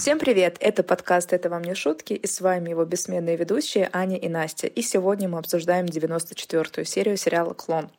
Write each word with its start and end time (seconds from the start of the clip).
Всем 0.00 0.18
привет! 0.18 0.56
Это 0.60 0.82
подкаст 0.82 1.34
«Это 1.34 1.50
вам 1.50 1.60
не 1.62 1.74
шутки» 1.74 2.14
и 2.14 2.26
с 2.26 2.40
вами 2.40 2.70
его 2.70 2.86
бессменные 2.86 3.36
ведущие 3.36 3.90
Аня 3.92 4.16
и 4.16 4.30
Настя. 4.30 4.66
И 4.66 4.80
сегодня 4.80 5.28
мы 5.28 5.36
обсуждаем 5.36 5.84
94-ю 5.84 6.86
серию 6.86 7.18
сериала 7.18 7.52
«Клон». 7.52 7.90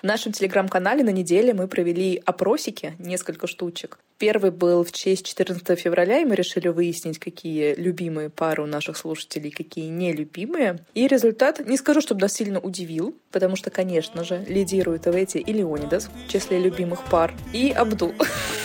В 0.00 0.02
нашем 0.02 0.32
телеграм-канале 0.32 1.04
на 1.04 1.10
неделе 1.10 1.54
мы 1.54 1.68
провели 1.68 2.20
опросики, 2.26 2.96
несколько 2.98 3.46
штучек. 3.46 4.00
Первый 4.18 4.50
был 4.50 4.82
в 4.82 4.90
честь 4.90 5.26
14 5.26 5.78
февраля, 5.78 6.18
и 6.18 6.24
мы 6.24 6.34
решили 6.34 6.66
выяснить, 6.66 7.20
какие 7.20 7.76
любимые 7.76 8.30
пары 8.30 8.64
у 8.64 8.66
наших 8.66 8.96
слушателей, 8.96 9.52
какие 9.52 9.90
нелюбимые. 9.90 10.80
И 10.94 11.06
результат, 11.06 11.64
не 11.64 11.76
скажу, 11.76 12.00
чтобы 12.00 12.22
нас 12.22 12.32
сильно 12.32 12.58
удивил, 12.58 13.14
потому 13.30 13.54
что, 13.54 13.70
конечно 13.70 14.24
же, 14.24 14.44
лидируют 14.48 15.06
Эвети 15.06 15.38
и 15.38 15.52
Леонидас 15.52 16.10
в 16.26 16.32
числе 16.32 16.58
любимых 16.58 17.04
пар, 17.04 17.32
и 17.52 17.70
Абдул. 17.70 18.12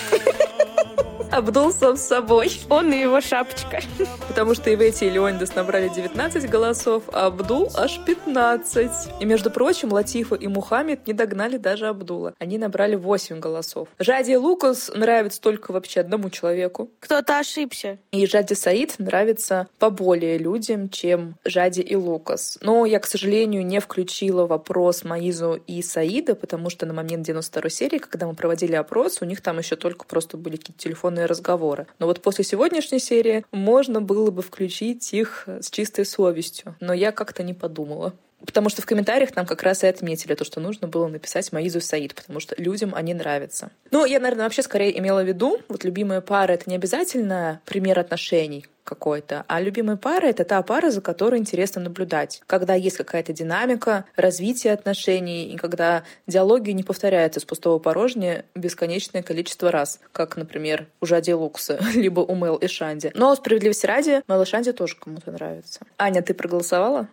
Абдул 1.31 1.71
сам 1.71 1.95
с 1.95 2.01
собой. 2.01 2.51
Он 2.69 2.91
и 2.91 3.01
его 3.01 3.21
шапочка. 3.21 3.81
Потому 4.27 4.55
что 4.55 4.73
Ивети 4.73 5.05
и 5.05 5.09
Леонидас 5.11 5.53
набрали 5.53 5.87
19 5.87 6.49
голосов, 6.49 7.03
а 7.13 7.27
Абдул 7.27 7.69
аж 7.75 7.99
15. 8.03 8.91
И, 9.19 9.25
между 9.25 9.51
прочим, 9.51 9.93
Латифа 9.93 10.33
и 10.33 10.47
Мухаммед 10.47 11.05
не 11.05 11.13
догнали 11.13 11.57
даже 11.57 11.87
Абдула. 11.87 12.33
Они 12.39 12.57
набрали 12.57 12.95
8 12.95 13.39
голосов. 13.39 13.89
Жади 13.99 14.31
и 14.31 14.35
Лукас 14.37 14.91
нравится 14.93 15.39
только 15.39 15.71
вообще 15.71 15.99
одному 15.99 16.31
человеку. 16.31 16.89
Кто-то 16.99 17.37
ошибся. 17.37 17.99
И 18.11 18.25
Жади 18.25 18.55
Саид 18.55 18.95
нравится 18.97 19.67
поболее 19.77 20.39
людям, 20.39 20.89
чем 20.89 21.35
Жади 21.45 21.81
и 21.81 21.95
Лукас. 21.95 22.57
Но 22.61 22.87
я, 22.87 22.99
к 22.99 23.05
сожалению, 23.05 23.63
не 23.63 23.79
включила 23.79 24.47
вопрос 24.47 25.03
Маизу 25.03 25.61
и 25.67 25.83
Саида, 25.83 26.33
потому 26.33 26.71
что 26.71 26.87
на 26.87 26.93
момент 26.93 27.23
92 27.25 27.69
серии, 27.69 27.99
когда 27.99 28.25
мы 28.25 28.33
проводили 28.33 28.73
опрос, 28.73 29.19
у 29.21 29.25
них 29.25 29.41
там 29.41 29.59
еще 29.59 29.75
только 29.75 30.05
просто 30.05 30.35
были 30.35 30.55
какие-то 30.57 30.81
телефонные 30.81 31.18
телефонные 31.19 31.25
разговоры. 31.25 31.87
Но 31.99 32.05
вот 32.07 32.21
после 32.21 32.43
сегодняшней 32.43 32.99
серии 32.99 33.45
можно 33.51 34.01
было 34.01 34.31
бы 34.31 34.41
включить 34.41 35.13
их 35.13 35.45
с 35.47 35.69
чистой 35.69 36.05
совестью. 36.05 36.75
Но 36.79 36.93
я 36.93 37.11
как-то 37.11 37.43
не 37.43 37.53
подумала. 37.53 38.13
Потому 38.45 38.69
что 38.69 38.81
в 38.81 38.85
комментариях 38.85 39.35
нам 39.35 39.45
как 39.45 39.63
раз 39.63 39.83
и 39.83 39.87
отметили 39.87 40.33
то, 40.33 40.43
что 40.43 40.59
нужно 40.59 40.87
было 40.87 41.07
написать 41.07 41.51
Маизу 41.51 41.81
Саид, 41.81 42.15
потому 42.15 42.39
что 42.39 42.55
людям 42.57 42.93
они 42.95 43.13
нравятся. 43.13 43.71
Ну, 43.91 44.05
я, 44.05 44.19
наверное, 44.19 44.45
вообще 44.45 44.61
скорее 44.61 44.97
имела 44.97 45.23
в 45.23 45.27
виду, 45.27 45.59
вот 45.67 45.83
любимая 45.83 46.21
пара— 46.21 46.51
это 46.53 46.69
не 46.69 46.75
обязательно 46.75 47.61
пример 47.65 47.99
отношений, 47.99 48.65
какой-то. 48.89 49.45
А 49.47 49.61
любимая 49.61 49.97
пара— 49.97 50.25
это 50.27 50.43
та 50.43 50.61
пара, 50.63 50.89
за 50.89 51.01
которой 51.01 51.39
интересно 51.39 51.79
наблюдать. 51.81 52.41
Когда 52.47 52.73
есть 52.73 52.97
какая-то 52.97 53.33
динамика, 53.33 54.05
развитие 54.15 54.73
отношений, 54.73 55.53
и 55.53 55.57
когда 55.57 56.03
диалоги 56.25 56.71
не 56.71 56.83
повторяются 56.83 57.39
с 57.39 57.45
пустого 57.45 57.77
порожня 57.77 58.45
бесконечное 58.55 59.21
количество 59.21 59.71
раз, 59.71 59.99
как, 60.11 60.37
например, 60.37 60.87
у 61.01 61.05
Жади 61.05 61.33
Лукса, 61.33 61.79
либо 61.93 62.21
у 62.21 62.33
Мэл 62.33 62.55
и 62.55 62.67
Шанди. 62.67 63.11
Но 63.13 63.35
справедливости 63.35 63.85
ради, 63.85 64.23
Мэл 64.27 64.41
и 64.41 64.45
Шанди 64.45 64.71
тоже 64.71 64.95
кому-то 64.95 65.31
нравится. 65.31 65.81
Аня, 65.97 66.23
ты 66.23 66.33
проголосовала? 66.33 67.07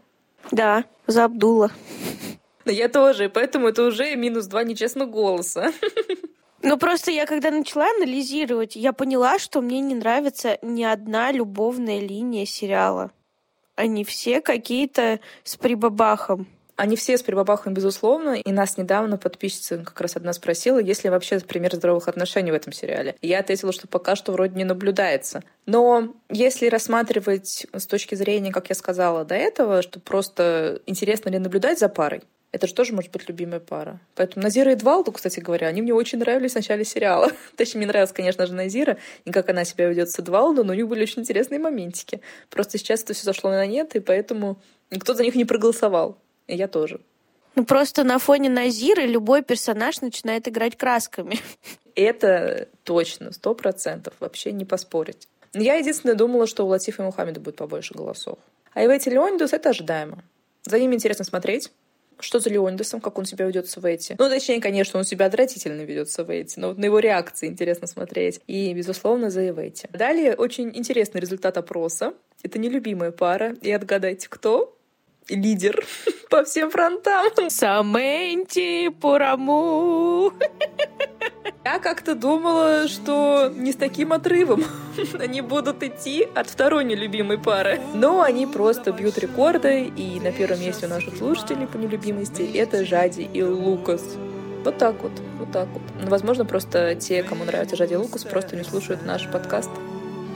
Да, 0.51 0.85
за 1.07 1.25
Абдула. 1.25 1.71
Я 2.65 2.89
тоже, 2.89 3.29
поэтому 3.29 3.69
это 3.69 3.85
уже 3.85 4.17
минус 4.17 4.47
два 4.47 4.65
нечестных 4.65 5.11
голоса. 5.11 5.73
Ну, 6.63 6.79
просто 6.79 7.13
я 7.13 7.27
когда 7.27 7.53
начала 7.53 7.87
анализировать, 7.97 8.75
я 8.75 8.93
поняла, 8.93 9.39
что 9.39 9.61
мне 9.61 9.79
не 9.81 9.95
нравится 9.95 10.59
ни 10.63 10.83
одна 10.83 11.31
любовная 11.31 12.01
линия 12.01 12.45
сериала. 12.45 13.13
Они 13.77 14.05
все 14.05 14.41
какие-то 14.41 15.21
с 15.45 15.57
прибабахом. 15.57 16.49
Они 16.77 16.95
все 16.95 17.17
с 17.17 17.23
прибабахом, 17.23 17.73
безусловно. 17.73 18.35
И 18.35 18.53
нас 18.53 18.77
недавно 18.77 19.17
подписчица 19.17 19.79
как 19.79 20.01
раз 20.01 20.17
одна 20.17 20.33
спросила, 20.35 20.79
есть 20.79 21.05
ли 21.05 21.11
вообще 21.11 21.41
пример 21.41 21.75
здоровых 21.75 22.07
отношений 22.07 22.51
в 22.51 22.55
этом 22.55 22.73
сериале. 22.73 23.17
И 23.23 23.29
я 23.29 23.41
ответила, 23.41 23.73
что 23.73 23.89
пока 23.89 24.15
что 24.15 24.33
вроде 24.33 24.55
не 24.57 24.65
наблюдается. 24.65 25.43
Но 25.65 26.15
если 26.29 26.69
рассматривать 26.69 27.67
с 27.73 27.87
точки 27.87 28.15
зрения, 28.15 28.53
как 28.53 28.69
я 28.69 28.75
сказала 28.75 29.25
до 29.25 29.35
этого, 29.35 29.81
что 29.81 30.01
просто 30.01 30.83
интересно 30.87 31.31
ли 31.31 31.39
наблюдать 31.39 31.79
за 31.79 31.89
парой, 31.89 32.23
это 32.53 32.67
же 32.67 32.75
тоже 32.75 32.95
может 32.95 33.11
быть 33.11 33.29
любимая 33.29 33.61
пара. 33.61 34.01
Поэтому 34.15 34.43
Назира 34.43 34.73
и 34.73 34.77
Двалду, 34.77 35.13
кстати 35.13 35.41
говоря, 35.41 35.67
они 35.67 35.83
мне 35.83 35.93
очень 35.93 36.19
нравились 36.19 36.53
в 36.53 36.57
начале 36.57 36.85
сериала. 36.85 37.31
Точнее, 37.57 37.79
мне 37.79 37.87
нравилась, 37.87 38.13
конечно 38.13 38.47
же, 38.47 38.55
Назира, 38.55 38.99
и 39.25 39.31
как 39.31 39.49
она 39.49 39.65
себя 39.65 39.89
ведет 39.89 40.11
с 40.11 40.19
Эдвалду, 40.19 40.65
но 40.65 40.73
у 40.73 40.77
них 40.77 40.89
были 40.89 41.03
очень 41.03 41.23
интересные 41.23 41.59
моментики. 41.59 42.21
Просто 42.49 42.79
сейчас 42.79 43.03
это 43.03 43.15
все 43.15 43.25
зашло 43.25 43.51
на 43.51 43.67
нет, 43.67 43.95
и 43.97 44.01
поэтому 44.01 44.59
никто 44.91 45.15
за 45.15 45.23
них 45.23 45.35
не 45.35 45.45
проголосовал. 45.45 46.19
Я 46.49 46.69
тоже. 46.69 47.01
Ну, 47.55 47.65
просто 47.65 48.05
на 48.05 48.19
фоне 48.19 48.51
Назиры 48.51 49.07
любой 49.07 49.43
персонаж 49.43 50.01
начинает 50.03 50.47
играть 50.47 50.77
красками. 50.77 51.39
Это 51.95 52.69
точно, 52.85 53.33
сто 53.33 53.55
процентов, 53.55 54.15
вообще 54.21 54.53
не 54.53 54.67
поспорить. 54.67 55.27
Я 55.55 55.77
единственное 55.77 56.15
думала, 56.15 56.47
что 56.47 56.65
у 56.65 56.69
Латифа 56.69 57.03
и 57.03 57.07
Мухаммеда 57.07 57.41
будет 57.41 57.57
побольше 57.57 57.95
голосов. 57.95 58.39
А 58.75 58.83
и 58.83 58.87
в 58.87 58.91
эти 58.91 59.09
Леонидус 59.09 59.55
это 59.55 59.71
ожидаемо. 59.71 60.23
За 60.65 60.79
ними 60.79 60.97
интересно 60.97 61.25
смотреть. 61.25 61.73
Что 62.19 62.39
за 62.39 62.51
Леонидасом, 62.51 63.01
как 63.01 63.19
он 63.19 63.25
себя 63.25 63.47
ведет 63.47 63.67
в 63.75 63.85
эти? 63.85 64.17
Ну, 64.19 64.29
точнее, 64.29 64.61
конечно, 64.61 64.99
он 64.99 65.05
себя 65.05 65.27
отвратительно 65.27 65.83
ведет 65.83 66.09
в 66.09 66.31
эти, 66.31 66.59
но 66.59 66.69
вот 66.69 66.79
на 66.79 66.87
его 66.87 66.99
реакции 66.99 67.47
интересно 67.47 67.87
смотреть. 67.87 68.41
И, 68.47 68.73
безусловно, 68.75 69.31
за 69.31 69.49
Эвети. 69.49 69.89
Далее 69.93 70.35
очень 70.35 70.71
интересный 70.75 71.21
результат 71.21 71.57
опроса. 71.57 72.15
Это 72.43 72.59
нелюбимая 72.59 73.11
пара. 73.11 73.55
И 73.63 73.71
отгадайте, 73.71 74.29
кто? 74.29 74.76
Лидер 75.29 75.85
по 76.31 76.45
всем 76.45 76.71
фронтам. 76.71 77.27
Саменти 77.49 78.89
Пураму. 78.89 80.33
Я 81.65 81.81
как-то 81.81 82.15
думала, 82.15 82.87
что 82.87 83.53
не 83.53 83.73
с 83.73 83.77
таким 83.77 84.13
отрывом 84.13 84.65
они 85.19 85.41
будут 85.41 85.83
идти 85.83 86.29
от 86.35 86.49
второй 86.49 86.85
нелюбимой 86.85 87.39
пары. 87.39 87.81
Но 87.95 88.23
они 88.23 88.47
просто 88.47 88.93
бьют 88.93 89.19
рекорды, 89.19 89.85
и 89.85 90.21
на 90.21 90.31
первом 90.31 90.61
месте 90.61 90.87
у 90.87 90.89
наших 90.89 91.17
слушателей 91.17 91.67
по 91.67 91.77
нелюбимости 91.77 92.43
это 92.57 92.85
Жади 92.85 93.23
и 93.23 93.43
Лукас. 93.43 94.03
Вот 94.65 94.79
так 94.79 95.03
вот, 95.03 95.13
вот 95.39 95.53
так 95.53 95.69
вот. 95.69 95.83
Ну, 96.01 96.09
возможно, 96.09 96.45
просто 96.45 96.95
те, 96.95 97.23
кому 97.23 97.45
нравится 97.45 97.77
Жади 97.77 97.95
и 97.95 97.97
Лукас, 97.97 98.25
просто 98.25 98.57
не 98.57 98.63
слушают 98.63 99.05
наш 99.05 99.29
подкаст. 99.29 99.71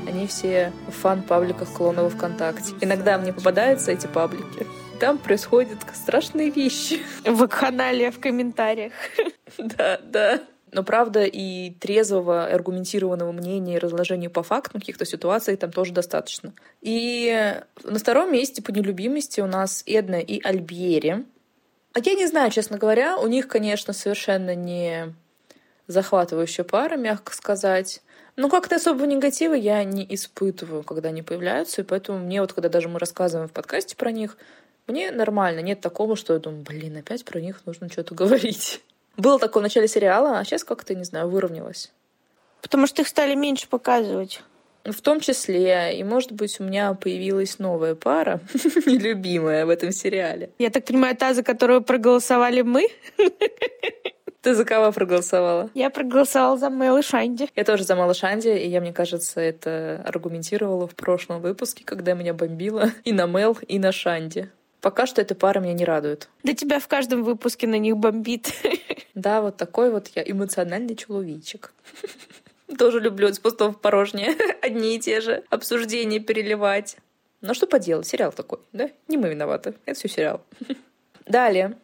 Они 0.07 0.27
все 0.27 0.73
в 0.89 0.93
фан-пабликах 0.93 1.73
клонов 1.73 2.15
ВКонтакте. 2.15 2.75
Иногда 2.81 3.19
мне 3.19 3.33
попадаются 3.33 3.93
эти 3.93 4.07
паблики. 4.07 4.67
Там 4.99 5.19
происходят 5.19 5.79
страшные 5.95 6.51
вещи. 6.51 7.01
В 7.25 7.47
канале, 7.49 8.11
в 8.11 8.21
комментариях. 8.21 8.93
Да, 9.59 9.99
да. 10.03 10.41
Но 10.73 10.85
правда 10.85 11.25
и 11.25 11.71
трезвого, 11.71 12.47
аргументированного 12.47 13.33
мнения 13.33 13.77
и 13.77 13.79
разложения 13.79 14.31
по 14.31 14.43
фактам 14.43 14.81
каких-то 14.81 15.05
ситуаций 15.05 15.57
там 15.57 15.73
тоже 15.73 15.93
достаточно. 15.93 16.53
И 16.81 17.61
на 17.83 17.99
втором 17.99 18.33
месте 18.33 18.63
по 18.63 18.71
нелюбимости 18.71 19.41
у 19.41 19.47
нас 19.47 19.83
Эдна 19.87 20.21
и 20.21 20.41
Альбьери. 20.43 21.25
А 21.93 21.99
я 21.99 22.15
не 22.15 22.27
знаю, 22.27 22.53
честно 22.53 22.79
говоря, 22.79 23.19
у 23.19 23.27
них, 23.27 23.49
конечно, 23.49 23.93
совершенно 23.93 24.55
не 24.55 25.13
захватывающая 25.89 26.65
пара, 26.65 26.97
мягко 26.97 27.35
сказать. 27.35 28.01
Но 28.41 28.49
как-то 28.49 28.77
особого 28.77 29.05
негатива 29.05 29.53
я 29.53 29.85
не 29.85 30.03
испытываю, 30.15 30.83
когда 30.83 31.11
они 31.11 31.21
появляются, 31.21 31.83
и 31.83 31.85
поэтому 31.85 32.21
мне 32.21 32.41
вот, 32.41 32.55
когда 32.55 32.71
даже 32.71 32.89
мы 32.89 32.99
рассказываем 32.99 33.51
в 33.51 33.53
подкасте 33.53 33.97
про 33.97 34.13
них, 34.13 34.39
мне 34.87 35.11
нормально, 35.11 35.61
нет 35.61 35.83
такого, 35.83 36.17
что 36.17 36.33
я 36.33 36.39
думаю, 36.39 36.63
блин, 36.63 36.97
опять 36.97 37.23
про 37.27 37.39
них 37.39 37.61
нужно 37.67 37.91
что-то 37.91 38.15
говорить. 38.15 38.81
Было 39.19 39.39
такое 39.39 39.61
в 39.61 39.65
начале 39.65 39.89
сериала, 39.89 40.39
а 40.39 40.45
сейчас 40.45 40.65
как-то, 40.65 40.95
не 40.95 41.05
знаю, 41.05 41.29
выровнялось. 41.29 41.93
Потому 42.63 42.87
что 42.87 43.03
их 43.03 43.09
стали 43.09 43.35
меньше 43.35 43.69
показывать. 43.69 44.43
В 44.87 45.03
том 45.03 45.21
числе, 45.21 45.99
и, 45.99 46.03
может 46.03 46.33
быть, 46.33 46.59
у 46.61 46.65
меня 46.65 46.95
появилась 46.95 47.59
новая 47.59 47.95
пара, 47.95 48.41
нелюбимая 48.55 49.67
в 49.67 49.69
этом 49.69 49.93
сериале. 49.93 50.49
Я 50.59 50.71
так 50.71 50.87
понимаю, 50.87 51.15
та, 51.15 51.35
за 51.35 51.43
которую 51.43 51.83
проголосовали 51.83 52.63
мы? 52.63 52.89
Ты 54.43 54.55
за 54.55 54.65
кого 54.65 54.91
проголосовала? 54.91 55.71
Я 55.75 55.91
проголосовала 55.91 56.57
за 56.57 56.71
Мэл 56.71 57.03
Шанди. 57.03 57.49
Я 57.55 57.65
тоже 57.65 57.85
за 57.85 57.95
Мэл 57.95 58.15
Шанди, 58.15 58.49
и 58.49 58.69
я, 58.69 58.81
мне 58.81 58.93
кажется, 58.93 59.41
это 59.41 60.03
аргументировала 60.07 60.87
в 60.87 60.95
прошлом 60.95 61.43
выпуске, 61.43 61.85
когда 61.85 62.15
меня 62.15 62.33
бомбило 62.33 62.91
и 63.05 63.13
на 63.13 63.27
Мэл, 63.27 63.59
и 63.69 63.79
на 63.79 63.93
Шанди. 63.93 64.51
Пока 64.81 65.07
что 65.07 65.21
эта 65.21 65.35
пара 65.35 65.61
меня 65.61 65.75
не 65.75 65.85
радует. 65.85 66.31
Да 66.43 66.55
тебя 66.55 66.81
в 66.81 66.89
каждом 66.89 67.23
выпуске 67.23 67.67
на 67.67 67.77
них 67.79 67.97
бомбит. 67.97 68.53
Да, 69.13 69.43
вот 69.43 69.57
такой 69.57 69.91
вот 69.91 70.07
я 70.15 70.23
эмоциональный 70.23 70.95
человечек. 70.95 71.75
Тоже 72.79 73.01
люблю 73.01 73.29
из 73.29 73.41
пустого 73.41 73.73
в 73.73 73.81
порожнее 73.81 74.35
одни 74.63 74.97
и 74.97 75.01
те 75.01 75.21
же 75.21 75.43
обсуждения 75.51 76.21
переливать. 76.21 76.97
Но 77.41 77.53
что 77.53 77.67
поделать, 77.67 78.07
сериал 78.07 78.33
такой, 78.33 78.61
да? 78.73 78.89
Не 79.09 79.19
мы 79.19 79.29
виноваты, 79.29 79.75
это 79.85 79.99
все 79.99 80.09
сериал. 80.09 80.43
Далее, 81.27 81.77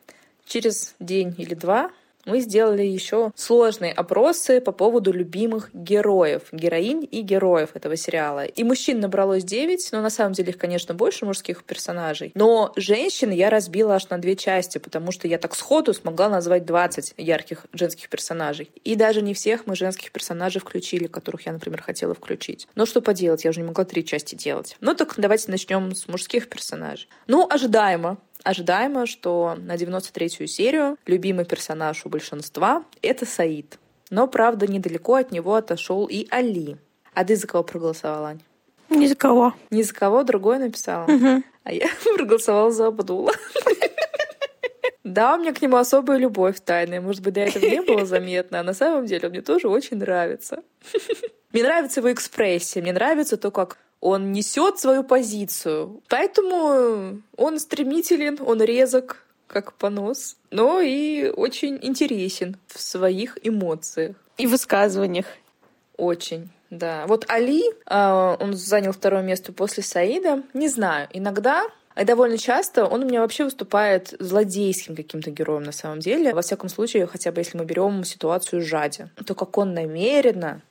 через 0.46 0.94
день 1.00 1.34
или 1.36 1.54
два 1.54 1.90
мы 2.26 2.40
сделали 2.40 2.82
еще 2.82 3.32
сложные 3.34 3.92
опросы 3.92 4.60
по 4.60 4.72
поводу 4.72 5.12
любимых 5.12 5.70
героев, 5.72 6.42
героинь 6.52 7.08
и 7.10 7.22
героев 7.22 7.70
этого 7.74 7.96
сериала. 7.96 8.44
И 8.44 8.64
мужчин 8.64 9.00
набралось 9.00 9.44
9, 9.44 9.88
но 9.92 10.02
на 10.02 10.10
самом 10.10 10.32
деле 10.32 10.50
их, 10.50 10.58
конечно, 10.58 10.94
больше 10.94 11.24
мужских 11.24 11.64
персонажей. 11.64 12.32
Но 12.34 12.72
женщин 12.76 13.30
я 13.30 13.48
разбила 13.48 13.94
аж 13.94 14.08
на 14.10 14.18
две 14.18 14.36
части, 14.36 14.78
потому 14.78 15.12
что 15.12 15.28
я 15.28 15.38
так 15.38 15.54
сходу 15.54 15.94
смогла 15.94 16.28
назвать 16.28 16.64
20 16.64 17.14
ярких 17.16 17.66
женских 17.72 18.08
персонажей. 18.08 18.70
И 18.84 18.96
даже 18.96 19.22
не 19.22 19.32
всех 19.32 19.66
мы 19.66 19.76
женских 19.76 20.12
персонажей 20.12 20.60
включили, 20.60 21.06
которых 21.06 21.46
я, 21.46 21.52
например, 21.52 21.82
хотела 21.82 22.14
включить. 22.14 22.68
Но 22.74 22.86
что 22.86 23.00
поделать, 23.00 23.44
я 23.44 23.50
уже 23.50 23.60
не 23.60 23.66
могла 23.66 23.84
три 23.84 24.04
части 24.04 24.34
делать. 24.34 24.76
Ну 24.80 24.94
так 24.94 25.14
давайте 25.16 25.50
начнем 25.50 25.94
с 25.94 26.08
мужских 26.08 26.48
персонажей. 26.48 27.08
Ну, 27.26 27.46
ожидаемо. 27.48 28.18
Ожидаемо, 28.46 29.06
что 29.06 29.56
на 29.58 29.74
93-ю 29.74 30.46
серию 30.46 30.98
любимый 31.04 31.44
персонаж 31.44 32.06
у 32.06 32.08
большинства— 32.08 32.84
это 33.02 33.26
Саид. 33.26 33.80
Но, 34.08 34.28
правда, 34.28 34.68
недалеко 34.68 35.16
от 35.16 35.32
него 35.32 35.56
отошел 35.56 36.06
и 36.06 36.28
Али. 36.30 36.76
А 37.12 37.24
ты 37.24 37.34
за 37.34 37.48
кого 37.48 37.64
проголосовала, 37.64 38.28
Ань? 38.28 38.42
Ни 38.88 39.08
за 39.08 39.16
кого. 39.16 39.52
Ни 39.70 39.82
за 39.82 39.92
кого 39.92 40.22
другой 40.22 40.60
написала? 40.60 41.10
Угу. 41.10 41.42
А 41.64 41.72
я 41.72 41.88
проголосовала 42.16 42.70
за 42.70 42.86
Абдула. 42.86 43.32
Да, 45.02 45.34
у 45.34 45.38
меня 45.38 45.52
к 45.52 45.60
нему 45.60 45.76
особая 45.78 46.18
любовь 46.18 46.60
тайная. 46.64 47.00
Может 47.00 47.22
быть, 47.22 47.34
до 47.34 47.40
этого 47.40 47.64
не 47.64 47.82
было 47.82 48.06
заметно, 48.06 48.60
а 48.60 48.62
на 48.62 48.74
самом 48.74 49.06
деле 49.06 49.26
он 49.26 49.30
мне 49.30 49.42
тоже 49.42 49.66
очень 49.66 49.96
нравится. 49.96 50.62
Мне 51.52 51.64
нравится 51.64 51.98
его 51.98 52.12
экспрессия, 52.12 52.80
мне 52.80 52.92
нравится 52.92 53.36
то, 53.36 53.50
как 53.50 53.78
он 54.06 54.30
несет 54.30 54.78
свою 54.78 55.02
позицию. 55.02 56.00
Поэтому 56.08 57.20
он 57.36 57.58
стремителен, 57.58 58.38
он 58.40 58.62
резок, 58.62 59.26
как 59.48 59.72
понос, 59.72 60.36
но 60.52 60.80
и 60.80 61.28
очень 61.28 61.78
интересен 61.82 62.56
в 62.68 62.80
своих 62.80 63.36
эмоциях. 63.42 64.14
И 64.38 64.46
высказываниях. 64.46 65.26
Очень. 65.96 66.50
Да. 66.70 67.06
Вот 67.08 67.24
Али, 67.28 67.64
а, 67.86 68.36
он 68.38 68.54
занял 68.54 68.92
второе 68.92 69.22
место 69.22 69.52
после 69.52 69.82
Саида. 69.82 70.44
Не 70.54 70.68
знаю, 70.68 71.08
иногда 71.12 71.66
и 72.00 72.04
довольно 72.04 72.38
часто 72.38 72.86
он 72.86 73.02
у 73.02 73.06
меня 73.06 73.22
вообще 73.22 73.42
выступает 73.44 74.14
злодейским 74.20 74.94
каким-то 74.94 75.32
героем 75.32 75.64
на 75.64 75.72
самом 75.72 75.98
деле. 75.98 76.32
Во 76.32 76.42
всяком 76.42 76.68
случае, 76.68 77.08
хотя 77.08 77.32
бы 77.32 77.40
если 77.40 77.58
мы 77.58 77.64
берем 77.64 78.04
ситуацию 78.04 78.62
Жади, 78.62 79.08
то 79.26 79.34
как 79.34 79.58
он 79.58 79.74
намеренно 79.74 80.62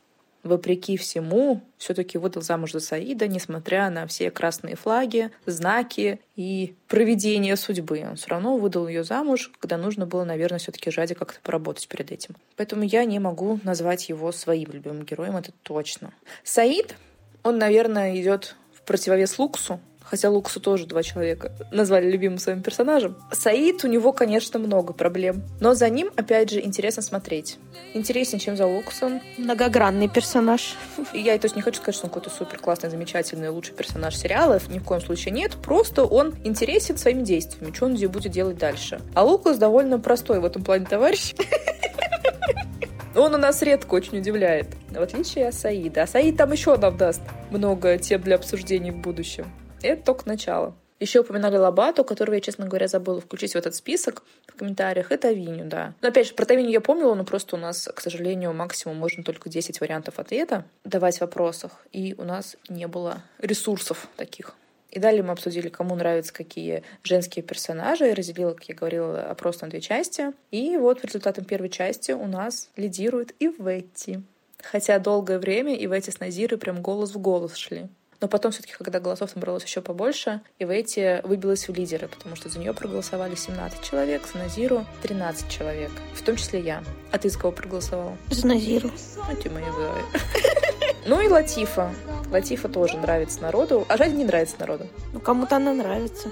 вопреки 0.45 0.97
всему, 0.97 1.61
все-таки 1.77 2.17
выдал 2.17 2.41
замуж 2.41 2.71
за 2.71 2.79
Саида, 2.79 3.27
несмотря 3.27 3.89
на 3.89 4.07
все 4.07 4.31
красные 4.31 4.75
флаги, 4.75 5.31
знаки 5.45 6.19
и 6.35 6.75
проведение 6.87 7.55
судьбы. 7.55 8.05
Он 8.09 8.15
все 8.15 8.29
равно 8.29 8.57
выдал 8.57 8.87
ее 8.87 9.03
замуж, 9.03 9.51
когда 9.59 9.77
нужно 9.77 10.05
было, 10.05 10.23
наверное, 10.23 10.59
все-таки 10.59 10.91
Жаде 10.91 11.15
как-то 11.15 11.39
поработать 11.41 11.87
перед 11.87 12.11
этим. 12.11 12.35
Поэтому 12.55 12.83
я 12.83 13.05
не 13.05 13.19
могу 13.19 13.59
назвать 13.63 14.09
его 14.09 14.31
своим 14.31 14.71
любимым 14.71 15.03
героем, 15.03 15.37
это 15.37 15.51
точно. 15.63 16.13
Саид, 16.43 16.95
он, 17.43 17.57
наверное, 17.57 18.19
идет 18.19 18.55
в 18.73 18.81
противовес 18.81 19.37
Луксу, 19.39 19.79
хотя 20.05 20.29
Луксу 20.29 20.59
тоже 20.59 20.85
два 20.85 21.03
человека 21.03 21.51
назвали 21.71 22.09
любимым 22.09 22.39
своим 22.39 22.61
персонажем. 22.61 23.17
Саид, 23.31 23.83
у 23.83 23.87
него, 23.87 24.13
конечно, 24.13 24.59
много 24.59 24.93
проблем, 24.93 25.43
но 25.59 25.73
за 25.73 25.89
ним, 25.89 26.11
опять 26.15 26.51
же, 26.51 26.61
интересно 26.61 27.01
смотреть. 27.01 27.57
Интереснее, 27.93 28.39
чем 28.39 28.55
за 28.55 28.65
Луксом. 28.65 29.21
Многогранный 29.37 30.07
персонаж. 30.07 30.75
И 31.13 31.19
я, 31.19 31.37
то 31.37 31.45
есть, 31.45 31.55
не 31.55 31.61
хочу 31.61 31.77
сказать, 31.77 31.95
что 31.95 32.05
он 32.05 32.09
какой-то 32.09 32.29
супер 32.29 32.59
классный, 32.59 32.89
замечательный, 32.89 33.49
лучший 33.49 33.73
персонаж 33.75 34.15
сериалов, 34.15 34.69
ни 34.69 34.79
в 34.79 34.83
коем 34.83 35.01
случае 35.01 35.33
нет, 35.33 35.55
просто 35.55 36.05
он 36.05 36.35
интересен 36.43 36.97
своими 36.97 37.23
действиями, 37.23 37.73
что 37.73 37.85
он 37.85 37.95
будет 37.95 38.31
делать 38.31 38.57
дальше. 38.57 39.01
А 39.13 39.23
Лукас 39.23 39.57
довольно 39.57 39.99
простой 39.99 40.39
в 40.39 40.45
этом 40.45 40.63
плане 40.63 40.85
товарищ. 40.85 41.33
Он 43.15 43.33
у 43.33 43.37
нас 43.37 43.61
редко 43.61 43.93
очень 43.95 44.17
удивляет, 44.17 44.67
в 44.89 45.01
отличие 45.01 45.47
от 45.47 45.53
Саида. 45.53 46.03
А 46.03 46.07
Саид 46.07 46.35
там 46.35 46.51
еще 46.51 46.75
нам 46.75 46.97
даст 46.97 47.21
много 47.49 47.97
тем 47.97 48.21
для 48.21 48.35
обсуждений 48.35 48.91
в 48.91 48.97
будущем. 48.97 49.45
Это 49.85 50.03
только 50.03 50.27
начало. 50.27 50.75
Еще 50.99 51.19
упоминали 51.19 51.57
Лобату, 51.57 52.05
которого 52.05 52.35
я, 52.35 52.41
честно 52.41 52.67
говоря, 52.67 52.87
забыла 52.87 53.19
включить 53.19 53.51
в 53.51 53.57
этот 53.57 53.75
список 53.75 54.23
в 54.47 54.55
комментариях. 54.55 55.11
Это 55.11 55.27
Тавиню, 55.27 55.65
да. 55.65 55.93
Но 56.01 56.07
опять 56.07 56.27
же, 56.27 56.33
про 56.33 56.45
Тавиню 56.45 56.69
я 56.69 56.79
помнила, 56.79 57.13
но 57.15 57.25
просто 57.25 57.57
у 57.57 57.59
нас, 57.59 57.89
к 57.93 57.99
сожалению, 57.99 58.53
максимум 58.53 58.97
можно 58.97 59.23
только 59.23 59.49
10 59.49 59.81
вариантов 59.81 60.19
ответа 60.19 60.65
давать 60.85 61.17
в 61.17 61.21
вопросах. 61.21 61.85
И 61.91 62.15
у 62.17 62.23
нас 62.23 62.55
не 62.69 62.87
было 62.87 63.21
ресурсов 63.39 64.07
таких. 64.15 64.55
И 64.89 64.99
далее 64.99 65.21
мы 65.21 65.33
обсудили, 65.33 65.67
кому 65.67 65.95
нравятся 65.95 66.33
какие 66.33 66.83
женские 67.03 67.43
персонажи. 67.43 68.05
Я 68.05 68.15
разделила, 68.15 68.53
как 68.53 68.69
я 68.69 68.75
говорила, 68.75 69.21
опрос 69.23 69.59
на 69.59 69.69
две 69.69 69.81
части. 69.81 70.31
И 70.51 70.77
вот 70.77 71.01
по 71.01 71.05
результатам 71.07 71.43
первой 71.43 71.69
части 71.69 72.13
у 72.13 72.25
нас 72.25 72.69
лидирует 72.77 73.35
и. 73.39 73.51
Хотя 74.63 74.97
долгое 74.97 75.37
время 75.37 75.75
и 75.75 75.85
с 75.85 76.19
Назирой 76.19 76.57
прям 76.57 76.81
голос 76.81 77.13
в 77.13 77.19
голос 77.19 77.55
шли. 77.55 77.89
Но 78.21 78.27
потом 78.27 78.51
все-таки, 78.51 78.73
когда 78.73 78.99
голосов 78.99 79.35
набралось 79.35 79.63
еще 79.63 79.81
побольше, 79.81 80.41
Ивети 80.59 81.21
выбилась 81.23 81.67
в 81.67 81.73
лидеры, 81.73 82.07
потому 82.07 82.35
что 82.35 82.49
за 82.49 82.59
нее 82.59 82.73
проголосовали 82.73 83.35
17 83.35 83.81
человек, 83.81 84.27
за 84.31 84.39
Назиру 84.39 84.85
13 85.01 85.49
человек, 85.49 85.91
в 86.13 86.21
том 86.21 86.35
числе 86.35 86.61
я. 86.61 86.83
А 87.11 87.17
ты 87.17 87.29
за 87.29 87.39
кого 87.39 87.51
проголосовала? 87.51 88.17
За 88.29 88.47
Назиру. 88.47 88.91
А 89.29 89.35
ты 89.35 89.49
моя 89.49 89.67
Ну 91.05 91.21
и 91.21 91.27
Латифа. 91.27 91.93
Латифа 92.31 92.67
тоже 92.67 92.97
нравится 92.97 93.41
народу, 93.41 93.85
а 93.87 93.97
Жаде 93.97 94.15
не 94.15 94.25
нравится 94.25 94.55
народу. 94.59 94.87
Ну, 95.13 95.19
кому-то 95.19 95.57
она 95.57 95.73
нравится 95.73 96.31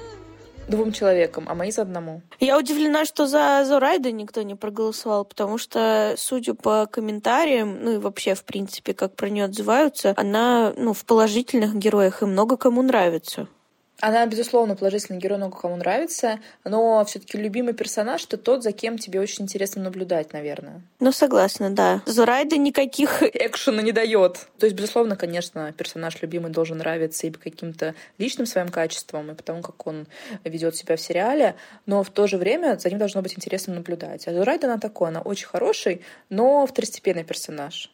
двум 0.68 0.92
человекам, 0.92 1.46
а 1.48 1.56
мои 1.56 1.72
за 1.72 1.84
одному. 1.84 2.22
Я 2.40 2.58
удивлена, 2.58 3.06
что 3.06 3.28
за 3.28 3.64
Зорайда 3.66 4.12
никто 4.12 4.42
не 4.42 4.56
проголосовал, 4.56 5.26
потому 5.26 5.58
что, 5.58 6.16
судя 6.18 6.54
по 6.54 6.88
комментариям, 6.88 7.84
ну 7.84 7.92
и 7.94 7.98
вообще, 7.98 8.36
в 8.36 8.44
принципе, 8.44 8.94
как 8.94 9.16
про 9.16 9.30
нее 9.30 9.46
отзываются, 9.46 10.14
она 10.18 10.74
ну, 10.78 10.94
в 10.94 11.06
положительных 11.06 11.76
героях 11.76 12.22
и 12.22 12.26
много 12.26 12.58
кому 12.58 12.82
нравится. 12.82 13.48
Она, 14.00 14.26
безусловно, 14.26 14.76
положительный 14.76 15.20
герой, 15.20 15.38
много 15.38 15.58
кому 15.58 15.76
нравится, 15.76 16.40
но 16.66 17.06
все-таки 17.06 17.38
любимый 17.38 17.74
персонаж— 17.74 18.26
это 18.28 18.38
тот, 18.38 18.64
за 18.64 18.72
кем 18.72 18.98
тебе 18.98 19.20
очень 19.20 19.44
интересно 19.44 19.82
наблюдать, 19.82 20.34
наверное. 20.34 20.82
Ну, 21.00 21.12
согласна, 21.12 21.70
да. 21.70 22.02
Зурайда 22.06 22.58
никаких... 22.58 23.24
Экшена 23.34 23.82
не 23.82 23.92
дает. 23.92 24.48
То 24.58 24.66
есть, 24.66 24.76
безусловно, 24.76 25.16
конечно, 25.16 25.72
персонаж 25.74 26.22
любимый 26.22 26.52
должен 26.52 26.80
нравиться 26.80 27.28
и 27.28 27.32
по 27.32 27.40
каким-то 27.40 27.96
личным 28.18 28.46
своим 28.46 28.70
качествам, 28.70 29.32
и 29.32 29.36
потому 29.36 29.62
как 29.62 29.88
он 29.88 30.08
ведет 30.44 30.76
себя 30.76 30.98
в 30.98 31.02
сериале, 31.02 31.56
но 31.86 32.04
в 32.04 32.10
то 32.10 32.28
же 32.28 32.38
время 32.38 32.78
за 32.78 32.90
ним 32.90 33.00
должно 33.00 33.22
быть 33.22 33.36
интересно 33.38 33.74
наблюдать. 33.74 34.28
А 34.28 34.34
Зурайда, 34.34 34.68
она 34.68 34.80
такой, 34.80 35.10
она 35.10 35.22
очень 35.22 35.48
хороший, 35.48 36.02
но 36.30 36.66
второстепенный 36.66 37.24
персонаж. 37.24 37.92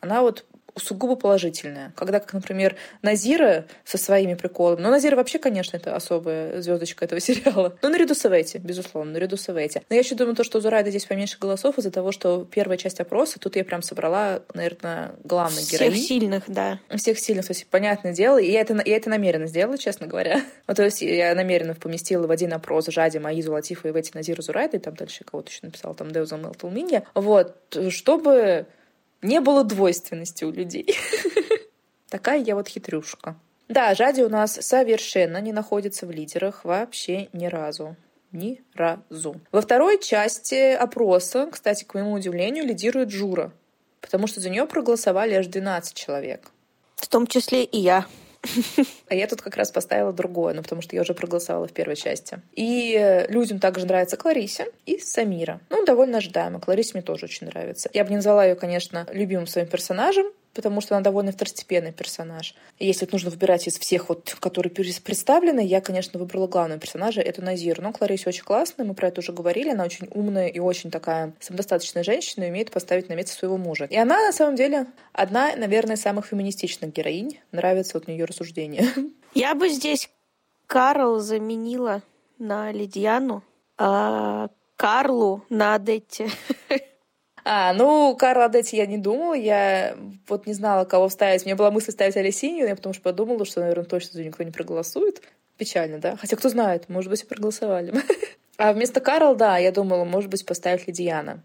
Она 0.00 0.22
вот 0.22 0.44
сугубо 0.76 1.16
положительная. 1.16 1.92
Когда, 1.96 2.20
как, 2.20 2.32
например, 2.32 2.76
Назира 3.02 3.66
со 3.84 3.98
своими 3.98 4.34
приколами. 4.34 4.80
Но 4.80 4.90
Назира 4.90 5.16
вообще, 5.16 5.38
конечно, 5.38 5.76
это 5.76 5.94
особая 5.96 6.60
звездочка 6.60 7.04
этого 7.04 7.20
сериала. 7.26 7.76
Но 7.82 7.88
наряду 7.88 8.14
с 8.14 8.24
Эвети, 8.26 8.58
безусловно, 8.58 9.12
наряду 9.12 9.36
с 9.36 9.48
Эвети. 9.48 9.82
Но 9.88 9.94
я 9.94 10.00
еще 10.00 10.14
думаю, 10.14 10.36
то, 10.36 10.44
что 10.44 10.58
у 10.58 10.60
Зурайда 10.60 10.90
здесь 10.90 11.06
поменьше 11.06 11.38
голосов 11.38 11.78
из-за 11.78 11.90
того, 11.90 12.12
что 12.12 12.46
первая 12.50 12.76
часть 12.76 13.00
опроса, 13.00 13.38
тут 13.38 13.56
я 13.56 13.64
прям 13.64 13.82
собрала, 13.82 14.42
наверное, 14.54 15.12
главных 15.24 15.60
Всех 15.60 15.80
героинь. 15.80 15.92
Всех 15.94 16.06
сильных, 16.06 16.44
да. 16.46 16.80
Всех 16.94 17.18
сильных, 17.18 17.46
то 17.46 17.52
есть, 17.52 17.66
понятное 17.66 18.12
дело. 18.12 18.38
И 18.38 18.50
я 18.50 18.60
это, 18.60 18.80
я 18.84 18.96
это 18.96 19.10
намеренно 19.10 19.46
сделала, 19.46 19.78
честно 19.78 20.06
говоря. 20.06 20.42
Ну, 20.68 20.74
то 20.74 20.82
есть 20.82 21.00
я 21.00 21.32
намеренно 21.36 21.74
поместила 21.74 22.26
в 22.26 22.30
один 22.30 22.52
опрос 22.52 22.86
Жади, 22.88 23.18
Маизу, 23.18 23.52
Латифа 23.52 23.88
и 23.88 23.92
Вети 23.92 24.10
Назиру 24.14 24.42
Зурайда, 24.42 24.78
и 24.78 24.80
там 24.80 24.96
дальше 24.96 25.22
кого-то 25.22 25.48
еще 25.48 25.60
написала, 25.62 25.94
там 25.94 26.10
Деуза 26.10 26.36
Мелталминья. 26.36 27.04
Вот, 27.14 27.54
чтобы 27.90 28.66
не 29.22 29.40
было 29.40 29.64
двойственности 29.64 30.44
у 30.44 30.50
людей. 30.50 30.96
Такая 32.08 32.38
я 32.38 32.54
вот 32.54 32.68
хитрюшка. 32.68 33.36
Да, 33.68 33.94
Жади 33.94 34.22
у 34.22 34.28
нас 34.28 34.54
совершенно 34.60 35.40
не 35.40 35.52
находится 35.52 36.06
в 36.06 36.10
лидерах 36.10 36.64
вообще 36.64 37.28
ни 37.32 37.46
разу. 37.46 37.96
Ни 38.32 38.62
разу. 38.74 39.40
Во 39.50 39.60
второй 39.60 40.00
части 40.00 40.72
опроса, 40.72 41.48
кстати, 41.50 41.84
к 41.84 41.94
моему 41.94 42.12
удивлению, 42.12 42.64
лидирует 42.64 43.10
Жура, 43.10 43.52
потому 44.00 44.26
что 44.26 44.40
за 44.40 44.50
нее 44.50 44.66
проголосовали 44.66 45.34
аж 45.34 45.46
12 45.46 45.94
человек. 45.94 46.50
В 46.96 47.08
том 47.08 47.26
числе 47.26 47.64
и 47.64 47.78
я. 47.78 48.06
А 49.08 49.14
я 49.14 49.26
тут 49.26 49.42
как 49.42 49.56
раз 49.56 49.70
поставила 49.70 50.12
другое, 50.12 50.54
ну, 50.54 50.62
потому 50.62 50.82
что 50.82 50.96
я 50.96 51.02
уже 51.02 51.14
проголосовала 51.14 51.66
в 51.66 51.72
первой 51.72 51.96
части. 51.96 52.40
И 52.52 53.26
людям 53.28 53.58
также 53.58 53.86
нравится 53.86 54.16
Кларисе 54.16 54.66
и 54.84 54.98
Самира. 54.98 55.60
Ну, 55.70 55.84
довольно 55.84 56.18
ожидаемо. 56.18 56.60
Кларисе 56.60 56.92
мне 56.94 57.02
тоже 57.02 57.26
очень 57.26 57.46
нравится. 57.46 57.90
Я 57.92 58.04
бы 58.04 58.10
не 58.10 58.16
назвала 58.16 58.44
ее, 58.44 58.54
конечно, 58.54 59.06
любимым 59.12 59.46
своим 59.46 59.66
персонажем, 59.66 60.26
потому 60.56 60.80
что 60.80 60.96
она 60.96 61.04
довольно 61.04 61.30
второстепенный 61.30 61.92
персонаж. 61.92 62.54
И 62.78 62.86
если 62.86 63.06
нужно 63.12 63.30
выбирать 63.30 63.68
из 63.68 63.78
всех, 63.78 64.08
вот, 64.08 64.34
которые 64.40 64.72
представлены, 64.72 65.60
я, 65.60 65.80
конечно, 65.80 66.18
выбрала 66.18 66.48
главного 66.48 66.80
персонажа, 66.80 67.20
это 67.20 67.42
Назир. 67.42 67.80
Но 67.80 67.92
Клариса 67.92 68.30
очень 68.30 68.42
классная, 68.42 68.86
мы 68.86 68.94
про 68.94 69.08
это 69.08 69.20
уже 69.20 69.32
говорили, 69.32 69.70
она 69.70 69.84
очень 69.84 70.08
умная 70.10 70.48
и 70.48 70.58
очень 70.58 70.90
такая 70.90 71.34
самодостаточная 71.38 72.02
женщина, 72.02 72.44
и 72.44 72.50
умеет 72.50 72.70
поставить 72.70 73.08
на 73.08 73.12
место 73.12 73.32
своего 73.32 73.58
мужа. 73.58 73.84
И 73.84 73.96
она, 73.96 74.16
на 74.26 74.32
самом 74.32 74.56
деле, 74.56 74.86
одна, 75.12 75.54
наверное, 75.54 75.96
самых 75.96 76.26
феминистичных 76.26 76.92
героинь. 76.92 77.38
Нравится 77.52 77.92
вот 77.94 78.06
мне 78.06 78.16
ее 78.16 78.24
рассуждение. 78.24 78.86
Я 79.34 79.54
бы 79.54 79.68
здесь 79.68 80.10
Карл 80.66 81.20
заменила 81.20 82.02
на 82.38 82.72
Лидиану, 82.72 83.44
а 83.76 84.48
Карлу 84.76 85.44
на 85.50 85.74
Адетте. 85.74 86.28
А, 87.48 87.72
ну, 87.74 88.16
Карла 88.16 88.46
Адетти 88.46 88.76
я 88.76 88.86
не 88.86 88.98
думала, 88.98 89.34
я 89.34 89.96
вот 90.26 90.48
не 90.48 90.52
знала, 90.52 90.84
кого 90.84 91.08
вставить. 91.08 91.42
У 91.42 91.44
меня 91.44 91.54
была 91.54 91.70
мысль 91.70 91.92
ставить 91.92 92.16
Алисинью, 92.16 92.66
я 92.66 92.74
потому 92.74 92.92
что 92.92 93.04
подумала, 93.04 93.44
что, 93.44 93.60
наверное, 93.60 93.84
точно 93.84 94.14
за 94.14 94.24
никто 94.24 94.42
не 94.42 94.50
проголосует. 94.50 95.22
Печально, 95.56 95.98
да? 95.98 96.16
Хотя 96.16 96.34
кто 96.34 96.48
знает, 96.48 96.88
может 96.88 97.08
быть, 97.08 97.22
и 97.22 97.26
проголосовали. 97.26 97.94
А 98.58 98.72
вместо 98.72 99.00
Карл, 99.00 99.36
да, 99.36 99.58
я 99.58 99.70
думала, 99.70 100.04
может 100.04 100.30
быть, 100.30 100.44
поставить 100.46 100.88
Лидиана. 100.88 101.42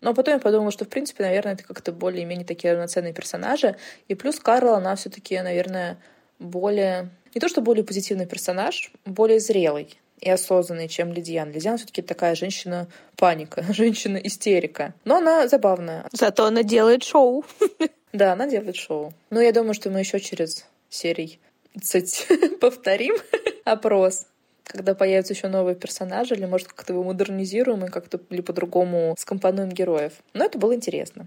Но 0.00 0.14
потом 0.14 0.34
я 0.34 0.40
подумала, 0.40 0.72
что, 0.72 0.86
в 0.86 0.88
принципе, 0.88 1.22
наверное, 1.22 1.52
это 1.52 1.62
как-то 1.62 1.92
более-менее 1.92 2.46
такие 2.46 2.72
равноценные 2.72 3.12
персонажи. 3.12 3.76
И 4.08 4.14
плюс 4.14 4.40
Карл, 4.40 4.74
она 4.74 4.96
все 4.96 5.10
таки 5.10 5.38
наверное, 5.40 5.98
более... 6.38 7.10
Не 7.34 7.40
то, 7.40 7.48
что 7.48 7.60
более 7.60 7.84
позитивный 7.84 8.24
персонаж, 8.24 8.90
более 9.04 9.40
зрелый 9.40 9.98
и 10.20 10.30
осознанный, 10.30 10.88
чем 10.88 11.12
Лидиан. 11.12 11.50
Лидиан 11.50 11.76
все-таки 11.76 12.02
такая 12.02 12.34
женщина-паника, 12.34 13.64
женщина-истерика. 13.68 14.94
Но 15.04 15.16
она 15.16 15.48
забавная. 15.48 16.06
Зато 16.12 16.46
она 16.46 16.62
делает 16.62 17.02
шоу. 17.02 17.44
Да, 18.12 18.34
она 18.34 18.46
делает 18.46 18.76
шоу. 18.76 19.12
Но 19.30 19.40
я 19.40 19.50
думаю, 19.50 19.74
что 19.74 19.90
мы 19.90 19.98
еще 19.98 20.20
через 20.20 20.66
серий 20.88 21.40
повторим 22.60 23.16
опрос 23.64 24.26
когда 24.64 24.94
появятся 24.94 25.34
еще 25.34 25.48
новые 25.48 25.76
персонажи, 25.76 26.34
или, 26.34 26.46
может, 26.46 26.68
как-то 26.68 26.94
его 26.94 27.04
модернизируем 27.04 27.84
и 27.84 27.88
как-то 27.88 28.18
или 28.30 28.40
по-другому 28.40 29.14
скомпонуем 29.18 29.68
героев. 29.68 30.14
Но 30.32 30.44
это 30.44 30.58
было 30.58 30.74
интересно. 30.74 31.26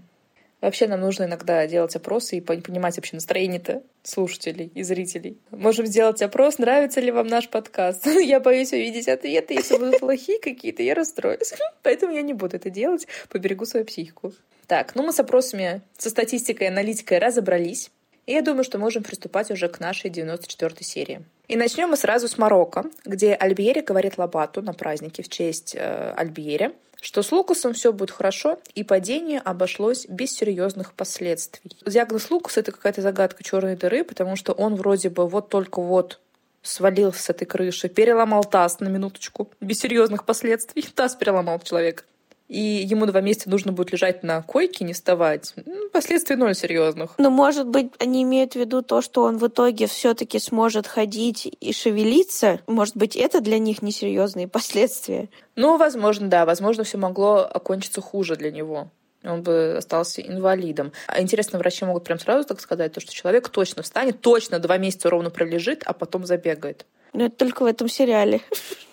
Вообще 0.60 0.88
нам 0.88 1.00
нужно 1.00 1.24
иногда 1.24 1.66
делать 1.66 1.94
опросы 1.94 2.36
и 2.36 2.40
понимать 2.40 2.96
вообще 2.96 3.14
настроение-то 3.16 3.82
слушателей 4.02 4.72
и 4.74 4.82
зрителей. 4.82 5.38
Можем 5.50 5.86
сделать 5.86 6.20
опрос, 6.20 6.58
нравится 6.58 7.00
ли 7.00 7.12
вам 7.12 7.28
наш 7.28 7.48
подкаст. 7.48 8.06
Я 8.06 8.40
боюсь 8.40 8.72
увидеть 8.72 9.08
ответы, 9.08 9.54
если 9.54 9.76
будут 9.76 10.00
плохие 10.00 10.40
какие-то, 10.40 10.82
я 10.82 10.94
расстроюсь. 10.94 11.54
Поэтому 11.82 12.12
я 12.12 12.22
не 12.22 12.34
буду 12.34 12.56
это 12.56 12.70
делать, 12.70 13.06
поберегу 13.28 13.66
свою 13.66 13.86
психику. 13.86 14.32
Так, 14.66 14.94
ну 14.94 15.02
мы 15.02 15.12
с 15.12 15.20
опросами, 15.20 15.82
со 15.96 16.10
статистикой 16.10 16.66
и 16.66 16.70
аналитикой 16.70 17.18
разобрались. 17.18 17.90
И 18.26 18.32
я 18.32 18.42
думаю, 18.42 18.64
что 18.64 18.78
можем 18.78 19.02
приступать 19.02 19.50
уже 19.50 19.68
к 19.68 19.80
нашей 19.80 20.10
94-й 20.10 20.84
серии. 20.84 21.22
И 21.46 21.56
начнем 21.56 21.88
мы 21.88 21.96
сразу 21.96 22.28
с 22.28 22.36
Марокко, 22.36 22.84
где 23.06 23.32
Альбьери 23.32 23.80
говорит 23.80 24.18
Лабату 24.18 24.60
на 24.60 24.74
празднике 24.74 25.22
в 25.22 25.30
честь 25.30 25.74
э, 25.74 26.12
Альбьери, 26.14 26.72
что 27.00 27.22
с 27.22 27.32
Лукасом 27.32 27.74
все 27.74 27.92
будет 27.92 28.10
хорошо, 28.10 28.58
и 28.74 28.82
падение 28.82 29.40
обошлось 29.40 30.06
без 30.08 30.32
серьезных 30.32 30.92
последствий. 30.94 31.70
Диагноз 31.86 32.30
Лукаса— 32.30 32.60
это 32.60 32.72
какая-то 32.72 33.02
загадка 33.02 33.44
черной 33.44 33.76
дыры, 33.76 34.04
потому 34.04 34.36
что 34.36 34.52
он 34.52 34.74
вроде 34.74 35.08
бы 35.10 35.28
вот 35.28 35.48
только 35.48 35.80
вот 35.80 36.20
свалился 36.62 37.22
с 37.22 37.30
этой 37.30 37.44
крыши, 37.44 37.88
переломал 37.88 38.44
таз 38.44 38.80
на 38.80 38.88
минуточку, 38.88 39.50
без 39.60 39.78
серьезных 39.78 40.24
последствий. 40.24 40.82
Таз 40.94 41.14
переломал 41.14 41.60
человек 41.60 42.04
и 42.48 42.58
ему 42.58 43.06
два 43.06 43.20
месяца 43.20 43.50
нужно 43.50 43.72
будет 43.72 43.92
лежать 43.92 44.22
на 44.22 44.42
койке, 44.42 44.84
не 44.84 44.94
вставать, 44.94 45.52
ну, 45.66 45.88
последствий 45.90 46.36
ноль 46.36 46.54
серьезных. 46.54 47.14
Но, 47.18 47.30
может 47.30 47.68
быть, 47.68 47.92
они 47.98 48.22
имеют 48.22 48.54
в 48.54 48.56
виду 48.56 48.82
то, 48.82 49.02
что 49.02 49.22
он 49.22 49.38
в 49.38 49.46
итоге 49.46 49.86
все-таки 49.86 50.38
сможет 50.38 50.86
ходить 50.86 51.46
и 51.60 51.72
шевелиться. 51.72 52.60
Может 52.66 52.96
быть, 52.96 53.16
это 53.16 53.40
для 53.40 53.58
них 53.58 53.82
несерьезные 53.82 54.48
последствия. 54.48 55.28
Ну, 55.56 55.76
возможно, 55.76 56.28
да. 56.28 56.46
Возможно, 56.46 56.84
все 56.84 56.98
могло 56.98 57.48
окончиться 57.50 58.00
хуже 58.00 58.36
для 58.36 58.50
него 58.50 58.88
он 59.24 59.42
бы 59.42 59.74
остался 59.76 60.22
инвалидом. 60.22 60.92
А 61.08 61.20
интересно, 61.20 61.58
врачи 61.58 61.84
могут 61.84 62.04
прям 62.04 62.18
сразу 62.18 62.46
так 62.46 62.60
сказать, 62.60 62.92
то, 62.92 63.00
что 63.00 63.12
человек 63.12 63.48
точно 63.48 63.82
встанет, 63.82 64.20
точно 64.20 64.58
два 64.58 64.78
месяца 64.78 65.10
ровно 65.10 65.30
пролежит, 65.30 65.82
а 65.84 65.92
потом 65.92 66.24
забегает. 66.24 66.86
Но 67.12 67.26
это 67.26 67.36
только 67.36 67.62
в 67.62 67.66
этом 67.66 67.88
сериале. 67.88 68.40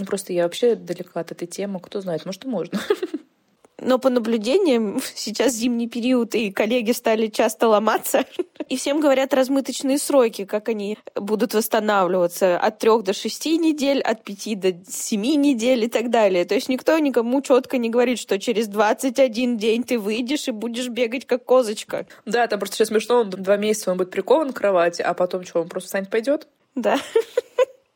Ну, 0.00 0.06
просто 0.06 0.32
я 0.32 0.44
вообще 0.44 0.74
далека 0.74 1.20
от 1.20 1.30
этой 1.30 1.46
темы. 1.46 1.78
Кто 1.78 2.00
знает, 2.00 2.24
может, 2.24 2.44
и 2.44 2.48
можно. 2.48 2.80
Но 3.82 3.98
по 3.98 4.10
наблюдениям, 4.10 5.00
сейчас 5.14 5.54
зимний 5.54 5.88
период, 5.88 6.34
и 6.34 6.50
коллеги 6.50 6.92
стали 6.92 7.28
часто 7.28 7.68
ломаться. 7.68 8.24
И 8.68 8.76
всем 8.76 9.00
говорят 9.00 9.34
размыточные 9.34 9.98
сроки, 9.98 10.44
как 10.44 10.68
они 10.68 10.98
будут 11.16 11.54
восстанавливаться. 11.54 12.58
От 12.58 12.78
трех 12.78 13.02
до 13.02 13.12
шести 13.12 13.58
недель, 13.58 14.00
от 14.00 14.22
пяти 14.22 14.54
до 14.54 14.74
семи 14.88 15.36
недель 15.36 15.84
и 15.84 15.88
так 15.88 16.10
далее. 16.10 16.44
То 16.44 16.54
есть 16.54 16.68
никто 16.68 16.98
никому 16.98 17.40
четко 17.42 17.78
не 17.78 17.90
говорит, 17.90 18.18
что 18.18 18.38
через 18.38 18.68
21 18.68 19.56
день 19.56 19.82
ты 19.82 19.98
выйдешь 19.98 20.48
и 20.48 20.52
будешь 20.52 20.88
бегать 20.88 21.26
как 21.26 21.44
козочка. 21.44 22.06
Да, 22.26 22.46
там 22.46 22.58
просто 22.58 22.76
сейчас 22.76 22.88
смешно, 22.88 23.22
он 23.22 23.30
два 23.30 23.56
месяца 23.56 23.90
он 23.90 23.98
будет 23.98 24.10
прикован 24.10 24.52
к 24.52 24.56
кровати, 24.56 25.02
а 25.02 25.14
потом 25.14 25.44
что, 25.44 25.62
он 25.62 25.68
просто 25.68 25.88
встанет 25.88 26.10
пойдет? 26.10 26.46
Да. 26.74 26.98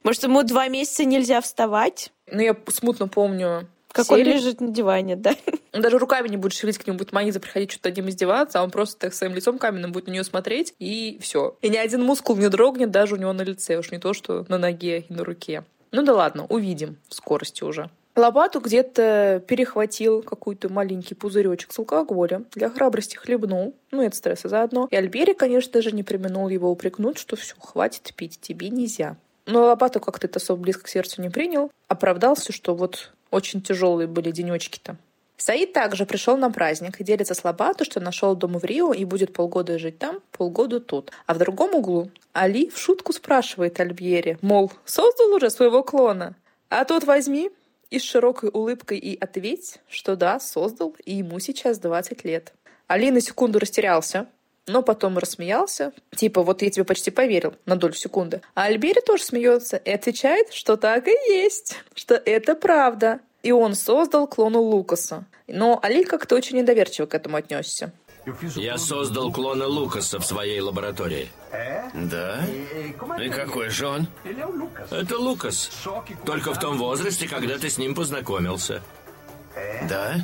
Может, 0.04 0.22
ему 0.22 0.42
два 0.42 0.68
месяца 0.68 1.04
нельзя 1.04 1.40
вставать? 1.40 2.12
Ну, 2.30 2.40
я 2.40 2.54
смутно 2.68 3.08
помню 3.08 3.66
как 3.90 4.06
серию. 4.06 4.26
он 4.26 4.32
лежит 4.32 4.60
на 4.60 4.68
диване, 4.68 5.16
да. 5.16 5.34
Он 5.72 5.80
даже 5.80 5.98
руками 5.98 6.28
не 6.28 6.36
будет 6.36 6.52
шевелить, 6.52 6.78
к 6.78 6.86
нему 6.86 6.98
будет 6.98 7.12
маниза 7.12 7.40
приходить 7.40 7.70
что-то 7.70 7.88
над 7.88 7.96
ним 7.96 8.08
издеваться, 8.08 8.60
а 8.60 8.64
он 8.64 8.70
просто 8.70 8.98
так 8.98 9.14
своим 9.14 9.34
лицом 9.34 9.58
каменным 9.58 9.92
будет 9.92 10.06
на 10.06 10.10
нее 10.10 10.24
смотреть, 10.24 10.74
и 10.78 11.18
все. 11.22 11.56
И 11.62 11.68
ни 11.68 11.76
один 11.76 12.02
мускул 12.04 12.36
не 12.36 12.48
дрогнет 12.48 12.90
даже 12.90 13.14
у 13.14 13.18
него 13.18 13.32
на 13.32 13.42
лице, 13.42 13.78
уж 13.78 13.90
не 13.90 13.98
то, 13.98 14.12
что 14.12 14.44
на 14.48 14.58
ноге 14.58 15.06
и 15.08 15.12
на 15.12 15.24
руке. 15.24 15.64
Ну 15.90 16.02
да 16.02 16.12
ладно, 16.12 16.46
увидим 16.48 16.96
в 17.08 17.14
скорости 17.14 17.64
уже. 17.64 17.88
Лопату 18.16 18.60
где-то 18.60 19.42
перехватил 19.46 20.22
какой-то 20.22 20.72
маленький 20.72 21.14
пузыречек 21.14 21.72
с 21.72 21.78
алкоголем, 21.78 22.46
для 22.54 22.70
храбрости 22.70 23.16
хлебнул, 23.16 23.74
ну 23.90 24.02
и 24.02 24.06
от 24.06 24.14
стресса 24.14 24.48
заодно. 24.48 24.86
И 24.90 24.96
Альбери, 24.96 25.34
конечно 25.34 25.82
же, 25.82 25.90
не 25.92 26.04
применул 26.04 26.48
его 26.48 26.70
упрекнуть, 26.70 27.18
что 27.18 27.36
все, 27.36 27.54
хватит 27.58 28.12
пить, 28.14 28.38
тебе 28.40 28.68
нельзя. 28.70 29.16
Но 29.46 29.66
Лопату 29.66 30.00
как-то 30.00 30.26
это 30.26 30.38
особо 30.38 30.62
близко 30.62 30.84
к 30.84 30.88
сердцу 30.88 31.22
не 31.22 31.28
принял. 31.28 31.70
Оправдался, 31.88 32.52
что 32.52 32.74
вот 32.74 33.12
очень 33.30 33.60
тяжелые 33.60 34.06
были 34.06 34.30
денечки-то. 34.30 34.96
Саид 35.36 35.72
также 35.72 36.06
пришел 36.06 36.36
на 36.36 36.50
праздник 36.50 37.00
и 37.00 37.04
делится 37.04 37.34
с 37.34 37.44
Лобату, 37.44 37.84
что 37.84 38.00
нашел 38.00 38.36
дом 38.36 38.58
в 38.58 38.64
Рио 38.64 38.92
и 38.92 39.04
будет 39.04 39.32
полгода 39.32 39.78
жить 39.78 39.98
там, 39.98 40.20
полгода 40.30 40.80
тут. 40.80 41.10
А 41.26 41.34
в 41.34 41.38
другом 41.38 41.74
углу 41.74 42.10
Али 42.32 42.70
в 42.70 42.78
шутку 42.78 43.12
спрашивает 43.12 43.78
Альбьере, 43.80 44.38
мол, 44.40 44.72
создал 44.84 45.34
уже 45.34 45.50
своего 45.50 45.82
клона? 45.82 46.36
А 46.68 46.84
тот 46.84 47.04
возьми 47.04 47.50
и 47.90 47.98
с 47.98 48.02
широкой 48.02 48.50
улыбкой 48.50 48.98
и 48.98 49.18
ответь, 49.18 49.78
что 49.88 50.16
да, 50.16 50.40
создал, 50.40 50.96
и 51.04 51.16
ему 51.16 51.38
сейчас 51.40 51.78
20 51.78 52.24
лет. 52.24 52.52
Али 52.86 53.10
на 53.10 53.20
секунду 53.20 53.58
растерялся, 53.58 54.26
но 54.66 54.82
потом 54.82 55.18
рассмеялся. 55.18 55.92
Типа, 56.14 56.42
вот 56.42 56.62
я 56.62 56.70
тебе 56.70 56.84
почти 56.84 57.10
поверил 57.10 57.54
на 57.66 57.76
долю 57.76 57.94
секунды. 57.94 58.40
А 58.54 58.64
Альбери 58.64 59.00
тоже 59.00 59.24
смеется 59.24 59.76
и 59.76 59.90
отвечает, 59.90 60.52
что 60.52 60.76
так 60.76 61.06
и 61.08 61.16
есть, 61.28 61.78
что 61.94 62.14
это 62.14 62.54
правда. 62.54 63.20
И 63.42 63.52
он 63.52 63.74
создал 63.74 64.26
клона 64.26 64.58
Лукаса. 64.58 65.24
Но 65.46 65.78
Али 65.82 66.04
как-то 66.04 66.34
очень 66.34 66.56
недоверчиво 66.56 67.06
к 67.06 67.14
этому 67.14 67.36
отнесся. 67.36 67.92
Я 68.56 68.78
создал 68.78 69.30
клона 69.30 69.66
Лукаса 69.66 70.18
в 70.18 70.24
своей 70.24 70.60
лаборатории. 70.60 71.28
Да? 71.92 72.40
И 73.20 73.28
какой 73.28 73.68
же 73.68 73.86
он? 73.86 74.08
Это 74.90 75.18
Лукас. 75.18 75.70
Только 76.24 76.54
в 76.54 76.58
том 76.58 76.78
возрасте, 76.78 77.28
когда 77.28 77.58
ты 77.58 77.68
с 77.68 77.76
ним 77.76 77.94
познакомился. 77.94 78.82
Да? 79.88 80.16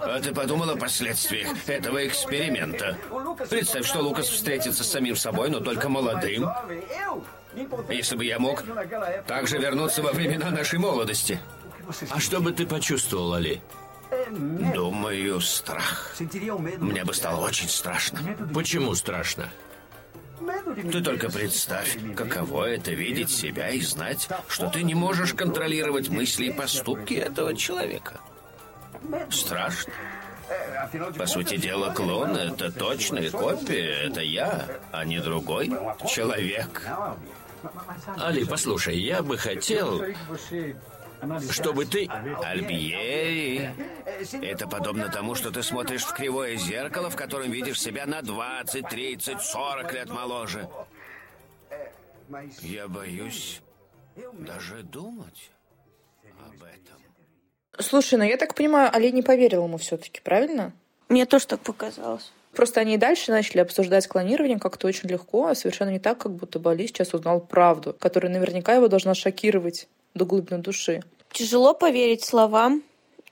А 0.00 0.20
ты 0.20 0.34
подумал 0.34 0.70
о 0.70 0.76
последствиях 0.76 1.48
этого 1.68 2.06
эксперимента? 2.06 2.96
Представь, 3.48 3.86
что 3.86 4.00
Лукас 4.00 4.28
встретится 4.28 4.84
с 4.84 4.90
самим 4.90 5.16
собой, 5.16 5.50
но 5.50 5.60
только 5.60 5.88
молодым. 5.88 6.48
Если 7.88 8.16
бы 8.16 8.24
я 8.24 8.38
мог 8.38 8.64
также 9.26 9.58
вернуться 9.58 10.02
во 10.02 10.12
времена 10.12 10.50
нашей 10.50 10.78
молодости. 10.78 11.38
А 12.10 12.18
что 12.18 12.40
бы 12.40 12.52
ты 12.52 12.66
почувствовал, 12.66 13.34
Али? 13.34 13.62
Думаю, 14.74 15.40
страх. 15.40 16.16
Мне 16.78 17.04
бы 17.04 17.14
стало 17.14 17.44
очень 17.44 17.68
страшно. 17.68 18.20
Почему 18.52 18.94
страшно? 18.94 19.50
Ты 20.92 21.02
только 21.02 21.30
представь, 21.30 21.96
каково 22.16 22.64
это 22.70 22.92
видеть 22.92 23.30
себя 23.30 23.70
и 23.70 23.80
знать, 23.80 24.28
что 24.48 24.68
ты 24.68 24.82
не 24.82 24.94
можешь 24.94 25.32
контролировать 25.32 26.08
мысли 26.08 26.46
и 26.46 26.52
поступки 26.52 27.14
этого 27.14 27.54
человека. 27.54 28.20
Страшно. 29.30 29.92
По 31.16 31.26
сути 31.26 31.56
дела, 31.56 31.92
клон— 31.94 32.36
это 32.36 32.70
точная 32.70 33.30
копия, 33.30 34.06
это 34.06 34.20
я, 34.20 34.66
а 34.92 35.04
не 35.04 35.20
другой 35.20 35.70
человек. 36.08 36.86
Али, 38.18 38.44
послушай, 38.44 38.98
я 38.98 39.22
бы 39.22 39.38
хотел, 39.38 40.02
чтобы 41.50 41.86
ты... 41.86 42.06
Альбиери, 42.42 43.74
это 44.42 44.68
подобно 44.68 45.08
тому, 45.08 45.34
что 45.34 45.50
ты 45.50 45.62
смотришь 45.62 46.04
в 46.04 46.12
кривое 46.12 46.56
зеркало, 46.56 47.08
в 47.08 47.16
котором 47.16 47.50
видишь 47.50 47.80
себя 47.80 48.04
на 48.06 48.20
20, 48.20 48.86
30, 48.86 49.40
40 49.40 49.92
лет 49.94 50.10
моложе. 50.10 50.68
Я 52.60 52.88
боюсь 52.88 53.62
даже 54.34 54.82
думать 54.82 55.50
об 56.46 56.62
этом. 56.62 57.03
Слушай, 57.78 58.18
ну 58.18 58.24
я 58.24 58.36
так 58.36 58.54
понимаю, 58.54 58.90
Али 58.94 59.10
не 59.12 59.22
поверил 59.22 59.64
ему 59.64 59.78
все-таки, 59.78 60.20
правильно? 60.22 60.72
Мне 61.08 61.26
тоже 61.26 61.46
так 61.46 61.60
показалось. 61.60 62.32
Просто 62.52 62.80
они 62.80 62.94
и 62.94 62.98
дальше 62.98 63.32
начали 63.32 63.58
обсуждать 63.58 64.06
клонирование 64.06 64.58
как-то 64.60 64.86
очень 64.86 65.08
легко, 65.08 65.48
а 65.48 65.54
совершенно 65.54 65.90
не 65.90 65.98
так, 65.98 66.18
как 66.18 66.32
будто 66.32 66.58
бы 66.58 66.70
Али 66.70 66.86
сейчас 66.86 67.12
узнал 67.12 67.40
правду, 67.40 67.96
которая 67.98 68.32
наверняка 68.32 68.74
его 68.74 68.88
должна 68.88 69.14
шокировать 69.14 69.88
до 70.14 70.24
глубины 70.24 70.60
души. 70.60 71.02
Тяжело 71.32 71.74
поверить 71.74 72.24
словам, 72.24 72.82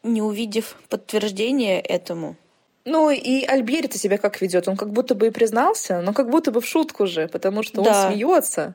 не 0.02 0.20
увидев 0.22 0.76
подтверждения 0.88 1.80
этому. 1.80 2.36
Ну 2.84 3.10
и 3.10 3.44
Альбери-то 3.44 3.96
себя 3.96 4.18
как 4.18 4.40
ведет? 4.40 4.66
Он 4.66 4.76
как 4.76 4.90
будто 4.90 5.14
бы 5.14 5.28
и 5.28 5.30
признался, 5.30 6.00
но 6.00 6.12
как 6.12 6.28
будто 6.28 6.50
бы 6.50 6.60
в 6.60 6.66
шутку 6.66 7.06
же, 7.06 7.28
потому 7.28 7.62
что 7.62 7.80
Да. 7.80 8.06
он 8.08 8.12
смеется. 8.12 8.74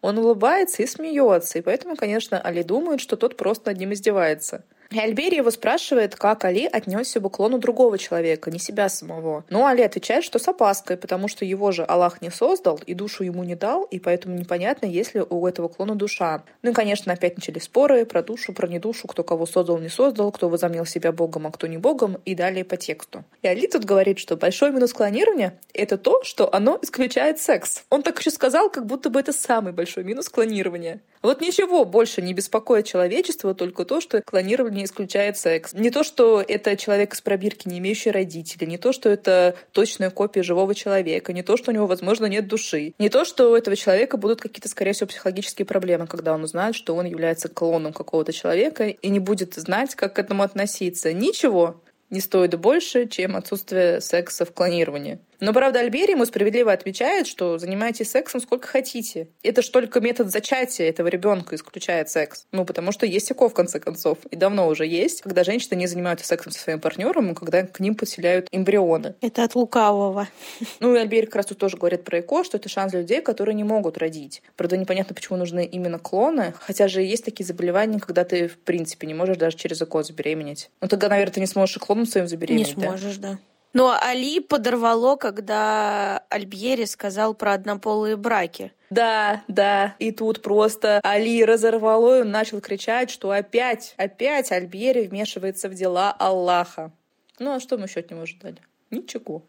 Он 0.00 0.18
улыбается 0.18 0.82
и 0.82 0.86
смеется, 0.86 1.58
и 1.58 1.62
поэтому, 1.62 1.96
конечно, 1.96 2.40
Али 2.40 2.62
думает, 2.62 3.00
что 3.00 3.16
тот 3.16 3.36
просто 3.36 3.70
над 3.70 3.78
ним 3.78 3.92
издевается. 3.92 4.64
И 4.92 4.98
Альбери 4.98 5.38
его 5.38 5.50
спрашивает, 5.50 6.16
как 6.16 6.44
Али 6.44 6.66
отнесся 6.70 7.18
бы 7.18 7.30
к 7.30 7.34
клону 7.34 7.58
другого 7.58 7.96
человека, 7.96 8.50
не 8.50 8.58
себя 8.58 8.90
самого. 8.90 9.44
Но 9.48 9.64
Али 9.64 9.82
отвечает, 9.82 10.22
что 10.22 10.38
с 10.38 10.46
опаской, 10.46 10.98
потому 10.98 11.28
что 11.28 11.46
его 11.46 11.72
же 11.72 11.82
Аллах 11.82 12.20
не 12.20 12.30
создал 12.30 12.78
и 12.84 12.92
душу 12.92 13.24
ему 13.24 13.42
не 13.42 13.54
дал, 13.54 13.84
и 13.84 13.98
поэтому 13.98 14.36
непонятно, 14.36 14.84
есть 14.84 15.14
ли 15.14 15.22
у 15.22 15.46
этого 15.46 15.68
клона 15.68 15.94
душа. 15.94 16.42
Ну 16.60 16.72
и, 16.72 16.74
конечно, 16.74 17.12
опять 17.12 17.36
начались 17.36 17.64
споры 17.64 18.04
про 18.04 18.22
душу, 18.22 18.52
про 18.52 18.68
недушу, 18.68 19.08
кто 19.08 19.24
кого 19.24 19.46
создал, 19.46 19.78
не 19.78 19.88
создал, 19.88 20.30
кто 20.30 20.50
возомнил 20.50 20.84
себя 20.84 21.10
богом, 21.10 21.46
а 21.46 21.52
кто 21.52 21.66
не 21.66 21.78
богом, 21.78 22.18
и 22.26 22.34
далее 22.34 22.64
по 22.64 22.76
тексту. 22.76 23.24
И 23.40 23.48
Али 23.48 23.66
тут 23.66 23.84
говорит, 23.86 24.18
что 24.18 24.36
большой 24.36 24.72
минус 24.72 24.92
клонирования— 24.92 25.58
это 25.74 25.98
то, 25.98 26.22
что 26.24 26.52
оно 26.54 26.78
исключает 26.82 27.38
секс. 27.38 27.84
Он 27.90 28.02
так 28.02 28.18
еще 28.18 28.30
сказал, 28.30 28.70
как 28.70 28.86
будто 28.86 29.10
бы 29.10 29.20
это 29.20 29.32
самый 29.32 29.72
большой 29.72 30.04
минус 30.04 30.28
клонирования. 30.28 31.00
Вот 31.22 31.40
ничего 31.40 31.84
больше 31.84 32.20
не 32.20 32.34
беспокоит 32.34 32.86
человечество, 32.86 33.54
только 33.54 33.84
то, 33.84 34.00
что 34.00 34.20
клонирование 34.22 34.84
исключает 34.84 35.38
секс. 35.38 35.72
Не 35.72 35.90
то, 35.90 36.02
что 36.02 36.44
это 36.46 36.76
человек 36.76 37.14
из 37.14 37.20
пробирки, 37.20 37.68
не 37.68 37.78
имеющий 37.78 38.10
родителей, 38.10 38.66
не 38.66 38.78
то, 38.78 38.92
что 38.92 39.08
это 39.08 39.54
точная 39.70 40.10
копия 40.10 40.42
живого 40.42 40.74
человека, 40.74 41.32
не 41.32 41.42
то, 41.42 41.56
что 41.56 41.70
у 41.70 41.74
него, 41.74 41.86
возможно, 41.86 42.26
нет 42.26 42.48
души, 42.48 42.94
не 42.98 43.08
то, 43.08 43.24
что 43.24 43.52
у 43.52 43.54
этого 43.54 43.76
человека 43.76 44.16
будут 44.16 44.40
какие-то, 44.40 44.68
скорее 44.68 44.92
всего, 44.92 45.06
психологические 45.06 45.64
проблемы, 45.64 46.06
когда 46.08 46.34
он 46.34 46.42
узнает, 46.42 46.74
что 46.74 46.96
он 46.96 47.06
является 47.06 47.48
клоном 47.48 47.92
какого-то 47.92 48.32
человека 48.32 48.88
и 48.88 49.08
не 49.08 49.20
будет 49.20 49.54
знать, 49.54 49.94
как 49.94 50.14
к 50.14 50.18
этому 50.18 50.42
относиться. 50.42 51.12
Ничего 51.12 51.80
не 52.12 52.20
стоит 52.20 52.58
больше, 52.58 53.08
чем 53.08 53.36
отсутствие 53.36 54.00
секса 54.00 54.44
в 54.44 54.52
клонировании. 54.52 55.18
Но, 55.42 55.52
правда, 55.52 55.80
Альбери 55.80 56.12
ему 56.12 56.24
справедливо 56.24 56.72
отвечает, 56.72 57.26
что 57.26 57.58
занимайтесь 57.58 58.12
сексом 58.12 58.40
сколько 58.40 58.68
хотите. 58.68 59.26
Это 59.42 59.60
ж 59.60 59.70
только 59.70 60.00
метод 60.00 60.30
зачатия 60.30 60.88
этого 60.88 61.08
ребенка 61.08 61.56
исключает 61.56 62.08
секс. 62.08 62.46
Ну, 62.52 62.64
потому 62.64 62.92
что 62.92 63.06
есть 63.06 63.32
ЭКО, 63.32 63.48
в 63.48 63.52
конце 63.52 63.80
концов. 63.80 64.18
И 64.30 64.36
давно 64.36 64.68
уже 64.68 64.86
есть, 64.86 65.22
когда 65.22 65.42
женщины 65.42 65.76
не 65.76 65.88
занимаются 65.88 66.24
сексом 66.24 66.52
со 66.52 66.60
своим 66.60 66.78
партнером, 66.78 67.32
и 67.32 67.34
когда 67.34 67.64
к 67.64 67.80
ним 67.80 67.96
подселяют 67.96 68.46
эмбрионы. 68.52 69.16
Это 69.20 69.42
от 69.42 69.56
лукавого. 69.56 70.28
Ну, 70.78 70.94
и 70.94 70.98
Альбери 70.98 71.26
как 71.26 71.36
раз 71.36 71.46
тут 71.46 71.58
тоже 71.58 71.76
говорит 71.76 72.04
про 72.04 72.20
ЭКО, 72.20 72.44
что 72.44 72.56
это 72.56 72.68
шанс 72.68 72.92
людей, 72.92 73.20
которые 73.20 73.56
не 73.56 73.64
могут 73.64 73.98
родить. 73.98 74.42
Правда, 74.56 74.76
непонятно, 74.76 75.14
почему 75.14 75.38
нужны 75.38 75.64
именно 75.64 75.98
клоны, 75.98 76.54
хотя 76.60 76.86
же 76.86 77.02
есть 77.02 77.24
такие 77.24 77.44
заболевания, 77.44 77.98
когда 77.98 78.24
ты, 78.24 78.46
в 78.46 78.58
принципе, 78.58 79.08
не 79.08 79.14
можешь 79.14 79.38
даже 79.38 79.56
через 79.56 79.82
ЭКО 79.82 80.04
забеременеть. 80.04 80.70
Ну, 80.80 80.86
тогда, 80.86 81.08
наверное, 81.08 81.34
ты 81.34 81.40
не 81.40 81.46
сможешь 81.46 81.76
и 81.76 81.80
клоном 81.80 82.06
своим 82.06 82.26
Не 82.26 82.30
забеременеть, 82.30 82.76
да? 82.76 82.88
сможешь, 82.88 83.16
да. 83.16 83.38
Но 83.72 83.96
Али 83.98 84.40
подорвало, 84.40 85.16
когда 85.16 86.24
Альбьери 86.28 86.84
сказал 86.84 87.34
про 87.34 87.54
однополые 87.54 88.16
браки. 88.16 88.72
Да, 88.90 89.42
да. 89.48 89.94
И 89.98 90.12
тут 90.12 90.42
просто 90.42 91.00
Али 91.02 91.42
разорвало, 91.44 92.18
и 92.18 92.20
он 92.22 92.30
начал 92.30 92.60
кричать, 92.60 93.10
что 93.10 93.30
опять, 93.30 93.94
опять 93.96 94.52
Альбери 94.52 95.06
вмешивается 95.06 95.70
в 95.70 95.74
дела 95.74 96.12
Аллаха. 96.12 96.92
Ну, 97.38 97.54
а 97.54 97.60
что 97.60 97.78
мы 97.78 97.86
еще 97.86 98.00
от 98.00 98.10
него 98.10 98.26
ждали? 98.26 98.58
Ничего. 98.90 99.42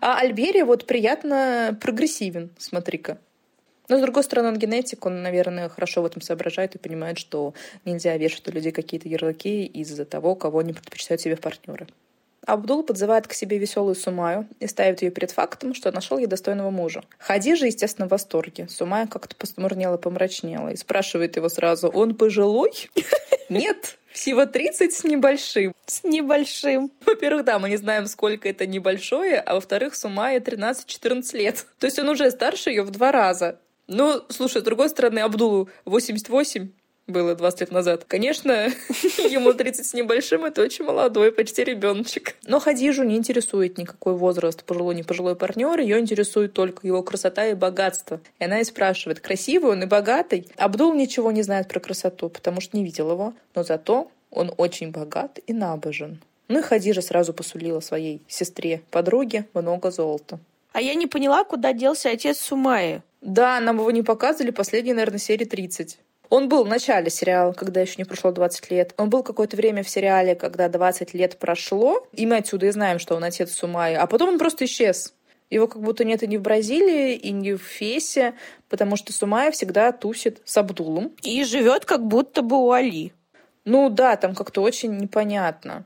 А 0.00 0.18
Альбери 0.18 0.62
вот 0.62 0.86
приятно 0.86 1.76
прогрессивен, 1.78 2.50
смотри-ка. 2.56 3.18
Но, 3.88 3.98
с 3.98 4.00
другой 4.00 4.24
стороны, 4.24 4.48
он 4.48 4.58
генетик, 4.58 5.04
он, 5.04 5.22
наверное, 5.22 5.68
хорошо 5.68 6.00
в 6.00 6.06
этом 6.06 6.22
соображает 6.22 6.74
и 6.74 6.78
понимает, 6.78 7.18
что 7.18 7.52
нельзя 7.84 8.16
вешать 8.16 8.48
у 8.48 8.52
людей 8.52 8.72
какие-то 8.72 9.08
ярлыки 9.08 9.66
из-за 9.66 10.06
того, 10.06 10.34
кого 10.34 10.60
они 10.60 10.72
предпочитают 10.72 11.20
себе 11.20 11.36
в 11.36 11.40
партнеры. 11.40 11.86
Абдул 12.46 12.82
подзывает 12.82 13.28
к 13.28 13.32
себе 13.34 13.58
веселую 13.58 13.94
Сумаю 13.94 14.48
и 14.58 14.66
ставит 14.66 15.02
ее 15.02 15.10
перед 15.10 15.30
фактом, 15.30 15.74
что 15.74 15.92
нашел 15.92 16.18
ей 16.18 16.26
достойного 16.26 16.70
мужа. 16.70 17.04
Хадижа, 17.18 17.66
естественно, 17.66 18.08
в 18.08 18.10
восторге. 18.10 18.68
Сумая 18.68 19.06
как-то 19.06 19.36
посмурнела, 19.36 19.96
помрачнела 19.96 20.70
и 20.70 20.76
спрашивает 20.76 21.36
его 21.36 21.48
сразу, 21.48 21.88
он 21.88 22.16
пожилой? 22.16 22.90
Нет, 23.48 23.98
всего 24.12 24.44
30 24.44 24.92
с 24.92 25.04
небольшим. 25.04 25.72
С 25.86 26.02
небольшим. 26.02 26.90
Во-первых, 27.06 27.44
да, 27.44 27.58
мы 27.58 27.68
не 27.68 27.76
знаем, 27.76 28.06
сколько 28.06 28.48
это 28.48 28.66
небольшое, 28.66 29.38
а 29.38 29.54
во-вторых, 29.54 29.94
Сумая 29.94 30.40
13-14 30.40 31.36
лет. 31.36 31.66
То 31.78 31.86
есть 31.86 31.98
он 31.98 32.08
уже 32.08 32.30
старше 32.30 32.70
ее 32.70 32.82
в 32.82 32.90
два 32.90 33.12
раза. 33.12 33.60
Ну, 33.86 34.22
слушай, 34.28 34.62
с 34.62 34.64
другой 34.64 34.88
стороны, 34.88 35.20
Абдулу 35.20 35.68
88 35.84 36.70
было 37.06 37.34
20 37.34 37.60
лет 37.60 37.70
назад. 37.70 38.04
Конечно, 38.06 38.52
ему 39.18 39.52
30 39.52 39.86
с 39.86 39.94
небольшим, 39.94 40.44
это 40.44 40.62
очень 40.62 40.84
молодой, 40.84 41.32
почти 41.32 41.64
ребеночек. 41.64 42.36
Но 42.46 42.60
Хадижу 42.60 43.02
не 43.02 43.16
интересует 43.16 43.78
никакой 43.78 44.14
возраст, 44.14 44.64
пожилой, 44.64 44.94
не 44.94 45.02
пожилой 45.02 45.36
партнер, 45.36 45.78
ее 45.80 45.98
интересует 45.98 46.52
только 46.52 46.86
его 46.86 47.02
красота 47.02 47.46
и 47.46 47.54
богатство. 47.54 48.20
И 48.38 48.44
она 48.44 48.60
и 48.60 48.64
спрашивает, 48.64 49.20
красивый 49.20 49.72
он 49.72 49.82
и 49.82 49.86
богатый? 49.86 50.48
Абдул 50.56 50.94
ничего 50.94 51.30
не 51.32 51.42
знает 51.42 51.68
про 51.68 51.80
красоту, 51.80 52.28
потому 52.28 52.60
что 52.60 52.76
не 52.76 52.84
видел 52.84 53.10
его, 53.10 53.34
но 53.54 53.62
зато 53.62 54.10
он 54.30 54.52
очень 54.56 54.90
богат 54.90 55.38
и 55.46 55.52
набожен. 55.52 56.20
Ну 56.48 56.58
и 56.58 56.62
Хадижа 56.62 57.02
сразу 57.02 57.32
посулила 57.32 57.80
своей 57.80 58.22
сестре, 58.28 58.82
подруге, 58.90 59.46
много 59.54 59.90
золота. 59.90 60.38
А 60.72 60.80
я 60.80 60.94
не 60.94 61.06
поняла, 61.06 61.44
куда 61.44 61.72
делся 61.72 62.10
отец 62.10 62.38
Сумаи. 62.38 63.02
Да, 63.20 63.60
нам 63.60 63.78
его 63.78 63.90
не 63.90 64.02
показывали 64.02 64.50
последние, 64.50 64.94
наверное, 64.94 65.18
серии 65.18 65.44
30. 65.44 65.98
Он 66.32 66.48
был 66.48 66.64
в 66.64 66.66
начале 66.66 67.10
сериала, 67.10 67.52
когда 67.52 67.82
еще 67.82 67.96
не 67.98 68.04
прошло 68.04 68.32
20 68.32 68.70
лет. 68.70 68.94
Он 68.96 69.10
был 69.10 69.22
какое-то 69.22 69.54
время 69.54 69.82
в 69.82 69.88
сериале, 69.90 70.34
когда 70.34 70.70
20 70.70 71.12
лет 71.12 71.36
прошло. 71.36 72.06
И 72.14 72.24
мы 72.24 72.36
отсюда 72.38 72.68
и 72.68 72.70
знаем, 72.70 72.98
что 72.98 73.16
он 73.16 73.24
отец 73.24 73.52
Сумаи. 73.52 73.92
А 73.92 74.06
потом 74.06 74.30
он 74.30 74.38
просто 74.38 74.64
исчез. 74.64 75.12
Его 75.50 75.66
как 75.66 75.82
будто 75.82 76.04
нет 76.04 76.22
и 76.22 76.26
не 76.26 76.38
в 76.38 76.40
Бразилии, 76.40 77.16
и 77.16 77.32
не 77.32 77.52
в 77.52 77.62
Фесе, 77.62 78.32
потому 78.70 78.96
что 78.96 79.12
Сумая 79.12 79.50
всегда 79.50 79.92
тусит 79.92 80.40
с 80.46 80.56
Абдулом. 80.56 81.12
И 81.22 81.44
живет 81.44 81.84
как 81.84 82.02
будто 82.06 82.40
бы 82.40 82.56
у 82.56 82.72
Али. 82.72 83.12
Ну 83.66 83.90
да, 83.90 84.16
там 84.16 84.34
как-то 84.34 84.62
очень 84.62 84.96
непонятно. 84.96 85.84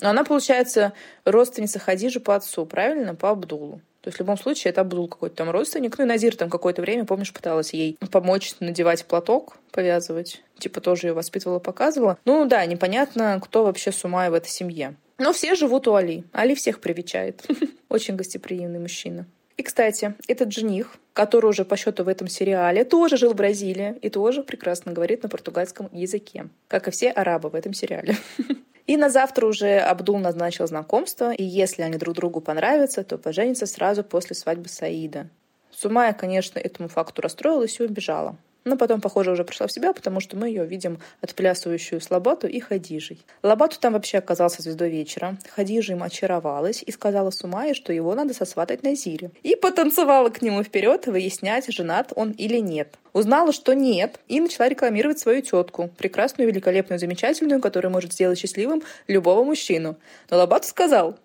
Но 0.00 0.08
она, 0.08 0.24
получается, 0.24 0.94
родственница 1.26 1.78
Хадижи 1.78 2.18
по 2.18 2.34
отцу, 2.34 2.64
правильно? 2.64 3.14
По 3.14 3.28
Абдулу. 3.28 3.82
То 4.02 4.08
есть 4.08 4.18
в 4.18 4.20
любом 4.20 4.36
случае 4.36 4.72
это 4.72 4.80
Абдул 4.80 5.08
какой-то 5.08 5.36
там 5.36 5.50
родственник. 5.50 5.96
Ну 5.96 6.04
и 6.04 6.06
Назир 6.06 6.36
там 6.36 6.50
какое-то 6.50 6.82
время, 6.82 7.04
помнишь, 7.04 7.32
пыталась 7.32 7.72
ей 7.72 7.96
помочь 8.10 8.54
надевать 8.58 9.06
платок, 9.06 9.56
повязывать. 9.70 10.42
Типа 10.58 10.80
тоже 10.80 11.06
ее 11.06 11.12
воспитывала, 11.12 11.60
показывала. 11.60 12.18
Ну 12.24 12.44
да, 12.44 12.66
непонятно, 12.66 13.40
кто 13.42 13.64
вообще 13.64 13.92
Сумай 13.92 14.28
в 14.28 14.34
этой 14.34 14.48
семье. 14.48 14.96
Но 15.18 15.32
все 15.32 15.54
живут 15.54 15.86
у 15.86 15.94
Али. 15.94 16.24
Али 16.32 16.56
всех 16.56 16.80
привечает. 16.80 17.44
Очень 17.88 18.16
гостеприимный 18.16 18.80
мужчина. 18.80 19.26
И, 19.56 19.62
кстати, 19.62 20.14
этот 20.26 20.52
жених, 20.52 20.96
который 21.12 21.46
уже 21.46 21.64
по 21.64 21.76
счету 21.76 22.02
в 22.02 22.08
этом 22.08 22.26
сериале, 22.26 22.84
тоже 22.84 23.16
жил 23.16 23.32
в 23.32 23.36
Бразилии 23.36 23.94
и 24.02 24.08
тоже 24.08 24.42
прекрасно 24.42 24.92
говорит 24.92 25.22
на 25.22 25.28
португальском 25.28 25.88
языке, 25.92 26.48
как 26.66 26.88
и 26.88 26.90
все 26.90 27.10
арабы 27.10 27.50
в 27.50 27.54
этом 27.54 27.72
сериале. 27.72 28.16
И 28.86 28.96
на 28.96 29.10
завтра 29.10 29.46
уже 29.46 29.78
Абдул 29.78 30.18
назначил 30.18 30.66
знакомство, 30.66 31.32
и 31.32 31.44
если 31.44 31.82
они 31.82 31.96
друг 31.96 32.16
другу 32.16 32.40
понравятся, 32.40 33.04
то 33.04 33.16
поженятся 33.16 33.66
сразу 33.66 34.02
после 34.02 34.34
свадьбы 34.34 34.68
Саида. 34.68 35.28
Сумая, 35.70 36.12
конечно, 36.12 36.58
этому 36.58 36.88
факту 36.88 37.22
расстроилась 37.22 37.78
и 37.78 37.84
убежала. 37.84 38.36
Но 38.64 38.76
потом, 38.76 39.00
похоже, 39.00 39.32
уже 39.32 39.44
пришла 39.44 39.66
в 39.66 39.72
себя, 39.72 39.92
потому 39.92 40.20
что 40.20 40.36
мы 40.36 40.48
ее 40.48 40.64
видим 40.64 40.98
отплясывающую 41.20 42.00
с 42.00 42.10
Лабату 42.10 42.46
и 42.46 42.60
Хадижей. 42.60 43.24
Лабату 43.42 43.78
там 43.80 43.94
вообще 43.94 44.18
оказался 44.18 44.62
звездой 44.62 44.90
вечера. 44.90 45.36
Хадижа 45.50 45.92
им 45.92 46.02
очаровалась 46.02 46.82
и 46.86 46.92
сказала 46.92 47.30
Сумае, 47.30 47.74
что 47.74 47.92
его 47.92 48.14
надо 48.14 48.34
сосватать 48.34 48.82
на 48.82 48.94
Зире. 48.94 49.30
И 49.42 49.56
потанцевала 49.56 50.28
к 50.28 50.42
нему 50.42 50.62
вперед, 50.62 51.06
выяснять, 51.06 51.72
женат 51.72 52.12
он 52.14 52.30
или 52.30 52.58
нет. 52.58 52.94
Узнала, 53.12 53.52
что 53.52 53.74
нет, 53.74 54.20
и 54.28 54.40
начала 54.40 54.68
рекламировать 54.68 55.18
свою 55.18 55.42
тетку, 55.42 55.90
прекрасную, 55.98 56.48
великолепную, 56.48 56.98
замечательную, 56.98 57.60
которая 57.60 57.92
может 57.92 58.12
сделать 58.12 58.38
счастливым 58.38 58.82
любого 59.08 59.44
мужчину. 59.44 59.96
Но 60.30 60.38
Лабату 60.38 60.68
сказал 60.68 61.18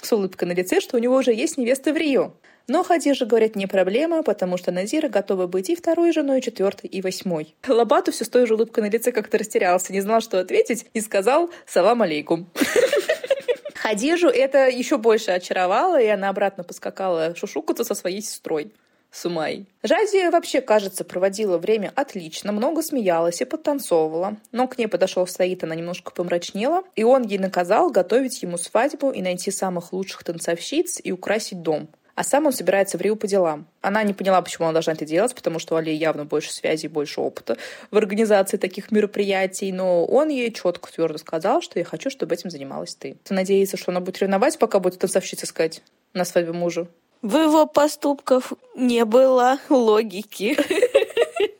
с 0.00 0.12
улыбкой 0.12 0.48
на 0.48 0.52
лице, 0.52 0.80
что 0.80 0.96
у 0.96 1.00
него 1.00 1.16
уже 1.16 1.32
есть 1.32 1.58
невеста 1.58 1.92
в 1.92 1.96
Рио. 1.96 2.32
Но 2.68 2.82
Хадижа, 2.82 3.26
говорят, 3.26 3.54
не 3.54 3.66
проблема, 3.66 4.22
потому 4.22 4.56
что 4.56 4.72
Назира 4.72 5.08
готова 5.08 5.46
быть 5.46 5.70
и 5.70 5.76
второй 5.76 6.12
женой, 6.12 6.40
и 6.40 6.42
четвертой, 6.42 6.90
и 6.90 7.00
восьмой. 7.00 7.54
Лабату 7.66 8.10
все 8.10 8.24
с 8.24 8.28
той 8.28 8.46
же 8.46 8.54
улыбкой 8.54 8.82
на 8.82 8.90
лице 8.90 9.12
как-то 9.12 9.38
растерялся, 9.38 9.92
не 9.92 10.00
знал, 10.00 10.20
что 10.20 10.40
ответить, 10.40 10.86
и 10.92 11.00
сказал 11.00 11.50
«Салам 11.66 12.02
алейкум». 12.02 12.50
Хадижу 13.74 14.28
это 14.28 14.66
еще 14.68 14.98
больше 14.98 15.30
очаровало, 15.30 16.00
и 16.00 16.06
она 16.06 16.28
обратно 16.28 16.64
поскакала 16.64 17.36
шушукаться 17.36 17.84
со 17.84 17.94
своей 17.94 18.20
сестрой. 18.20 18.72
Сумай. 19.12 19.66
Жади 19.82 20.28
вообще, 20.28 20.60
кажется, 20.60 21.04
проводила 21.04 21.56
время 21.56 21.92
отлично, 21.94 22.52
много 22.52 22.82
смеялась 22.82 23.40
и 23.40 23.44
подтанцовывала. 23.44 24.36
Но 24.52 24.68
к 24.68 24.76
ней 24.76 24.88
подошел 24.88 25.26
Саид, 25.26 25.64
она 25.64 25.74
немножко 25.74 26.10
помрачнела, 26.10 26.82
и 26.96 27.04
он 27.04 27.22
ей 27.22 27.38
наказал 27.38 27.90
готовить 27.90 28.42
ему 28.42 28.58
свадьбу 28.58 29.10
и 29.10 29.22
найти 29.22 29.50
самых 29.50 29.92
лучших 29.92 30.24
танцовщиц 30.24 31.00
и 31.02 31.12
украсить 31.12 31.62
дом. 31.62 31.88
А 32.16 32.24
сам 32.24 32.46
он 32.46 32.52
собирается 32.52 32.98
в 32.98 33.02
Рио 33.02 33.14
по 33.14 33.28
делам. 33.28 33.66
Она 33.82 34.02
не 34.02 34.14
поняла, 34.14 34.42
почему 34.42 34.66
она 34.66 34.72
должна 34.72 34.94
это 34.94 35.04
делать, 35.04 35.34
потому 35.34 35.58
что 35.58 35.74
у 35.74 35.78
Али 35.78 35.92
явно 35.92 36.24
больше 36.24 36.52
связей, 36.52 36.88
больше 36.88 37.20
опыта 37.20 37.58
в 37.90 37.96
организации 37.96 38.56
таких 38.56 38.90
мероприятий, 38.90 39.70
но 39.70 40.04
он 40.04 40.30
ей 40.30 40.50
четко, 40.52 40.90
твердо 40.90 41.18
сказал, 41.18 41.60
что 41.60 41.78
я 41.78 41.84
хочу, 41.84 42.10
чтобы 42.10 42.34
этим 42.34 42.50
занималась 42.50 42.94
ты. 42.94 43.18
Надеется, 43.28 43.76
что 43.76 43.92
она 43.92 44.00
будет 44.00 44.18
ревновать, 44.18 44.58
пока 44.58 44.80
будет 44.80 44.98
танцовщица 44.98 45.46
сказать 45.46 45.82
на 46.14 46.24
свадьбе 46.24 46.52
мужа. 46.52 46.88
В 47.20 47.36
его 47.36 47.66
поступках 47.66 48.52
не 48.74 49.04
было 49.04 49.58
логики. 49.68 50.56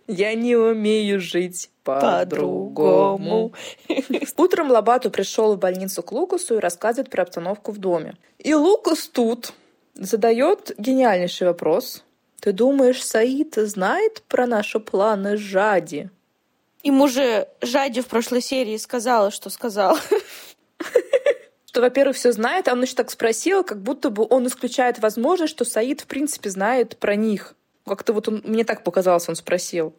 Я 0.07 0.35
не 0.35 0.57
умею 0.57 1.21
жить 1.21 1.71
по-другому. 1.85 3.53
Утром 4.37 4.71
Лабату 4.71 5.11
пришел 5.11 5.55
в 5.55 5.59
больницу 5.59 6.03
к 6.03 6.13
Лукасу 6.13 6.57
и 6.57 6.61
рассказывает 6.61 7.11
про 7.11 7.23
обстановку 7.25 7.73
в 7.73 7.79
доме. 7.79 8.17
И 8.39 8.55
Лукас 8.55 9.09
тут 9.09 9.53
задает 9.97 10.75
гениальнейший 10.79 11.47
вопрос. 11.47 12.05
Ты 12.41 12.53
думаешь, 12.53 13.05
Саид 13.05 13.55
знает 13.57 14.23
про 14.29 14.47
наши 14.47 14.79
планы 14.79 15.37
Жади? 15.37 16.11
Ему 16.83 17.09
же 17.09 17.49
Жади 17.61 18.01
в 18.01 18.07
прошлой 18.07 18.41
серии 18.41 18.77
сказала, 18.77 19.31
что 19.31 19.51
сказал. 19.51 19.99
Что, 21.67 21.81
во-первых, 21.81 22.17
все 22.17 22.33
знает, 22.33 22.69
а 22.69 22.73
он 22.73 22.83
еще 22.83 22.95
так 22.95 23.11
спросил, 23.11 23.63
как 23.63 23.83
будто 23.83 24.09
бы 24.09 24.27
он 24.31 24.47
исключает 24.47 24.99
возможность, 24.99 25.53
что 25.53 25.67
Саид, 25.67 26.01
в 26.01 26.07
принципе, 26.07 26.49
знает 26.49 26.97
про 26.97 27.17
них. 27.17 27.55
Как-то 27.85 28.15
вот 28.15 28.29
он, 28.29 28.41
мне 28.45 28.65
так 28.65 28.83
показалось, 28.83 29.29
он 29.29 29.37
спросил. 29.37 29.95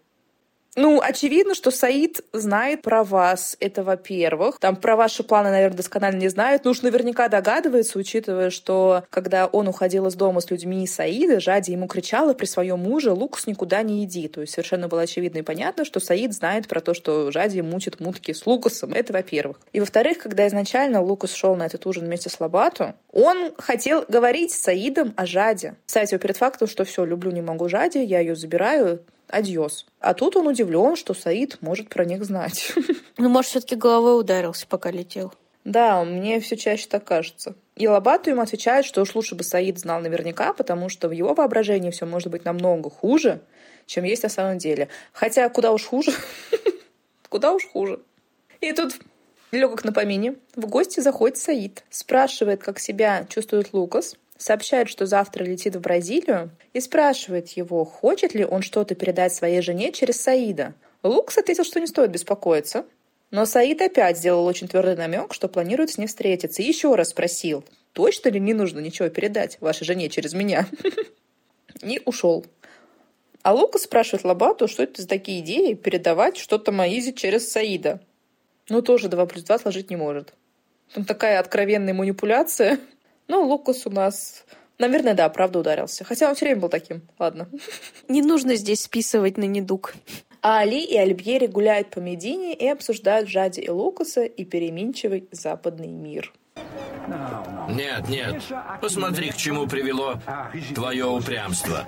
Ну, 0.78 1.02
очевидно, 1.02 1.56
что 1.56 1.72
Саид 1.72 2.22
знает 2.34 2.84
про 2.84 3.04
вас. 3.04 3.58
Это, 3.60 3.84
во-первых. 3.84 4.60
Там 4.60 4.76
про 4.76 4.96
ваши 4.96 5.24
планы, 5.24 5.50
наверное, 5.50 5.78
досконально 5.78 6.20
не 6.20 6.28
знает. 6.30 6.66
Ну 6.66 6.72
уж 6.72 6.84
наверняка 6.84 7.30
догадывается, 7.30 7.98
учитывая, 7.98 8.52
что 8.52 9.04
когда 9.10 9.48
он 9.48 9.68
уходил 9.68 10.06
из 10.06 10.14
дома 10.14 10.40
с 10.40 10.52
людьми 10.52 10.86
Саида, 10.86 11.40
Жади 11.40 11.72
ему 11.72 11.88
кричала 11.88 12.36
при 12.36 12.46
своем 12.46 12.78
муже 12.78 13.12
«Лукас, 13.12 13.48
никуда 13.48 13.82
не 13.82 14.04
иди». 14.04 14.28
То 14.28 14.42
есть 14.42 14.54
совершенно 14.54 14.88
было 14.88 15.02
очевидно 15.02 15.40
и 15.40 15.42
понятно, 15.42 15.84
что 15.84 16.00
Саид 16.00 16.34
знает 16.34 16.68
про 16.68 16.80
то, 16.80 16.94
что 16.94 17.32
Жади 17.32 17.62
мучит 17.62 18.00
мутки 18.00 18.32
с 18.34 18.46
Лукасом. 18.46 18.94
Это, 18.94 19.14
во-первых. 19.14 19.60
И, 19.74 19.80
во-вторых, 19.80 20.20
когда 20.20 20.48
изначально 20.48 21.02
Лукас 21.02 21.34
шел 21.34 21.56
на 21.56 21.66
этот 21.66 21.88
ужин 21.88 22.06
вместе 22.06 22.30
с 22.30 22.40
Лабату, 22.40 22.94
он 23.12 23.52
хотел 23.58 24.06
говорить 24.08 24.52
с 24.52 24.62
Саидом 24.62 25.16
о 25.18 25.26
Жаде. 25.26 25.74
Его 25.96 26.20
перед 26.20 26.38
фактом, 26.38 26.68
что 26.68 26.86
все, 26.86 27.04
люблю, 27.04 27.32
не 27.32 27.42
могу 27.42 27.68
Жади, 27.68 27.98
я 27.98 28.20
ее 28.20 28.36
забираю, 28.36 29.00
адьос. 29.30 29.86
А 30.00 30.14
тут 30.14 30.36
он 30.36 30.48
удивлен, 30.48 30.96
что 30.96 31.14
Саид 31.14 31.58
может 31.62 31.90
про 31.90 32.06
них 32.06 32.24
знать. 32.24 32.74
Ну, 33.20 33.30
может, 33.30 33.50
все-таки 33.50 33.76
головой 33.76 34.20
ударился, 34.20 34.68
пока 34.68 34.92
летел. 34.92 35.34
Да, 35.64 36.04
мне 36.04 36.40
все 36.40 36.56
чаще 36.56 36.88
так 36.88 37.04
кажется. 37.04 37.56
И 37.76 37.88
Лабату 37.88 38.30
ему 38.30 38.42
отвечает, 38.42 38.86
что 38.86 39.02
уж 39.02 39.16
лучше 39.16 39.34
бы 39.34 39.44
Саид 39.44 39.80
знал 39.80 40.02
наверняка, 40.02 40.54
потому 40.54 40.88
что 40.88 41.10
в 41.10 41.12
его 41.12 41.34
воображении 41.34 41.90
все 41.90 42.06
может 42.06 42.30
быть 42.30 42.46
намного 42.46 42.92
хуже, 42.92 43.42
чем 43.88 44.04
есть 44.04 44.22
на 44.22 44.30
самом 44.30 44.60
деле. 44.60 44.90
Хотя 45.14 45.50
куда 45.50 45.72
уж 45.72 45.84
хуже. 45.84 46.12
куда 47.30 47.54
уж 47.54 47.66
хуже. 47.66 48.00
И 48.62 48.72
тут 48.72 48.94
легок 49.52 49.84
на 49.84 49.92
помине. 49.92 50.36
В 50.56 50.68
гости 50.68 51.00
заходит 51.00 51.38
Саид. 51.38 51.84
Спрашивает, 51.90 52.62
как 52.62 52.80
себя 52.80 53.26
чувствует 53.28 53.74
Лукас 53.74 54.16
сообщает, 54.38 54.90
что 54.90 55.06
завтра 55.06 55.44
летит 55.44 55.76
в 55.76 55.82
Бразилию, 55.82 56.52
и 56.74 56.80
спрашивает 56.80 57.50
его, 57.50 57.84
хочет 57.86 58.34
ли 58.34 58.46
он 58.46 58.62
что-то 58.62 58.96
передать 58.96 59.34
своей 59.34 59.62
жене 59.62 59.92
через 59.92 60.22
Саида. 60.22 60.74
Лукс 61.04 61.38
ответил, 61.38 61.64
что 61.64 61.80
не 61.80 61.88
стоит 61.88 62.12
беспокоиться. 62.12 62.86
Но 63.30 63.46
Саид 63.46 63.82
опять 63.82 64.18
сделал 64.18 64.46
очень 64.46 64.68
твердый 64.68 64.96
намек, 64.96 65.34
что 65.34 65.50
планирует 65.50 65.90
с 65.90 65.98
ней 65.98 66.08
встретиться, 66.08 66.62
и 66.62 66.66
еще 66.66 66.96
раз 66.96 67.10
спросил, 67.10 67.64
точно 67.92 68.30
ли 68.30 68.40
не 68.40 68.54
нужно 68.54 68.80
ничего 68.80 69.10
передать 69.10 69.58
вашей 69.60 69.84
жене 69.86 70.10
через 70.10 70.34
меня. 70.34 70.68
И 71.82 72.02
ушел. 72.06 72.46
А 73.44 73.54
Лукас 73.54 73.84
спрашивает 73.84 74.24
Лабату, 74.24 74.68
что 74.68 74.84
это 74.84 75.02
за 75.02 75.08
такие 75.08 75.42
идеи 75.42 75.74
передавать 75.74 76.38
что-то 76.38 76.72
Маизе 76.72 77.14
через 77.14 77.52
Саида. 77.52 78.02
Ну, 78.70 78.82
тоже 78.82 79.10
2 79.10 79.26
плюс 79.26 79.44
2 79.44 79.60
сложить 79.60 79.90
не 79.90 79.96
может. 79.96 80.34
Там 80.94 81.06
такая 81.06 81.40
откровенная 81.40 81.94
манипуляция. 81.94 82.80
Ну, 83.28 83.46
Лукас 83.46 83.86
у 83.86 83.90
нас 83.90 84.46
Наверное, 84.80 85.16
да, 85.16 85.28
правда 85.30 85.60
ударился. 85.60 86.04
Хотя 86.04 86.30
он 86.30 86.36
все 86.36 86.46
время 86.46 86.62
был 86.62 86.70
таким. 86.70 87.02
Ладно. 87.18 87.50
Не 88.08 88.22
нужно 88.22 88.56
здесь 88.56 88.84
списывать 88.84 89.38
на 89.38 89.46
недуг. 89.46 89.96
А 90.42 90.60
Али 90.60 90.84
и 90.84 90.96
Альбьери 90.96 91.48
гуляют 91.48 91.90
по 91.90 92.00
Медине 92.00 92.54
и 92.54 92.68
обсуждают 92.68 93.28
Жади 93.28 93.62
и 93.62 93.70
Лукаса 93.70 94.24
и 94.24 94.46
переменчивый 94.46 95.28
западный 95.32 95.88
мир. 95.88 96.32
Нет, 97.70 98.08
нет. 98.08 98.44
Посмотри, 98.82 99.32
к 99.32 99.38
чему 99.38 99.68
привело 99.68 100.16
твое 100.76 101.06
упрямство. 101.06 101.86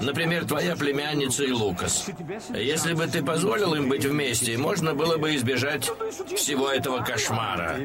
Например, 0.00 0.44
твоя 0.44 0.76
племянница 0.76 1.44
и 1.44 1.52
Лукас. 1.52 2.08
Если 2.50 2.94
бы 2.94 3.06
ты 3.06 3.22
позволил 3.22 3.74
им 3.74 3.88
быть 3.88 4.04
вместе, 4.04 4.56
можно 4.58 4.94
было 4.94 5.16
бы 5.16 5.34
избежать 5.36 5.90
всего 6.36 6.70
этого 6.70 7.02
кошмара. 7.02 7.76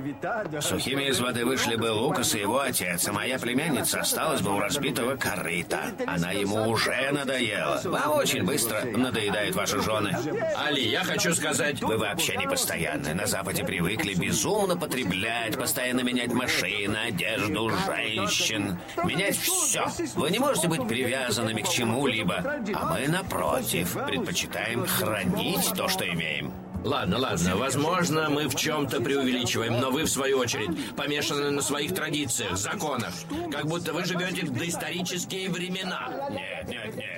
Сухими 0.61 1.05
из 1.05 1.19
воды 1.19 1.45
вышли 1.45 1.75
бы 1.75 1.91
Лукас 1.91 2.35
и 2.35 2.39
его 2.39 2.59
отец, 2.59 3.07
а 3.07 3.13
моя 3.13 3.37
племянница 3.37 3.99
осталась 3.99 4.41
бы 4.41 4.55
у 4.55 4.59
разбитого 4.59 5.15
корыта. 5.15 5.91
Она 6.05 6.31
ему 6.31 6.69
уже 6.69 7.11
надоела. 7.11 7.79
Вам 7.83 8.11
очень 8.17 8.43
быстро 8.43 8.83
надоедают 8.83 9.55
ваши 9.55 9.81
жены. 9.81 10.17
Али, 10.55 10.81
я 10.81 11.03
хочу 11.03 11.33
сказать... 11.33 11.81
Вы 11.81 11.97
вообще 11.97 12.35
не 12.37 12.47
постоянны. 12.47 13.13
На 13.13 13.27
Западе 13.27 13.63
привыкли 13.63 14.13
безумно 14.13 14.75
потреблять, 14.75 15.57
постоянно 15.57 16.01
менять 16.01 16.33
машины, 16.33 16.97
одежду, 16.97 17.71
женщин. 17.85 18.79
Менять 19.03 19.37
все. 19.37 19.87
Вы 20.15 20.31
не 20.31 20.39
можете 20.39 20.67
быть 20.67 20.87
привязанными 20.87 21.61
к 21.67 21.71
чему-либо. 21.71 22.43
А 22.73 22.93
мы, 22.93 23.07
напротив, 23.07 23.97
предпочитаем 24.05 24.85
хранить 24.85 25.73
то, 25.75 25.87
что 25.87 26.07
имеем. 26.07 26.53
Ладно, 26.83 27.17
ладно, 27.17 27.57
возможно, 27.57 28.29
мы 28.29 28.47
в 28.47 28.55
чем-то 28.55 29.01
преувеличиваем, 29.01 29.79
но 29.79 29.91
вы, 29.91 30.03
в 30.03 30.09
свою 30.09 30.39
очередь, 30.39 30.95
помешаны 30.95 31.51
на 31.51 31.61
своих 31.61 31.93
традициях, 31.93 32.57
законах. 32.57 33.13
Как 33.51 33.65
будто 33.65 33.93
вы 33.93 34.05
живете 34.05 34.45
в 34.45 34.53
доисторические 34.53 35.49
времена. 35.49 36.29
Нет, 36.31 36.69
нет, 36.69 36.95
нет. 36.95 37.17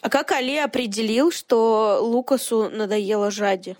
А 0.00 0.10
как 0.10 0.32
Али 0.32 0.58
определил, 0.58 1.32
что 1.32 1.98
Лукасу 2.00 2.68
надоело 2.70 3.30
Жади? 3.30 3.76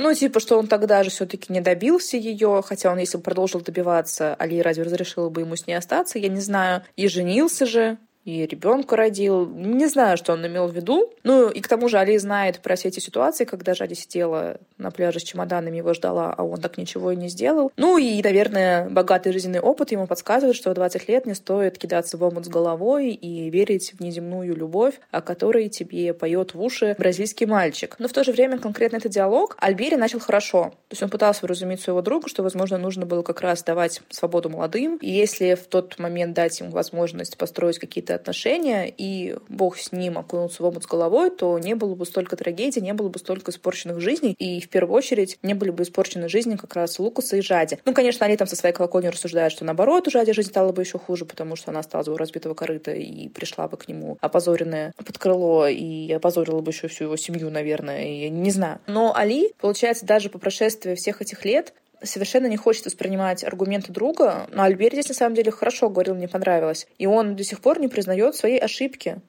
Ну, 0.00 0.14
типа, 0.14 0.38
что 0.38 0.56
он 0.56 0.68
тогда 0.68 1.02
же 1.02 1.10
все-таки 1.10 1.52
не 1.52 1.60
добился 1.60 2.16
ее, 2.16 2.62
хотя 2.64 2.92
он, 2.92 2.98
если 2.98 3.16
бы 3.16 3.24
продолжил 3.24 3.60
добиваться, 3.60 4.36
Али 4.36 4.62
разве 4.62 4.84
разрешила 4.84 5.28
бы 5.28 5.40
ему 5.40 5.56
с 5.56 5.66
ней 5.66 5.74
остаться, 5.74 6.20
я 6.20 6.28
не 6.28 6.38
знаю. 6.38 6.84
И 6.94 7.08
женился 7.08 7.66
же, 7.66 7.98
и 8.28 8.44
ребенка 8.44 8.94
родил. 8.94 9.46
Не 9.46 9.86
знаю, 9.86 10.18
что 10.18 10.34
он 10.34 10.46
имел 10.46 10.68
в 10.68 10.74
виду. 10.74 11.10
Ну, 11.22 11.48
и 11.48 11.60
к 11.60 11.68
тому 11.68 11.88
же 11.88 11.98
Али 11.98 12.18
знает 12.18 12.60
про 12.60 12.76
все 12.76 12.88
эти 12.88 13.00
ситуации, 13.00 13.46
когда 13.46 13.72
Жади 13.72 13.94
сидела 13.94 14.58
на 14.76 14.90
пляже 14.90 15.20
с 15.20 15.22
чемоданами, 15.22 15.78
его 15.78 15.94
ждала, 15.94 16.34
а 16.36 16.42
он 16.44 16.60
так 16.60 16.76
ничего 16.76 17.12
и 17.12 17.16
не 17.16 17.30
сделал. 17.30 17.72
Ну, 17.78 17.96
и, 17.96 18.22
наверное, 18.22 18.90
богатый 18.90 19.32
жизненный 19.32 19.60
опыт 19.60 19.92
ему 19.92 20.06
подсказывает, 20.06 20.56
что 20.56 20.70
в 20.70 20.74
20 20.74 21.08
лет 21.08 21.24
не 21.24 21.32
стоит 21.32 21.78
кидаться 21.78 22.18
в 22.18 22.22
омут 22.22 22.44
с 22.44 22.48
головой 22.48 23.12
и 23.12 23.48
верить 23.48 23.94
в 23.98 24.02
неземную 24.02 24.54
любовь, 24.54 25.00
о 25.10 25.22
которой 25.22 25.70
тебе 25.70 26.12
поет 26.12 26.52
в 26.52 26.60
уши 26.60 26.94
бразильский 26.98 27.46
мальчик. 27.46 27.96
Но 27.98 28.08
в 28.08 28.12
то 28.12 28.24
же 28.24 28.32
время 28.32 28.58
конкретно 28.58 28.96
этот 28.96 29.12
диалог 29.12 29.56
Альбери 29.58 29.96
начал 29.96 30.20
хорошо. 30.20 30.74
То 30.88 30.92
есть 30.92 31.02
он 31.02 31.08
пытался 31.08 31.40
выразумить 31.42 31.80
своего 31.80 32.02
друга, 32.02 32.28
что, 32.28 32.42
возможно, 32.42 32.76
нужно 32.76 33.06
было 33.06 33.22
как 33.22 33.40
раз 33.40 33.62
давать 33.62 34.02
свободу 34.10 34.50
молодым. 34.50 34.98
И 34.98 35.10
если 35.10 35.54
в 35.54 35.66
тот 35.66 35.98
момент 35.98 36.34
дать 36.34 36.60
им 36.60 36.70
возможность 36.70 37.38
построить 37.38 37.78
какие-то 37.78 38.17
отношения, 38.18 38.92
и 38.94 39.36
Бог 39.48 39.78
с 39.78 39.92
ним 39.92 40.18
окунулся 40.18 40.62
в 40.62 40.66
омут 40.66 40.84
с 40.84 40.86
головой, 40.86 41.30
то 41.30 41.58
не 41.58 41.74
было 41.74 41.94
бы 41.94 42.06
столько 42.06 42.36
трагедий, 42.36 42.80
не 42.80 42.92
было 42.92 43.08
бы 43.08 43.18
столько 43.18 43.50
испорченных 43.50 44.00
жизней, 44.00 44.34
и 44.38 44.60
в 44.60 44.68
первую 44.68 44.96
очередь 44.96 45.38
не 45.42 45.54
были 45.54 45.70
бы 45.70 45.82
испорчены 45.82 46.28
жизни 46.28 46.56
как 46.56 46.74
раз 46.74 46.98
Лукаса 46.98 47.36
и 47.36 47.40
Жади. 47.40 47.78
Ну, 47.84 47.94
конечно, 47.94 48.26
они 48.26 48.36
там 48.36 48.46
со 48.46 48.56
своей 48.56 48.74
колокольни 48.74 49.08
рассуждают, 49.08 49.52
что 49.52 49.64
наоборот, 49.64 50.06
у 50.06 50.10
Жади 50.10 50.32
жизнь 50.32 50.50
стала 50.50 50.72
бы 50.72 50.82
еще 50.82 50.98
хуже, 50.98 51.24
потому 51.24 51.56
что 51.56 51.70
она 51.70 51.80
осталась 51.80 52.06
бы 52.06 52.14
у 52.14 52.16
разбитого 52.16 52.54
корыта 52.54 52.92
и 52.92 53.28
пришла 53.28 53.68
бы 53.68 53.76
к 53.76 53.88
нему 53.88 54.18
опозоренная 54.20 54.92
под 54.96 55.18
крыло 55.18 55.66
и 55.66 56.12
опозорила 56.12 56.60
бы 56.60 56.70
еще 56.70 56.88
всю 56.88 57.04
его 57.04 57.16
семью, 57.16 57.50
наверное, 57.50 58.04
и 58.04 58.30
не 58.30 58.50
знаю. 58.50 58.80
Но 58.86 59.14
Али, 59.14 59.52
получается, 59.60 60.06
даже 60.06 60.30
по 60.30 60.38
прошествии 60.38 60.94
всех 60.94 61.22
этих 61.22 61.44
лет 61.44 61.72
совершенно 62.02 62.46
не 62.46 62.56
хочет 62.56 62.86
воспринимать 62.86 63.44
аргументы 63.44 63.92
друга, 63.92 64.48
но 64.52 64.62
Альберт 64.62 64.94
здесь 64.94 65.08
на 65.08 65.14
самом 65.14 65.34
деле 65.34 65.50
хорошо 65.50 65.88
говорил, 65.88 66.14
мне 66.14 66.28
понравилось. 66.28 66.86
И 66.98 67.06
он 67.06 67.36
до 67.36 67.44
сих 67.44 67.60
пор 67.60 67.80
не 67.80 67.88
признает 67.88 68.36
своей 68.36 68.58
ошибки 68.58 69.20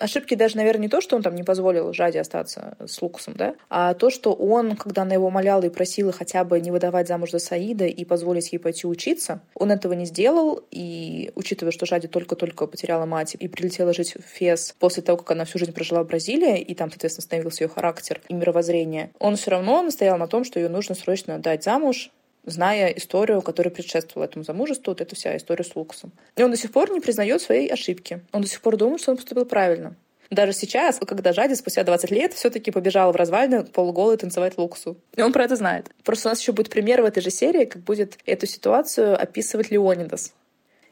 ошибки 0.00 0.34
даже, 0.34 0.56
наверное, 0.56 0.82
не 0.82 0.88
то, 0.88 1.00
что 1.00 1.14
он 1.14 1.22
там 1.22 1.34
не 1.34 1.42
позволил 1.42 1.92
Жаде 1.92 2.20
остаться 2.20 2.76
с 2.84 3.00
Лукасом, 3.00 3.34
да, 3.36 3.54
а 3.68 3.94
то, 3.94 4.10
что 4.10 4.32
он, 4.32 4.76
когда 4.76 5.02
она 5.02 5.14
его 5.14 5.26
умоляла 5.28 5.62
и 5.64 5.68
просила 5.68 6.10
хотя 6.10 6.42
бы 6.44 6.60
не 6.60 6.70
выдавать 6.70 7.06
замуж 7.06 7.30
за 7.30 7.38
Саида 7.38 7.86
и 7.86 8.04
позволить 8.04 8.52
ей 8.52 8.58
пойти 8.58 8.86
учиться, 8.86 9.40
он 9.54 9.70
этого 9.70 9.92
не 9.92 10.06
сделал, 10.06 10.64
и 10.70 11.30
учитывая, 11.34 11.72
что 11.72 11.86
Жаде 11.86 12.08
только-только 12.08 12.66
потеряла 12.66 13.06
мать 13.06 13.36
и 13.38 13.48
прилетела 13.48 13.92
жить 13.92 14.14
в 14.14 14.22
Фес 14.22 14.74
после 14.78 15.02
того, 15.02 15.18
как 15.18 15.30
она 15.32 15.44
всю 15.44 15.58
жизнь 15.58 15.72
прожила 15.72 16.02
в 16.02 16.06
Бразилии, 16.06 16.60
и 16.60 16.74
там, 16.74 16.90
соответственно, 16.90 17.22
становился 17.22 17.64
ее 17.64 17.68
характер 17.68 18.20
и 18.28 18.34
мировоззрение, 18.34 19.10
он 19.18 19.36
все 19.36 19.50
равно 19.50 19.82
настоял 19.82 20.16
на 20.16 20.26
том, 20.26 20.44
что 20.44 20.58
ее 20.58 20.68
нужно 20.68 20.94
срочно 20.94 21.38
дать 21.38 21.62
замуж, 21.64 22.10
зная 22.44 22.88
историю, 22.88 23.42
которая 23.42 23.72
предшествовала 23.72 24.26
этому 24.26 24.44
замужеству, 24.44 24.90
вот 24.90 25.00
эта 25.00 25.14
вся 25.14 25.36
история 25.36 25.64
с 25.64 25.74
Лукасом. 25.74 26.12
И 26.36 26.42
он 26.42 26.50
до 26.50 26.56
сих 26.56 26.72
пор 26.72 26.90
не 26.90 27.00
признает 27.00 27.42
своей 27.42 27.68
ошибки. 27.68 28.22
Он 28.32 28.42
до 28.42 28.48
сих 28.48 28.60
пор 28.60 28.76
думает, 28.76 29.00
что 29.00 29.12
он 29.12 29.16
поступил 29.16 29.44
правильно. 29.44 29.96
Даже 30.30 30.52
сейчас, 30.52 30.98
когда 30.98 31.32
Жади 31.32 31.54
спустя 31.54 31.82
20 31.82 32.10
лет 32.12 32.32
все-таки 32.34 32.70
побежал 32.70 33.12
в 33.12 33.16
развалины 33.16 33.64
полуголый 33.64 34.16
танцевать 34.16 34.58
Луксу. 34.58 34.96
И 35.16 35.22
он 35.22 35.32
про 35.32 35.44
это 35.44 35.56
знает. 35.56 35.90
Просто 36.04 36.28
у 36.28 36.30
нас 36.30 36.40
еще 36.40 36.52
будет 36.52 36.70
пример 36.70 37.02
в 37.02 37.04
этой 37.04 37.20
же 37.20 37.30
серии, 37.30 37.64
как 37.64 37.82
будет 37.82 38.16
эту 38.26 38.46
ситуацию 38.46 39.20
описывать 39.20 39.72
Леонидас. 39.72 40.32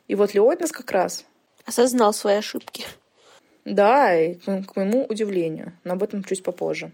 И 0.08 0.16
вот 0.16 0.34
Леонидас 0.34 0.72
как 0.72 0.90
раз 0.90 1.24
осознал 1.64 2.12
свои 2.12 2.36
ошибки. 2.36 2.84
Да, 3.64 4.18
и 4.18 4.34
к 4.34 4.74
моему 4.74 5.04
удивлению. 5.04 5.72
Но 5.84 5.92
об 5.92 6.02
этом 6.02 6.24
чуть 6.24 6.42
попозже. 6.42 6.90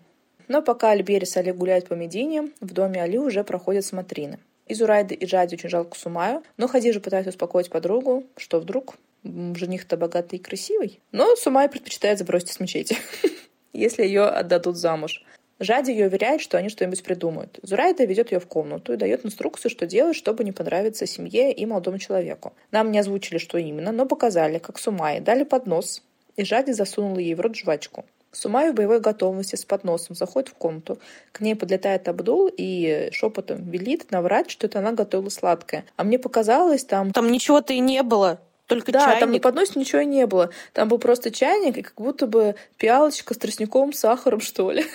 Но 0.49 0.63
пока 0.63 0.91
Альберис 0.91 1.37
и 1.37 1.41
Али 1.41 1.53
гуляют 1.53 1.89
по 1.89 1.95
Медине, 1.95 2.51
в 2.61 2.73
доме 2.73 3.03
Али 3.03 3.19
уже 3.19 3.45
проходят 3.45 3.85
смотрины. 3.85 4.39
И 4.67 4.75
Зурайды 4.75 5.15
и 5.15 5.27
Джади 5.27 5.55
очень 5.55 5.69
жалко 5.69 5.99
Сумаю, 5.99 6.43
но 6.57 6.69
Хадижа 6.69 7.01
пытается 7.01 7.31
успокоить 7.31 7.71
подругу, 7.71 8.25
что 8.37 8.61
вдруг 8.61 8.97
жених-то 9.23 9.97
богатый 9.97 10.37
и 10.37 10.43
красивый. 10.43 11.01
Но 11.13 11.37
Сумай 11.37 11.69
предпочитает 11.69 12.19
забросить 12.19 12.51
с 12.51 12.61
мечети, 12.61 12.97
если 13.73 14.05
ее 14.05 14.25
отдадут 14.25 14.77
замуж. 14.77 15.25
Жади 15.61 15.93
ее 15.93 16.07
уверяет, 16.07 16.41
что 16.41 16.59
они 16.59 16.69
что-нибудь 16.69 17.03
придумают. 17.03 17.61
Зурайда 17.63 18.05
ведет 18.05 18.33
ее 18.33 18.41
в 18.41 18.47
комнату 18.47 18.93
и 18.93 18.97
дает 18.97 19.25
инструкцию, 19.25 19.71
что 19.71 19.87
делать, 19.87 20.17
чтобы 20.17 20.43
не 20.43 20.53
понравиться 20.53 21.07
семье 21.07 21.53
и 21.53 21.65
молодому 21.65 21.99
человеку. 21.99 22.55
Нам 22.73 22.91
не 22.91 22.99
озвучили, 22.99 23.39
что 23.39 23.57
именно, 23.57 23.93
но 23.93 24.05
показали, 24.05 24.59
как 24.59 24.79
Сумай 24.79 25.21
дали 25.21 25.45
поднос, 25.45 26.03
и 26.37 26.45
Жади 26.45 26.73
засунула 26.73 27.19
ей 27.19 27.35
в 27.35 27.41
рот 27.41 27.55
жвачку. 27.55 28.05
Сумай 28.35 28.71
в 28.71 28.75
боевой 28.75 29.01
готовности 29.01 29.57
с 29.57 29.65
подносом 29.65 30.15
заходит 30.17 30.51
в 30.51 30.55
комнату. 30.55 30.99
К 31.33 31.41
ней 31.41 31.55
подлетает 31.55 32.09
Абдул 32.09 32.51
и 32.55 33.09
шепотом 33.13 33.71
велит 33.71 34.11
наврать, 34.11 34.51
что 34.51 34.67
это 34.67 34.81
она 34.81 34.93
готовила 34.93 35.31
сладкое. 35.31 35.85
А 35.97 36.05
мне 36.05 36.19
показалось, 36.19 36.85
там... 36.85 37.13
Там 37.13 37.31
ничего-то 37.31 37.73
и 37.73 37.81
не 37.81 38.03
было. 38.03 38.41
Только 38.67 38.93
да, 38.93 39.01
чайник. 39.05 39.21
там 39.21 39.33
на 39.33 39.41
подносе 39.41 39.79
ничего 39.79 40.01
и 40.01 40.07
не 40.07 40.27
было. 40.27 40.51
Там 40.73 40.89
был 40.89 40.99
просто 40.99 41.31
чайник 41.31 41.77
и 41.77 41.83
как 41.83 41.95
будто 41.97 42.27
бы 42.27 42.55
пиалочка 42.79 43.35
с 43.35 43.37
тростником, 43.37 43.93
сахаром, 43.93 44.41
что 44.41 44.71
ли. 44.71 44.85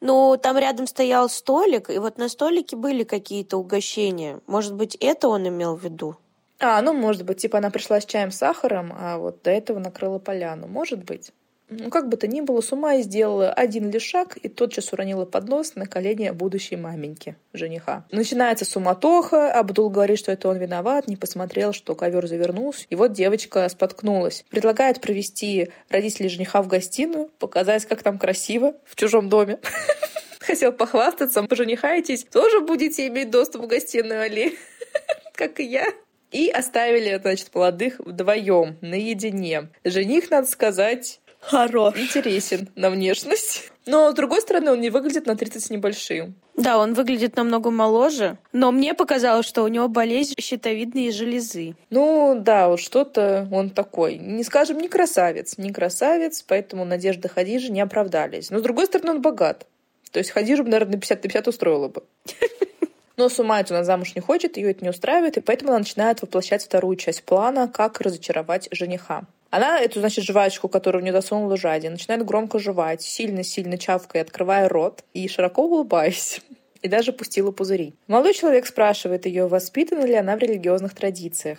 Ну, 0.00 0.38
там 0.40 0.56
рядом 0.56 0.86
стоял 0.86 1.28
столик, 1.28 1.90
и 1.90 1.98
вот 1.98 2.18
на 2.18 2.28
столике 2.28 2.76
были 2.76 3.02
какие-то 3.02 3.56
угощения. 3.56 4.38
Может 4.46 4.74
быть, 4.74 4.96
это 5.00 5.26
он 5.26 5.48
имел 5.48 5.74
в 5.74 5.82
виду? 5.82 6.16
А, 6.60 6.80
ну, 6.82 6.92
может 6.92 7.24
быть, 7.24 7.38
типа 7.38 7.58
она 7.58 7.70
пришла 7.70 8.00
с 8.00 8.06
чаем 8.06 8.30
с 8.30 8.36
сахаром, 8.36 8.92
а 8.96 9.18
вот 9.18 9.42
до 9.42 9.50
этого 9.50 9.80
накрыла 9.80 10.20
поляну. 10.20 10.68
Может 10.68 11.04
быть. 11.04 11.32
Ну, 11.70 11.90
как 11.90 12.08
бы 12.08 12.16
то 12.16 12.26
ни 12.26 12.40
было, 12.40 12.60
с 12.60 12.72
ума 12.72 12.94
и 12.94 13.02
сделала 13.02 13.52
один 13.52 13.90
лишь 13.90 14.04
шаг 14.04 14.38
и 14.38 14.48
тотчас 14.48 14.92
уронила 14.92 15.26
поднос 15.26 15.74
на 15.74 15.86
колени 15.86 16.30
будущей 16.30 16.76
маменьки, 16.76 17.36
жениха. 17.52 18.06
Начинается 18.10 18.64
суматоха, 18.64 19.52
Абдул 19.52 19.90
говорит, 19.90 20.18
что 20.18 20.32
это 20.32 20.48
он 20.48 20.56
виноват, 20.56 21.08
не 21.08 21.16
посмотрел, 21.16 21.74
что 21.74 21.94
ковер 21.94 22.26
завернулся, 22.26 22.86
и 22.88 22.94
вот 22.94 23.12
девочка 23.12 23.68
споткнулась. 23.68 24.44
Предлагает 24.48 25.00
провести 25.02 25.70
родителей 25.90 26.30
жениха 26.30 26.62
в 26.62 26.68
гостиную, 26.68 27.28
показать, 27.38 27.84
как 27.84 28.02
там 28.02 28.18
красиво 28.18 28.74
в 28.84 28.96
чужом 28.96 29.28
доме. 29.28 29.58
Хотел 30.40 30.72
похвастаться, 30.72 31.42
поженихаетесь, 31.42 32.24
тоже 32.24 32.60
будете 32.60 33.06
иметь 33.08 33.30
доступ 33.30 33.62
в 33.62 33.66
гостиную 33.66 34.22
Али, 34.22 34.56
как 35.34 35.60
и 35.60 35.64
я. 35.64 35.86
И 36.30 36.48
оставили, 36.48 37.18
значит, 37.20 37.54
молодых 37.54 38.00
вдвоем, 38.00 38.76
наедине. 38.80 39.68
Жених, 39.84 40.30
надо 40.30 40.46
сказать, 40.46 41.20
Хорош. 41.40 41.96
Интересен 41.96 42.68
на 42.74 42.90
внешность. 42.90 43.70
Но, 43.86 44.10
с 44.10 44.14
другой 44.14 44.40
стороны, 44.42 44.72
он 44.72 44.80
не 44.80 44.90
выглядит 44.90 45.26
на 45.26 45.34
30 45.34 45.64
с 45.64 45.70
небольшим. 45.70 46.34
Да, 46.54 46.78
он 46.78 46.92
выглядит 46.92 47.36
намного 47.36 47.70
моложе, 47.70 48.36
но 48.52 48.70
мне 48.70 48.92
показалось, 48.92 49.46
что 49.46 49.62
у 49.62 49.68
него 49.68 49.88
болезнь 49.88 50.34
щитовидные 50.38 51.10
железы. 51.10 51.74
Ну, 51.88 52.36
да, 52.38 52.68
вот 52.68 52.80
что-то 52.80 53.48
он 53.50 53.70
такой. 53.70 54.18
Не 54.18 54.44
скажем, 54.44 54.78
не 54.78 54.88
красавец, 54.88 55.56
не 55.56 55.72
красавец, 55.72 56.44
поэтому 56.46 56.84
надежды 56.84 57.28
Хадижи 57.28 57.72
не 57.72 57.80
оправдались. 57.80 58.50
Но, 58.50 58.58
с 58.58 58.62
другой 58.62 58.86
стороны, 58.86 59.12
он 59.12 59.22
богат. 59.22 59.66
То 60.10 60.18
есть 60.18 60.32
Хадижу, 60.32 60.64
наверное, 60.64 60.96
на 60.96 61.00
50 61.00 61.18
на 61.18 61.22
50 61.22 61.48
устроила 61.48 61.88
бы. 61.88 62.02
Но 63.16 63.28
Сумайт 63.28 63.70
она 63.70 63.84
замуж 63.84 64.14
не 64.14 64.20
хочет, 64.20 64.56
ее 64.56 64.70
это 64.70 64.84
не 64.84 64.90
устраивает, 64.90 65.36
и 65.36 65.40
поэтому 65.40 65.70
она 65.70 65.80
начинает 65.80 66.22
воплощать 66.22 66.62
вторую 66.62 66.96
часть 66.96 67.24
плана, 67.24 67.66
как 67.66 68.00
разочаровать 68.00 68.68
жениха. 68.70 69.22
Она 69.50 69.80
эту, 69.80 70.00
значит, 70.00 70.24
жвачку, 70.24 70.68
которую 70.68 71.02
у 71.02 71.04
нее 71.04 71.12
засунула 71.12 71.56
Жади, 71.56 71.88
начинает 71.88 72.24
громко 72.24 72.58
жевать, 72.58 73.02
сильно-сильно 73.02 73.78
чавкая, 73.78 74.22
открывая 74.22 74.68
рот 74.68 75.04
и 75.14 75.26
широко 75.28 75.64
улыбаясь. 75.64 76.40
И 76.80 76.86
даже 76.86 77.12
пустила 77.12 77.50
пузыри. 77.50 77.94
Молодой 78.06 78.34
человек 78.34 78.64
спрашивает 78.64 79.26
ее, 79.26 79.48
воспитана 79.48 80.04
ли 80.04 80.14
она 80.14 80.36
в 80.36 80.38
религиозных 80.38 80.94
традициях. 80.94 81.58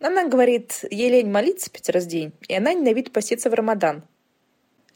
Она 0.00 0.26
говорит, 0.26 0.84
ей 0.90 1.10
лень 1.10 1.30
молиться 1.30 1.70
пять 1.70 1.90
раз 1.90 2.04
в 2.04 2.08
день, 2.08 2.32
и 2.48 2.54
она 2.54 2.72
ненавидит 2.72 3.12
поститься 3.12 3.50
в 3.50 3.54
Рамадан. 3.54 4.04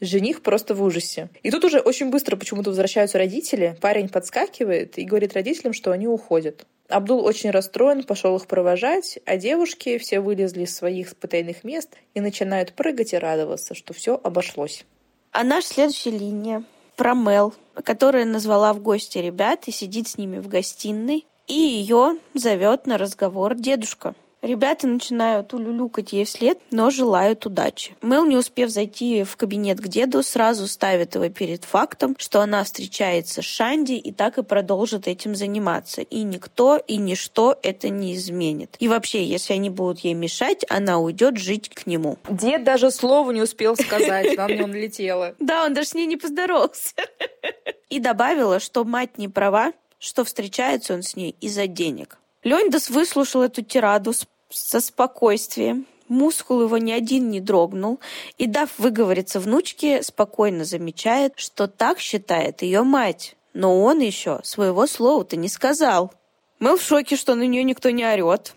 Жених 0.01 0.41
просто 0.41 0.73
в 0.73 0.81
ужасе. 0.81 1.29
И 1.43 1.51
тут 1.51 1.65
уже 1.65 1.79
очень 1.81 2.09
быстро 2.09 2.35
почему-то 2.35 2.69
возвращаются 2.71 3.17
родители. 3.19 3.77
Парень 3.79 4.09
подскакивает 4.09 4.97
и 4.97 5.03
говорит 5.03 5.33
родителям, 5.33 5.73
что 5.73 5.91
они 5.91 6.07
уходят. 6.07 6.65
Абдул 6.89 7.23
очень 7.23 7.51
расстроен, 7.51 8.03
пошел 8.03 8.35
их 8.35 8.47
провожать, 8.47 9.19
а 9.25 9.37
девушки 9.37 9.99
все 9.99 10.19
вылезли 10.19 10.63
из 10.63 10.75
своих 10.75 11.15
потайных 11.15 11.63
мест 11.63 11.95
и 12.15 12.19
начинают 12.19 12.73
прыгать 12.73 13.13
и 13.13 13.17
радоваться, 13.17 13.75
что 13.75 13.93
все 13.93 14.19
обошлось. 14.23 14.85
А 15.31 15.43
наша 15.43 15.67
следующая 15.67 16.11
линия 16.11 16.63
про 16.95 17.13
Мел, 17.13 17.53
которая 17.75 18.25
назвала 18.25 18.73
в 18.73 18.81
гости 18.81 19.19
ребят 19.19 19.67
и 19.67 19.71
сидит 19.71 20.07
с 20.07 20.17
ними 20.17 20.39
в 20.39 20.47
гостиной, 20.47 21.27
и 21.47 21.53
ее 21.53 22.17
зовет 22.33 22.87
на 22.87 22.97
разговор 22.97 23.53
дедушка. 23.53 24.15
Ребята 24.41 24.87
начинают 24.87 25.53
улюлюкать 25.53 26.13
ей 26.13 26.23
вслед, 26.23 26.59
но 26.71 26.89
желают 26.89 27.45
удачи. 27.45 27.95
Мэл, 28.01 28.25
не 28.25 28.37
успев 28.37 28.69
зайти 28.69 29.23
в 29.23 29.35
кабинет 29.35 29.81
к 29.81 29.87
деду, 29.87 30.23
сразу 30.23 30.67
ставит 30.67 31.15
его 31.15 31.27
перед 31.29 31.65
фактом, 31.65 32.15
что 32.17 32.39
она 32.39 32.63
встречается 32.63 33.41
с 33.41 33.45
Шанди 33.45 33.93
и 33.93 34.11
так 34.13 34.37
и 34.37 34.43
продолжит 34.43 35.07
этим 35.07 35.35
заниматься. 35.35 36.01
И 36.01 36.23
никто 36.23 36.77
и 36.77 36.95
ничто 36.97 37.59
это 37.61 37.89
не 37.89 38.15
изменит. 38.15 38.75
И 38.79 38.87
вообще, 38.87 39.25
если 39.25 39.53
они 39.53 39.69
будут 39.69 39.99
ей 39.99 40.13
мешать, 40.13 40.65
она 40.69 40.99
уйдет 40.99 41.37
жить 41.37 41.69
к 41.69 41.85
нему. 41.85 42.17
Дед 42.29 42.63
даже 42.63 42.91
слова 42.91 43.31
не 43.31 43.41
успел 43.41 43.75
сказать, 43.75 44.37
на 44.37 44.45
он 44.45 44.73
летела. 44.73 45.35
Да, 45.39 45.65
он 45.65 45.73
даже 45.73 45.89
с 45.89 45.93
ней 45.93 46.05
не 46.05 46.17
поздоровался. 46.17 46.93
И 47.89 47.99
добавила, 47.99 48.59
что 48.59 48.85
мать 48.85 49.17
не 49.17 49.27
права, 49.27 49.73
что 49.97 50.23
встречается 50.23 50.93
он 50.93 51.03
с 51.03 51.15
ней 51.15 51.35
из-за 51.41 51.67
денег. 51.67 52.19
Леонидас 52.43 52.89
выслушал 52.89 53.41
эту 53.41 53.61
тираду 53.61 54.13
со 54.49 54.79
спокойствием. 54.79 55.85
Мускул 56.07 56.63
его 56.63 56.77
ни 56.77 56.91
один 56.91 57.29
не 57.29 57.39
дрогнул, 57.39 57.99
и, 58.39 58.47
дав 58.47 58.69
выговориться 58.79 59.39
внучке, 59.39 60.01
спокойно 60.01 60.65
замечает, 60.65 61.33
что 61.35 61.67
так 61.67 61.99
считает 61.99 62.63
ее 62.63 62.81
мать. 62.81 63.35
Но 63.53 63.83
он 63.83 63.99
еще 63.99 64.39
своего 64.43 64.87
слова-то 64.87 65.35
не 65.35 65.49
сказал. 65.49 66.11
Мэл 66.57 66.77
в 66.77 66.81
шоке, 66.81 67.15
что 67.15 67.35
на 67.35 67.43
нее 67.43 67.63
никто 67.63 67.91
не 67.91 68.05
орет 68.05 68.55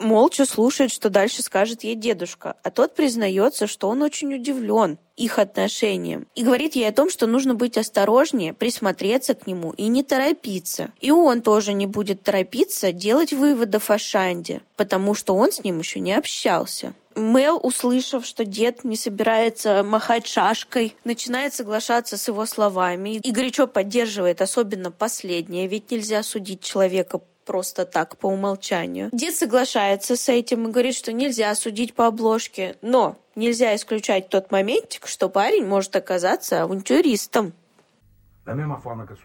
молча 0.00 0.46
слушает, 0.46 0.90
что 0.90 1.10
дальше 1.10 1.42
скажет 1.42 1.84
ей 1.84 1.94
дедушка, 1.94 2.56
а 2.62 2.70
тот 2.70 2.94
признается, 2.94 3.66
что 3.66 3.88
он 3.88 4.02
очень 4.02 4.34
удивлен 4.34 4.98
их 5.16 5.38
отношениям 5.38 6.26
и 6.34 6.42
говорит 6.42 6.76
ей 6.76 6.88
о 6.88 6.92
том, 6.92 7.10
что 7.10 7.26
нужно 7.26 7.54
быть 7.54 7.76
осторожнее, 7.76 8.54
присмотреться 8.54 9.34
к 9.34 9.46
нему 9.46 9.72
и 9.72 9.88
не 9.88 10.02
торопиться. 10.02 10.90
И 11.00 11.10
он 11.10 11.42
тоже 11.42 11.74
не 11.74 11.86
будет 11.86 12.22
торопиться 12.22 12.92
делать 12.92 13.32
выводов 13.32 13.90
о 13.90 13.98
Шанде, 13.98 14.62
потому 14.76 15.14
что 15.14 15.34
он 15.34 15.52
с 15.52 15.62
ним 15.62 15.78
еще 15.78 16.00
не 16.00 16.14
общался. 16.14 16.94
Мел, 17.16 17.60
услышав, 17.62 18.24
что 18.24 18.44
дед 18.44 18.84
не 18.84 18.96
собирается 18.96 19.82
махать 19.82 20.26
шашкой, 20.26 20.94
начинает 21.04 21.52
соглашаться 21.52 22.16
с 22.16 22.28
его 22.28 22.46
словами 22.46 23.16
и 23.16 23.32
горячо 23.32 23.66
поддерживает 23.66 24.40
особенно 24.40 24.90
последнее, 24.90 25.66
ведь 25.66 25.90
нельзя 25.90 26.22
судить 26.22 26.62
человека 26.62 27.20
просто 27.50 27.84
так, 27.84 28.16
по 28.16 28.28
умолчанию. 28.28 29.08
Дед 29.10 29.34
соглашается 29.34 30.14
с 30.14 30.28
этим 30.28 30.68
и 30.68 30.70
говорит, 30.70 30.94
что 30.94 31.12
нельзя 31.12 31.52
судить 31.56 31.94
по 31.94 32.06
обложке, 32.06 32.76
но 32.80 33.16
нельзя 33.34 33.74
исключать 33.74 34.28
тот 34.28 34.52
моментик, 34.52 35.08
что 35.08 35.28
парень 35.28 35.66
может 35.66 35.96
оказаться 35.96 36.62
авантюристом. 36.62 37.52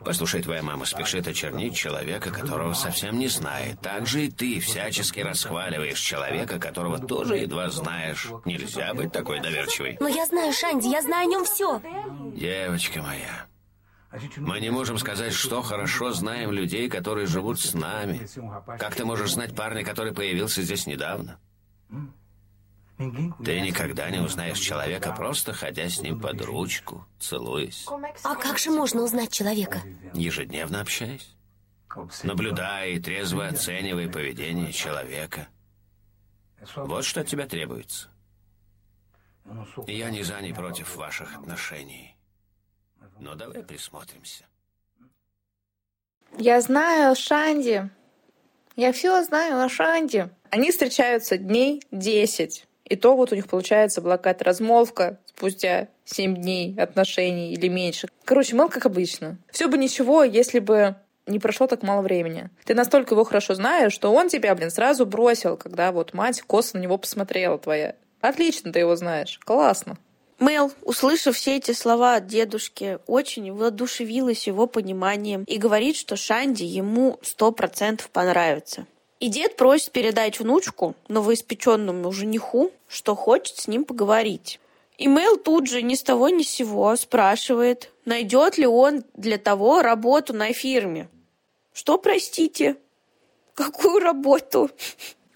Послушай, 0.03 0.41
твоя 0.41 0.63
мама 0.63 0.85
спешит 0.85 1.27
очернить 1.27 1.75
человека, 1.75 2.31
которого 2.31 2.73
совсем 2.73 3.19
не 3.19 3.27
знает. 3.27 3.79
Так 3.79 4.07
же 4.07 4.25
и 4.25 4.31
ты 4.31 4.59
всячески 4.59 5.19
расхваливаешь 5.19 5.99
человека, 5.99 6.57
которого 6.57 6.97
тоже 6.97 7.37
едва 7.37 7.69
знаешь. 7.69 8.27
Нельзя 8.45 8.95
быть 8.95 9.11
такой 9.11 9.39
доверчивой. 9.39 9.97
Но 9.99 10.07
я 10.07 10.25
знаю 10.25 10.51
Шанди, 10.51 10.87
я 10.87 11.03
знаю 11.03 11.27
о 11.27 11.29
нем 11.29 11.45
все. 11.45 11.79
Девочка 12.33 13.03
моя, 13.03 13.45
мы 14.37 14.59
не 14.59 14.69
можем 14.69 14.97
сказать, 14.97 15.33
что 15.33 15.61
хорошо 15.61 16.13
знаем 16.13 16.51
людей, 16.51 16.89
которые 16.89 17.27
живут 17.27 17.59
с 17.59 17.73
нами. 17.73 18.27
Как 18.77 18.95
ты 18.95 19.05
можешь 19.05 19.33
знать 19.33 19.55
парня, 19.55 19.83
который 19.83 20.13
появился 20.13 20.61
здесь 20.61 20.87
недавно? 20.87 21.39
Ты 22.97 23.59
никогда 23.59 24.09
не 24.09 24.19
узнаешь 24.19 24.59
человека, 24.59 25.11
просто 25.11 25.53
ходя 25.53 25.89
с 25.89 25.99
ним 25.99 26.19
под 26.19 26.41
ручку, 26.41 27.05
целуясь. 27.19 27.85
А 28.23 28.35
как 28.35 28.57
же 28.57 28.71
можно 28.71 29.01
узнать 29.03 29.31
человека? 29.31 29.81
Ежедневно 30.13 30.81
общаясь. 30.81 31.35
Наблюдай 32.23 32.93
и 32.93 32.99
трезво 32.99 33.47
оценивай 33.47 34.09
поведение 34.09 34.71
человека. 34.71 35.47
Вот 36.75 37.05
что 37.05 37.21
от 37.21 37.27
тебя 37.27 37.47
требуется. 37.47 38.09
Я 39.87 40.09
ни 40.09 40.21
за, 40.21 40.41
ни 40.41 40.51
против 40.51 40.95
ваших 40.95 41.35
отношений. 41.35 42.14
Но 43.19 43.35
давай 43.35 43.63
присмотримся. 43.63 44.43
Я 46.37 46.59
знаю 46.61 47.15
Шанди. 47.15 47.89
Я 48.75 48.91
все 48.91 49.23
знаю 49.23 49.63
о 49.63 49.69
Шанди. 49.69 50.29
Они 50.49 50.71
встречаются 50.71 51.37
дней 51.37 51.81
10. 51.91 52.67
И 52.85 52.95
то 52.95 53.15
вот 53.15 53.31
у 53.31 53.35
них 53.35 53.47
получается 53.47 54.01
была 54.01 54.17
какая-то 54.17 54.43
размолвка 54.43 55.19
спустя 55.25 55.87
7 56.03 56.35
дней 56.35 56.75
отношений 56.77 57.53
или 57.53 57.67
меньше. 57.67 58.07
Короче, 58.25 58.55
мыл 58.55 58.69
как 58.69 58.85
обычно. 58.85 59.37
Все 59.49 59.67
бы 59.67 59.77
ничего, 59.77 60.23
если 60.23 60.59
бы 60.59 60.95
не 61.25 61.39
прошло 61.39 61.67
так 61.67 61.81
мало 61.81 62.01
времени. 62.01 62.49
Ты 62.65 62.75
настолько 62.75 63.15
его 63.15 63.23
хорошо 63.23 63.55
знаешь, 63.55 63.93
что 63.93 64.13
он 64.13 64.29
тебя, 64.29 64.53
блин, 64.53 64.69
сразу 64.69 65.05
бросил, 65.05 65.57
когда 65.57 65.91
вот 65.91 66.13
мать 66.13 66.41
косо 66.41 66.77
на 66.77 66.81
него 66.81 66.97
посмотрела 66.97 67.57
твоя. 67.57 67.95
Отлично 68.21 68.71
ты 68.71 68.79
его 68.79 68.95
знаешь. 68.95 69.39
Классно. 69.43 69.97
Мэл, 70.39 70.71
услышав 70.81 71.37
все 71.37 71.57
эти 71.57 71.71
слова 71.71 72.15
от 72.15 72.27
дедушки, 72.27 72.99
очень 73.07 73.53
воодушевилась 73.53 74.47
его 74.47 74.67
пониманием 74.67 75.43
и 75.43 75.57
говорит, 75.57 75.95
что 75.95 76.17
Шанди 76.17 76.63
ему 76.63 77.19
сто 77.21 77.51
процентов 77.51 78.09
понравится. 78.09 78.85
И 79.21 79.29
дед 79.29 79.55
просит 79.55 79.91
передать 79.91 80.39
внучку, 80.39 80.93
новоиспеченному 81.07 82.11
жениху, 82.11 82.71
что 82.87 83.15
хочет 83.15 83.57
с 83.57 83.67
ним 83.67 83.85
поговорить. 83.85 84.59
И 84.97 85.07
Мэл 85.07 85.37
тут 85.37 85.67
же 85.67 85.81
ни 85.81 85.95
с 85.95 86.03
того 86.03 86.29
ни 86.29 86.43
с 86.43 86.49
сего 86.49 86.93
спрашивает, 86.97 87.91
найдет 88.03 88.57
ли 88.57 88.67
он 88.67 89.03
для 89.13 89.37
того 89.37 89.81
работу 89.81 90.33
на 90.33 90.51
фирме. 90.51 91.09
Что, 91.73 91.97
простите? 91.97 92.75
Какую 93.53 93.99
работу? 93.99 94.69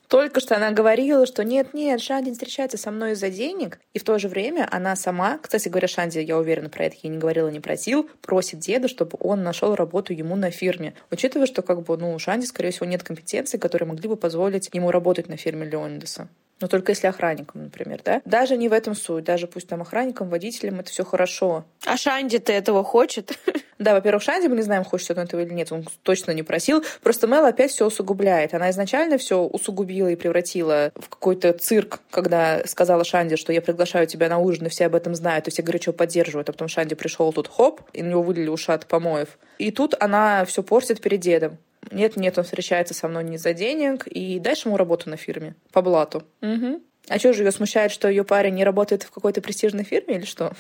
Только 0.10 0.40
что 0.40 0.56
она 0.56 0.72
говорила, 0.72 1.28
что 1.28 1.44
нет-нет, 1.44 2.02
Шанди 2.02 2.32
встречается 2.32 2.78
со 2.78 2.90
мной 2.90 3.12
из-за 3.12 3.30
денег, 3.30 3.80
и 3.94 4.00
в 4.00 4.04
то 4.04 4.18
же 4.18 4.28
время 4.28 4.68
она 4.72 4.96
сама, 4.96 5.38
кстати 5.38 5.70
говоря, 5.70 5.88
Шанди, 5.88 6.18
я 6.18 6.40
уверена, 6.40 6.68
про 6.68 6.86
это 6.86 6.96
ей 7.04 7.10
не 7.12 7.20
говорила, 7.20 7.48
не 7.50 7.60
просил, 7.60 8.10
просит 8.24 8.58
деда, 8.58 8.88
чтобы 8.88 9.18
он 9.20 9.44
нашел 9.44 9.76
работу 9.76 10.12
ему 10.12 10.36
на 10.36 10.50
фирме. 10.50 10.96
Учитывая, 11.12 11.46
что 11.46 11.62
как 11.62 11.84
бы, 11.84 11.96
ну, 11.96 12.16
у 12.16 12.18
Шанди, 12.18 12.46
скорее 12.46 12.72
всего, 12.72 12.88
нет 12.88 13.04
компетенций, 13.04 13.60
которые 13.60 13.88
могли 13.88 14.10
бы 14.10 14.16
позволить 14.16 14.68
ему 14.74 14.90
работать 14.90 15.30
на 15.30 15.38
фирме 15.38 15.70
Леонидаса. 15.70 16.28
Но 16.62 16.68
только 16.68 16.92
если 16.92 17.08
охранником, 17.08 17.64
например, 17.64 18.02
да? 18.04 18.22
Даже 18.26 18.58
не 18.58 18.70
в 18.70 18.74
этом 18.74 18.96
суть. 18.96 19.24
Даже 19.24 19.48
пусть 19.48 19.68
там 19.68 19.82
охранником, 19.82 20.30
водителем, 20.30 20.80
это 20.80 20.90
все 20.90 21.06
хорошо. 21.06 21.66
А 21.86 21.98
Шанди-то 21.98 22.52
этого 22.52 22.84
хочет? 22.84 23.38
Да, 23.80 23.94
во-первых, 23.94 24.22
Шанди, 24.22 24.50
мы 24.50 24.58
не 24.58 24.62
знаем, 24.62 24.84
хочет 24.84 25.12
он 25.12 25.24
этого 25.24 25.40
или 25.40 25.54
нет, 25.54 25.72
он 25.72 25.86
точно 26.04 26.32
не 26.32 26.44
просил. 26.44 26.84
Просто 27.02 27.28
Мел 27.28 27.46
опять 27.46 27.72
все 27.72 27.88
усугубляет. 27.88 28.54
Она 28.54 28.72
изначально 28.72 29.18
все 29.18 29.40
усугубила 29.40 30.10
и 30.10 30.18
превратила 30.18 30.92
в 30.96 31.08
какой-то 31.08 31.54
цирк, 31.54 32.02
когда 32.12 32.68
сказала 32.68 33.06
Шанди, 33.06 33.38
что 33.38 33.54
я 33.54 33.62
приглашаю 33.62 34.06
тебя 34.06 34.28
на 34.28 34.38
ужин, 34.38 34.66
и 34.66 34.70
все 34.70 34.88
об 34.88 34.96
этом 34.96 35.16
знают, 35.16 35.48
и 35.48 35.52
все 35.52 35.62
горячо 35.62 35.94
поддерживают. 35.94 36.50
А 36.50 36.52
потом 36.52 36.68
Шанди 36.68 36.94
пришел 36.94 37.32
тут, 37.32 37.48
хоп, 37.48 37.80
и 37.94 38.04
на 38.04 38.10
него 38.10 38.22
вылили 38.22 38.50
ушат 38.50 38.86
помоев. 38.86 39.40
И 39.60 39.72
тут 39.72 39.96
она 39.98 40.44
все 40.44 40.62
портит 40.62 41.00
перед 41.00 41.22
дедом. 41.22 41.58
Нет, 41.92 42.16
нет, 42.16 42.38
он 42.38 42.44
встречается 42.44 42.94
со 42.94 43.08
мной 43.08 43.24
не 43.24 43.38
за 43.38 43.54
денег, 43.54 44.08
и 44.08 44.40
дальше 44.40 44.68
ему 44.68 44.78
работу 44.78 45.10
на 45.10 45.18
фирме 45.18 45.56
по 45.72 45.82
блату. 45.82 46.24
Угу. 46.42 46.82
А 47.10 47.20
что 47.20 47.34
же 47.34 47.44
ее 47.44 47.52
смущает, 47.52 47.92
что 47.92 48.08
ее 48.08 48.24
парень 48.24 48.56
не 48.56 48.64
работает 48.64 49.04
в 49.04 49.12
какой-то 49.12 49.42
престижной 49.42 49.84
фирме 49.84 50.16
или 50.16 50.26
что? 50.26 50.54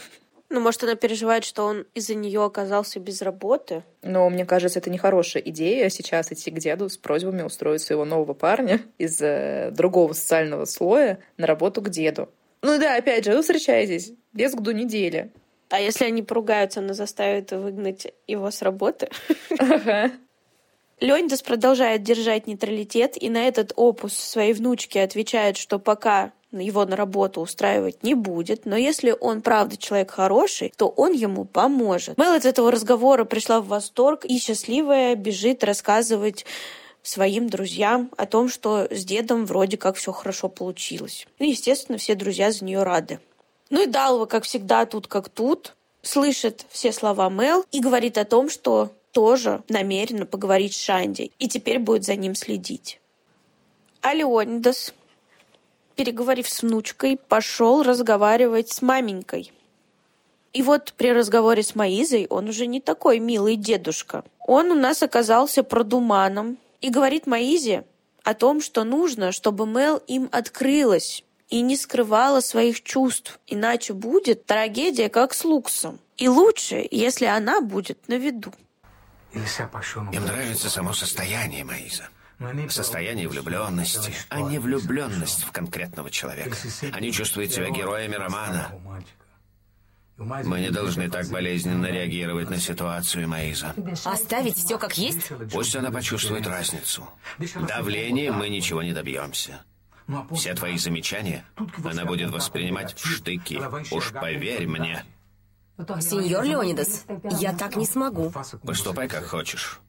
Ну, 0.51 0.59
может, 0.61 0.83
она 0.83 0.95
переживает, 0.95 1.43
что 1.43 1.63
он 1.63 1.85
из-за 1.93 2.15
нее 2.15 2.43
оказался 2.43 2.99
без 2.99 3.21
работы. 3.21 3.83
Но 4.01 4.27
мне 4.29 4.45
кажется, 4.45 4.79
это 4.79 4.89
нехорошая 4.89 5.43
идея 5.43 5.89
сейчас 5.89 6.31
идти 6.31 6.49
к 6.49 6.57
деду 6.57 6.89
с 6.89 6.97
просьбами 6.97 7.43
устроить 7.43 7.81
своего 7.81 8.03
нового 8.03 8.33
парня 8.33 8.81
из 8.97 9.21
э, 9.21 9.69
другого 9.71 10.13
социального 10.13 10.65
слоя 10.65 11.19
на 11.37 11.45
работу 11.45 11.83
к 11.83 11.89
деду. 11.89 12.29
Ну 12.63 12.79
да, 12.79 12.95
опять 12.95 13.25
же, 13.25 13.35
вы 13.35 13.41
встречаетесь 13.41 14.13
без 14.33 14.55
году 14.55 14.71
недели. 14.71 15.31
А 15.69 15.79
если 15.79 16.05
они 16.05 16.23
поругаются, 16.23 16.79
она 16.79 16.93
заставит 16.93 17.51
выгнать 17.51 18.11
его 18.25 18.49
с 18.49 18.61
работы? 18.63 19.09
Ага. 19.59 20.11
Леонидас 20.99 21.41
продолжает 21.41 22.03
держать 22.03 22.47
нейтралитет 22.47 23.21
и 23.21 23.29
на 23.29 23.47
этот 23.47 23.73
опус 23.75 24.13
своей 24.13 24.53
внучке 24.53 25.01
отвечает, 25.01 25.57
что 25.57 25.79
пока 25.79 26.31
его 26.51 26.85
на 26.85 26.95
работу 26.95 27.41
устраивать 27.41 28.03
не 28.03 28.15
будет, 28.15 28.65
но 28.65 28.75
если 28.75 29.15
он 29.19 29.41
правда 29.41 29.77
человек 29.77 30.11
хороший, 30.11 30.73
то 30.75 30.87
он 30.87 31.13
ему 31.13 31.45
поможет. 31.45 32.17
Мэл 32.17 32.33
от 32.33 32.45
этого 32.45 32.71
разговора 32.71 33.23
пришла 33.23 33.61
в 33.61 33.67
восторг 33.67 34.25
и 34.25 34.39
счастливая 34.39 35.15
бежит 35.15 35.63
рассказывать 35.63 36.45
своим 37.03 37.49
друзьям 37.49 38.09
о 38.17 38.25
том, 38.25 38.49
что 38.49 38.87
с 38.89 39.05
дедом 39.05 39.45
вроде 39.45 39.77
как 39.77 39.95
все 39.95 40.11
хорошо 40.11 40.49
получилось. 40.49 41.27
И, 41.37 41.49
естественно, 41.49 41.97
все 41.97 42.15
друзья 42.15 42.51
за 42.51 42.65
нее 42.65 42.83
рады. 42.83 43.19
Ну 43.69 43.83
и 43.83 43.85
Далва, 43.85 44.25
как 44.25 44.43
всегда, 44.43 44.85
тут 44.85 45.07
как 45.07 45.29
тут, 45.29 45.75
слышит 46.01 46.65
все 46.69 46.91
слова 46.91 47.29
Мэл 47.29 47.63
и 47.71 47.79
говорит 47.79 48.17
о 48.17 48.25
том, 48.25 48.49
что 48.49 48.89
тоже 49.11 49.63
намерена 49.69 50.25
поговорить 50.25 50.73
с 50.73 50.81
Шанди 50.81 51.31
и 51.39 51.47
теперь 51.47 51.79
будет 51.79 52.03
за 52.03 52.15
ним 52.15 52.35
следить. 52.35 52.99
А 54.01 54.13
Леонидас, 54.13 54.93
переговорив 55.95 56.47
с 56.47 56.61
внучкой, 56.61 57.17
пошел 57.17 57.83
разговаривать 57.83 58.69
с 58.69 58.81
маменькой. 58.81 59.51
И 60.53 60.61
вот 60.63 60.93
при 60.97 61.11
разговоре 61.11 61.63
с 61.63 61.75
Маизой 61.75 62.25
он 62.29 62.49
уже 62.49 62.65
не 62.65 62.81
такой 62.81 63.19
милый 63.19 63.55
дедушка. 63.55 64.23
Он 64.47 64.71
у 64.71 64.75
нас 64.75 65.03
оказался 65.03 65.63
продуманом 65.63 66.57
и 66.81 66.89
говорит 66.89 67.27
Маизе 67.27 67.85
о 68.23 68.33
том, 68.33 68.61
что 68.61 68.83
нужно, 68.83 69.31
чтобы 69.31 69.67
Мел 69.67 69.97
им 70.07 70.29
открылась 70.31 71.23
и 71.49 71.61
не 71.61 71.75
скрывала 71.75 72.41
своих 72.41 72.81
чувств, 72.83 73.39
иначе 73.47 73.93
будет 73.93 74.45
трагедия, 74.45 75.09
как 75.09 75.33
с 75.33 75.43
Луксом. 75.43 75.99
И 76.17 76.27
лучше, 76.27 76.87
если 76.89 77.25
она 77.25 77.61
будет 77.61 78.07
на 78.07 78.15
виду. 78.15 78.53
Им 79.33 80.25
нравится 80.25 80.69
само 80.69 80.93
состояние, 80.93 81.63
Маиза. 81.63 82.09
Состояние 82.69 83.27
влюбленности, 83.27 84.13
а 84.29 84.41
не 84.41 84.59
влюбленность 84.59 85.43
в 85.43 85.51
конкретного 85.51 86.09
человека. 86.09 86.55
Они 86.93 87.11
чувствуют 87.11 87.51
себя 87.51 87.69
героями 87.69 88.15
романа. 88.15 88.71
Мы 90.17 90.59
не 90.59 90.69
должны 90.69 91.09
так 91.09 91.27
болезненно 91.27 91.85
реагировать 91.85 92.49
на 92.49 92.59
ситуацию, 92.59 93.27
Маиза. 93.27 93.73
Оставить 94.03 94.57
все 94.57 94.77
как 94.77 94.97
есть? 94.97 95.31
Пусть 95.51 95.75
она 95.75 95.91
почувствует 95.91 96.45
разницу. 96.47 97.09
Давлением 97.67 98.35
мы 98.35 98.49
ничего 98.49 98.81
не 98.83 98.93
добьемся. 98.93 99.61
Все 100.33 100.53
твои 100.55 100.77
замечания 100.77 101.45
она 101.83 102.05
будет 102.05 102.31
воспринимать 102.31 102.97
в 102.97 103.07
штыки. 103.07 103.61
Уж 103.91 104.11
поверь 104.11 104.67
мне. 104.67 105.05
Сеньор 106.01 106.43
Леонидас, 106.43 107.05
я 107.39 107.53
так 107.53 107.75
не 107.75 107.85
смогу. 107.85 108.31
Поступай 108.65 109.07
как 109.07 109.25
хочешь. 109.25 109.79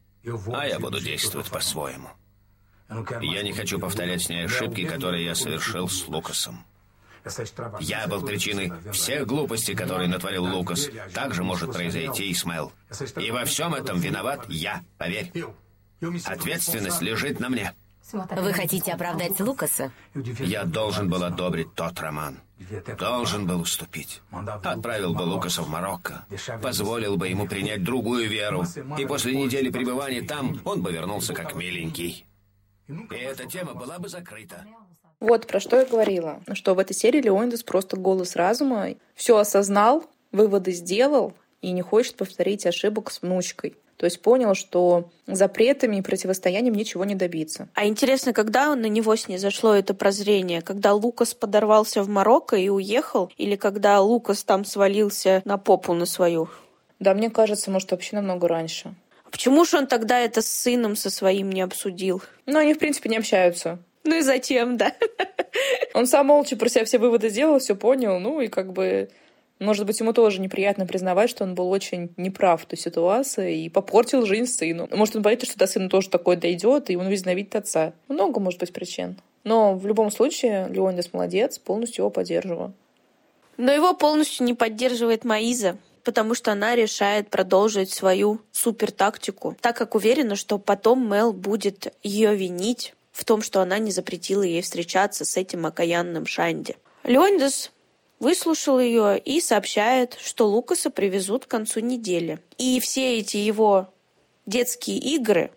А 0.53 0.66
я 0.66 0.79
буду 0.79 1.00
действовать 1.00 1.48
по-своему. 1.48 2.09
Я 3.20 3.42
не 3.42 3.53
хочу 3.53 3.79
повторять 3.79 4.22
с 4.22 4.29
ней 4.29 4.44
ошибки, 4.44 4.85
которые 4.85 5.24
я 5.24 5.35
совершил 5.35 5.88
с 5.88 6.07
Лукасом. 6.09 6.64
Я 7.81 8.07
был 8.07 8.22
причиной 8.22 8.72
всех 8.92 9.26
глупостей, 9.26 9.74
которые 9.74 10.09
натворил 10.09 10.44
Лукас. 10.44 10.88
Также 11.12 11.42
может 11.42 11.72
произойти 11.72 12.31
и 12.31 12.35
с. 12.35 12.44
И 13.16 13.31
во 13.31 13.44
всем 13.44 13.74
этом 13.74 13.98
виноват 14.00 14.46
я, 14.48 14.83
поверь. 14.96 15.33
Ответственность 16.24 17.03
лежит 17.03 17.40
на 17.40 17.48
мне. 17.48 17.74
Вы 18.12 18.53
хотите 18.53 18.92
оправдать 18.92 19.38
Лукаса? 19.40 19.92
Я 20.14 20.64
должен 20.64 21.09
был 21.09 21.22
одобрить 21.22 21.74
тот 21.74 22.00
роман. 22.00 22.38
Должен 22.98 23.46
был 23.46 23.60
уступить. 23.60 24.20
Отправил 24.30 25.14
бы 25.14 25.22
Лукаса 25.22 25.62
в 25.62 25.68
Марокко. 25.68 26.26
Позволил 26.62 27.16
бы 27.16 27.28
ему 27.28 27.46
принять 27.46 27.82
другую 27.82 28.28
веру. 28.28 28.64
И 28.98 29.06
после 29.06 29.34
недели 29.34 29.70
пребывания 29.70 30.22
там 30.22 30.60
он 30.64 30.82
бы 30.82 30.92
вернулся 30.92 31.32
как 31.32 31.54
миленький. 31.54 32.26
И 32.88 33.16
эта 33.16 33.46
тема 33.46 33.74
была 33.74 33.98
бы 33.98 34.08
закрыта. 34.08 34.64
Вот 35.20 35.46
про 35.46 35.60
что 35.60 35.76
я 35.76 35.86
говорила. 35.86 36.40
Что 36.52 36.74
в 36.74 36.78
этой 36.78 36.94
серии 36.94 37.20
Леонидас 37.20 37.62
просто 37.62 37.96
голос 37.96 38.36
разума. 38.36 38.94
Все 39.14 39.36
осознал, 39.36 40.04
выводы 40.32 40.72
сделал 40.72 41.34
и 41.60 41.72
не 41.72 41.82
хочет 41.82 42.16
повторить 42.16 42.66
ошибок 42.66 43.10
с 43.10 43.22
внучкой. 43.22 43.76
То 44.00 44.06
есть 44.06 44.22
понял, 44.22 44.54
что 44.54 45.10
запретами 45.26 45.96
и 45.98 46.00
противостоянием 46.00 46.72
ничего 46.72 47.04
не 47.04 47.14
добиться. 47.14 47.68
А 47.74 47.84
интересно, 47.84 48.32
когда 48.32 48.74
на 48.74 48.86
него 48.86 49.14
снизошло 49.14 49.74
это 49.74 49.92
прозрение? 49.92 50.62
Когда 50.62 50.94
Лукас 50.94 51.34
подорвался 51.34 52.03
в 52.03 52.09
Марокко 52.09 52.57
и 52.57 52.70
уехал? 52.70 53.30
Или 53.36 53.57
когда 53.57 54.01
Лукас 54.01 54.42
там 54.42 54.64
свалился 54.64 55.42
на 55.44 55.59
попу 55.59 55.92
на 55.92 56.07
свою? 56.07 56.48
Да, 56.98 57.12
мне 57.12 57.28
кажется, 57.28 57.70
может, 57.70 57.90
вообще 57.90 58.16
намного 58.16 58.48
раньше. 58.48 58.94
А 59.26 59.30
почему 59.30 59.66
же 59.66 59.76
он 59.76 59.86
тогда 59.86 60.18
это 60.18 60.40
с 60.40 60.51
сыном 60.51 60.96
со 60.96 61.11
своим 61.11 61.51
не 61.51 61.61
обсудил? 61.61 62.22
Ну, 62.46 62.59
они, 62.59 62.72
в 62.72 62.78
принципе, 62.78 63.11
не 63.11 63.18
общаются. 63.18 63.80
Ну 64.05 64.16
и 64.16 64.22
зачем, 64.22 64.78
да? 64.78 64.94
Он 65.92 66.07
сам 66.07 66.28
молча 66.28 66.57
про 66.57 66.70
себя 66.70 66.86
все 66.86 66.96
выводы 66.96 67.28
сделал, 67.28 67.59
все 67.59 67.76
понял, 67.76 68.18
ну 68.18 68.40
и 68.40 68.48
как 68.48 68.72
бы 68.72 69.11
Может 69.61 69.84
быть, 69.86 70.00
ему 70.00 70.14
тоже 70.14 70.40
неприятно 70.40 70.86
признавать, 70.86 71.28
что 71.28 71.44
он 71.44 71.54
был 71.54 71.70
очень 71.70 72.12
неправ 72.16 72.62
в 72.62 72.66
той 72.66 72.78
ситуации 72.78 73.64
и 73.64 73.68
попортил 73.68 74.24
жизнь 74.24 74.50
сыну. 74.50 74.88
Может, 74.90 75.16
он 75.16 75.22
боится, 75.22 75.46
что 75.46 75.58
до 75.58 75.66
сына 75.66 75.90
тоже 75.90 76.08
такое 76.08 76.36
дойдет, 76.36 76.88
и 76.88 76.96
он 76.96 77.08
возненавидит 77.08 77.54
отца. 77.54 77.92
Много 78.08 78.40
может 78.40 78.58
быть 78.58 78.72
причин. 78.72 79.16
Но 79.44 79.74
в 79.74 79.86
любом 79.86 80.11
случае, 80.11 80.66
Леонидас 80.70 81.12
молодец, 81.12 81.58
полностью 81.58 82.02
его 82.02 82.11
поддерживаю. 82.11 82.72
Но 83.58 83.70
его 83.70 83.92
полностью 83.92 84.46
не 84.46 84.54
поддерживает 84.54 85.24
Маиза, 85.24 85.76
потому 86.04 86.34
что 86.34 86.52
она 86.52 86.74
решает 86.74 87.28
продолжить 87.28 87.90
свою 87.90 88.40
супер-тактику, 88.52 89.56
так 89.61 89.76
как 89.76 89.94
уверена, 89.94 90.36
что 90.36 90.58
потом 90.58 91.06
Мел 91.06 91.34
будет 91.34 91.92
ее 92.02 92.34
винить 92.34 92.94
в 93.12 93.26
том, 93.26 93.42
что 93.42 93.61
она 93.61 93.78
не 93.78 93.90
запретила 93.90 94.42
ей 94.42 94.62
встречаться 94.62 95.26
с 95.26 95.36
этим 95.36 95.66
окаянным 95.66 96.24
Шанди. 96.24 96.76
Леонидас 97.04 97.70
выслушал 98.20 98.78
ее 98.78 99.18
и 99.18 99.40
сообщает, 99.40 100.16
что 100.22 100.46
Лукаса 100.46 100.90
привезут 100.90 101.46
к 101.46 101.50
концу 101.50 101.80
недели. 101.80 102.38
И 102.58 102.78
все 102.78 103.18
эти 103.18 103.38
его 103.38 103.92
детские 104.46 104.98
игры 104.98 105.50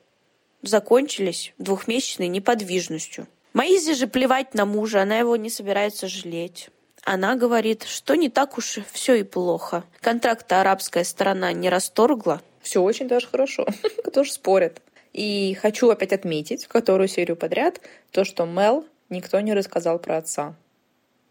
закончились 0.64 1.54
двухмесячной 1.58 2.30
неподвижностью. 2.30 3.28
Маизе 3.54 3.94
же 3.94 4.08
плевать 4.08 4.56
на 4.56 4.66
мужа, 4.66 5.04
она 5.04 5.20
его 5.20 5.36
не 5.36 5.50
собирается 5.50 6.08
жалеть. 6.08 6.70
Она 7.04 7.36
говорит, 7.36 7.84
что 7.84 8.16
не 8.16 8.30
так 8.30 8.58
уж 8.58 8.80
все 8.92 9.16
и 9.16 9.24
плохо. 9.24 9.84
Контракт 10.00 10.52
арабская 10.52 11.04
сторона 11.04 11.52
не 11.52 11.70
расторгла. 11.70 12.42
Все 12.62 12.82
очень 12.82 13.10
даже 13.10 13.28
хорошо. 13.28 13.68
Тоже 14.14 14.32
спорят. 14.32 14.82
И 15.12 15.54
хочу 15.62 15.90
опять 15.90 16.14
отметить, 16.14 16.66
которую 16.66 17.10
серию 17.10 17.36
подряд, 17.36 17.82
то, 18.12 18.24
что 18.24 18.46
Мел 18.46 18.86
никто 19.10 19.40
не 19.42 19.54
рассказал 19.54 20.00
про 20.00 20.18
отца. 20.18 20.56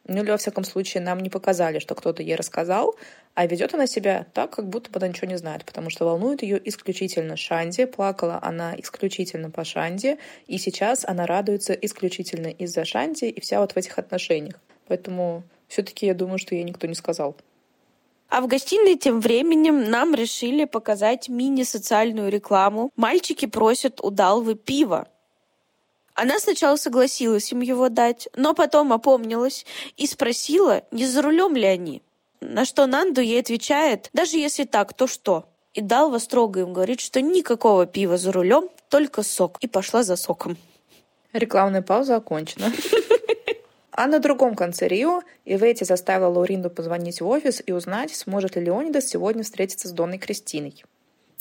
Ну 0.07 0.23
или, 0.23 0.31
во 0.31 0.37
всяком 0.37 0.65
случае, 0.65 1.03
нам 1.03 1.21
не 1.21 1.31
показали, 1.31 1.79
что 1.79 1.95
кто-то 1.95 2.23
ей 2.23 2.35
рассказал, 2.35 2.97
а 3.35 3.47
ведет 3.47 3.73
она 3.73 3.87
себя 3.87 4.27
так, 4.35 4.51
как 4.51 4.69
будто 4.69 4.91
бы 4.91 4.99
она 4.99 5.09
ничего 5.09 5.29
не 5.29 5.39
знает, 5.39 5.65
потому 5.65 5.91
что 5.91 6.05
волнует 6.05 6.43
ее 6.43 6.61
исключительно 6.69 7.37
Шанди. 7.37 7.85
Плакала 7.85 8.39
она 8.43 8.75
исключительно 8.77 9.51
по 9.51 9.65
Шанди, 9.65 10.19
и 10.49 10.59
сейчас 10.59 11.05
она 11.05 11.27
радуется 11.27 11.73
исключительно 11.73 12.49
из-за 12.49 12.85
Шанди 12.85 13.27
и 13.27 13.41
вся 13.41 13.61
вот 13.61 13.73
в 13.73 13.77
этих 13.77 13.99
отношениях. 13.99 14.57
Поэтому 14.89 15.45
все-таки 15.69 16.07
я 16.07 16.15
думаю, 16.15 16.39
что 16.39 16.55
ей 16.55 16.65
никто 16.65 16.87
не 16.87 16.95
сказал. 16.95 17.37
А 18.29 18.41
в 18.41 18.47
гостиной 18.47 18.97
тем 18.97 19.21
временем 19.21 19.91
нам 19.91 20.15
решили 20.15 20.65
показать 20.65 21.29
мини-социальную 21.29 22.31
рекламу. 22.31 22.91
Мальчики 22.97 23.47
просят 23.47 24.01
у 24.03 24.11
Далвы 24.11 24.55
пива. 24.55 25.07
Она 26.15 26.39
сначала 26.39 26.77
согласилась 26.77 27.51
им 27.53 27.61
его 27.61 27.89
дать, 27.89 28.29
но 28.37 28.55
потом 28.55 28.93
опомнилась 28.93 29.65
и 29.97 30.07
спросила, 30.07 30.83
не 30.91 31.07
за 31.07 31.23
рулем 31.23 31.57
ли 31.57 31.65
они. 31.65 32.03
На 32.41 32.65
что 32.65 32.87
Нанду 32.87 33.21
ей 33.21 33.41
отвечает, 33.41 34.11
даже 34.13 34.37
если 34.37 34.65
так, 34.65 34.93
то 34.93 35.07
что? 35.07 35.47
И 35.75 35.81
Далва 35.81 36.19
строго 36.19 36.61
им 36.61 36.73
говорит, 36.73 37.01
что 37.01 37.23
никакого 37.23 37.87
пива 37.87 38.19
за 38.19 38.31
рулем, 38.31 38.69
только 38.91 39.23
сок. 39.23 39.57
И 39.61 39.69
пошла 39.69 40.03
за 40.03 40.17
соком. 40.17 40.59
Рекламная 41.33 41.83
пауза 41.83 42.17
окончена. 42.17 42.73
А 43.95 44.07
на 44.07 44.21
другом 44.21 44.55
конце 44.55 44.89
Рио 44.89 45.21
Ивети 45.45 45.85
заставила 45.85 46.29
Лауринду 46.29 46.71
позвонить 46.71 47.21
в 47.21 47.29
офис 47.29 47.63
и 47.65 47.73
узнать, 47.73 48.15
сможет 48.15 48.57
ли 48.57 48.63
Леонидас 48.63 49.07
сегодня 49.07 49.43
встретиться 49.43 49.87
с 49.87 49.93
Донной 49.93 50.17
Кристиной 50.17 50.83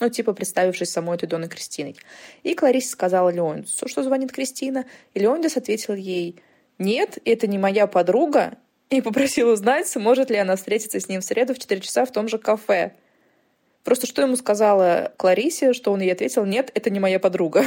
ну, 0.01 0.09
типа, 0.09 0.33
представившись 0.33 0.89
самой 0.89 1.15
этой 1.15 1.27
Доной 1.27 1.47
Кристиной. 1.47 1.95
И 2.43 2.55
Кларисе 2.55 2.89
сказала 2.89 3.29
Леонидасу, 3.29 3.87
что 3.87 4.03
звонит 4.03 4.31
Кристина, 4.31 4.85
и 5.13 5.19
Леонидас 5.19 5.55
ответил 5.55 5.93
ей, 5.93 6.41
«Нет, 6.79 7.19
это 7.23 7.47
не 7.47 7.57
моя 7.57 7.87
подруга», 7.87 8.57
и 8.89 8.99
попросил 8.99 9.49
узнать, 9.49 9.87
сможет 9.87 10.29
ли 10.29 10.37
она 10.37 10.57
встретиться 10.57 10.99
с 10.99 11.07
ним 11.07 11.21
в 11.21 11.23
среду 11.23 11.53
в 11.53 11.59
4 11.59 11.79
часа 11.79 12.05
в 12.05 12.11
том 12.11 12.27
же 12.27 12.37
кафе. 12.37 12.93
Просто 13.83 14.05
что 14.05 14.21
ему 14.21 14.35
сказала 14.35 15.13
Кларисе, 15.17 15.73
что 15.73 15.91
он 15.93 16.01
ей 16.01 16.11
ответил, 16.11 16.45
«Нет, 16.45 16.71
это 16.73 16.89
не 16.89 16.99
моя 16.99 17.19
подруга». 17.19 17.65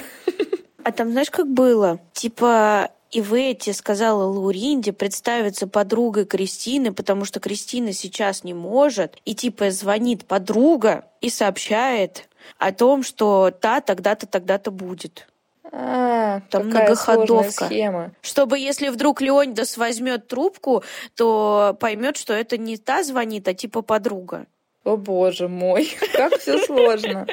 А 0.84 0.92
там 0.92 1.12
знаешь, 1.12 1.30
как 1.30 1.48
было? 1.48 1.98
Типа, 2.12 2.90
и 3.14 3.20
Ветти 3.20 3.72
сказала 3.72 4.24
Лауринде 4.24 4.92
представиться 4.92 5.68
подругой 5.68 6.24
Кристины, 6.26 6.92
потому 6.92 7.24
что 7.24 7.38
Кристина 7.38 7.92
сейчас 7.92 8.42
не 8.42 8.54
может. 8.54 9.16
И 9.24 9.36
типа 9.36 9.70
звонит 9.70 10.26
подруга 10.26 11.04
и 11.20 11.30
сообщает 11.30 12.28
о 12.58 12.72
том, 12.72 13.04
что 13.04 13.52
та 13.52 13.80
тогда-то, 13.80 14.26
тогда-то 14.26 14.72
будет. 14.72 15.28
А, 15.70 16.40
Там 16.50 16.66
многоходовка. 16.66 17.66
Схема. 17.66 18.10
Чтобы 18.20 18.58
если 18.58 18.88
вдруг 18.88 19.20
Леонидас 19.20 19.76
возьмет 19.76 20.26
трубку, 20.26 20.82
то 21.14 21.76
поймет, 21.78 22.16
что 22.16 22.32
это 22.32 22.58
не 22.58 22.76
та 22.78 23.04
звонит, 23.04 23.46
а 23.46 23.54
типа 23.54 23.82
подруга. 23.82 24.46
О 24.84 24.96
боже 24.98 25.48
мой, 25.48 25.88
как 26.12 26.38
все 26.38 26.58
сложно. 26.58 27.26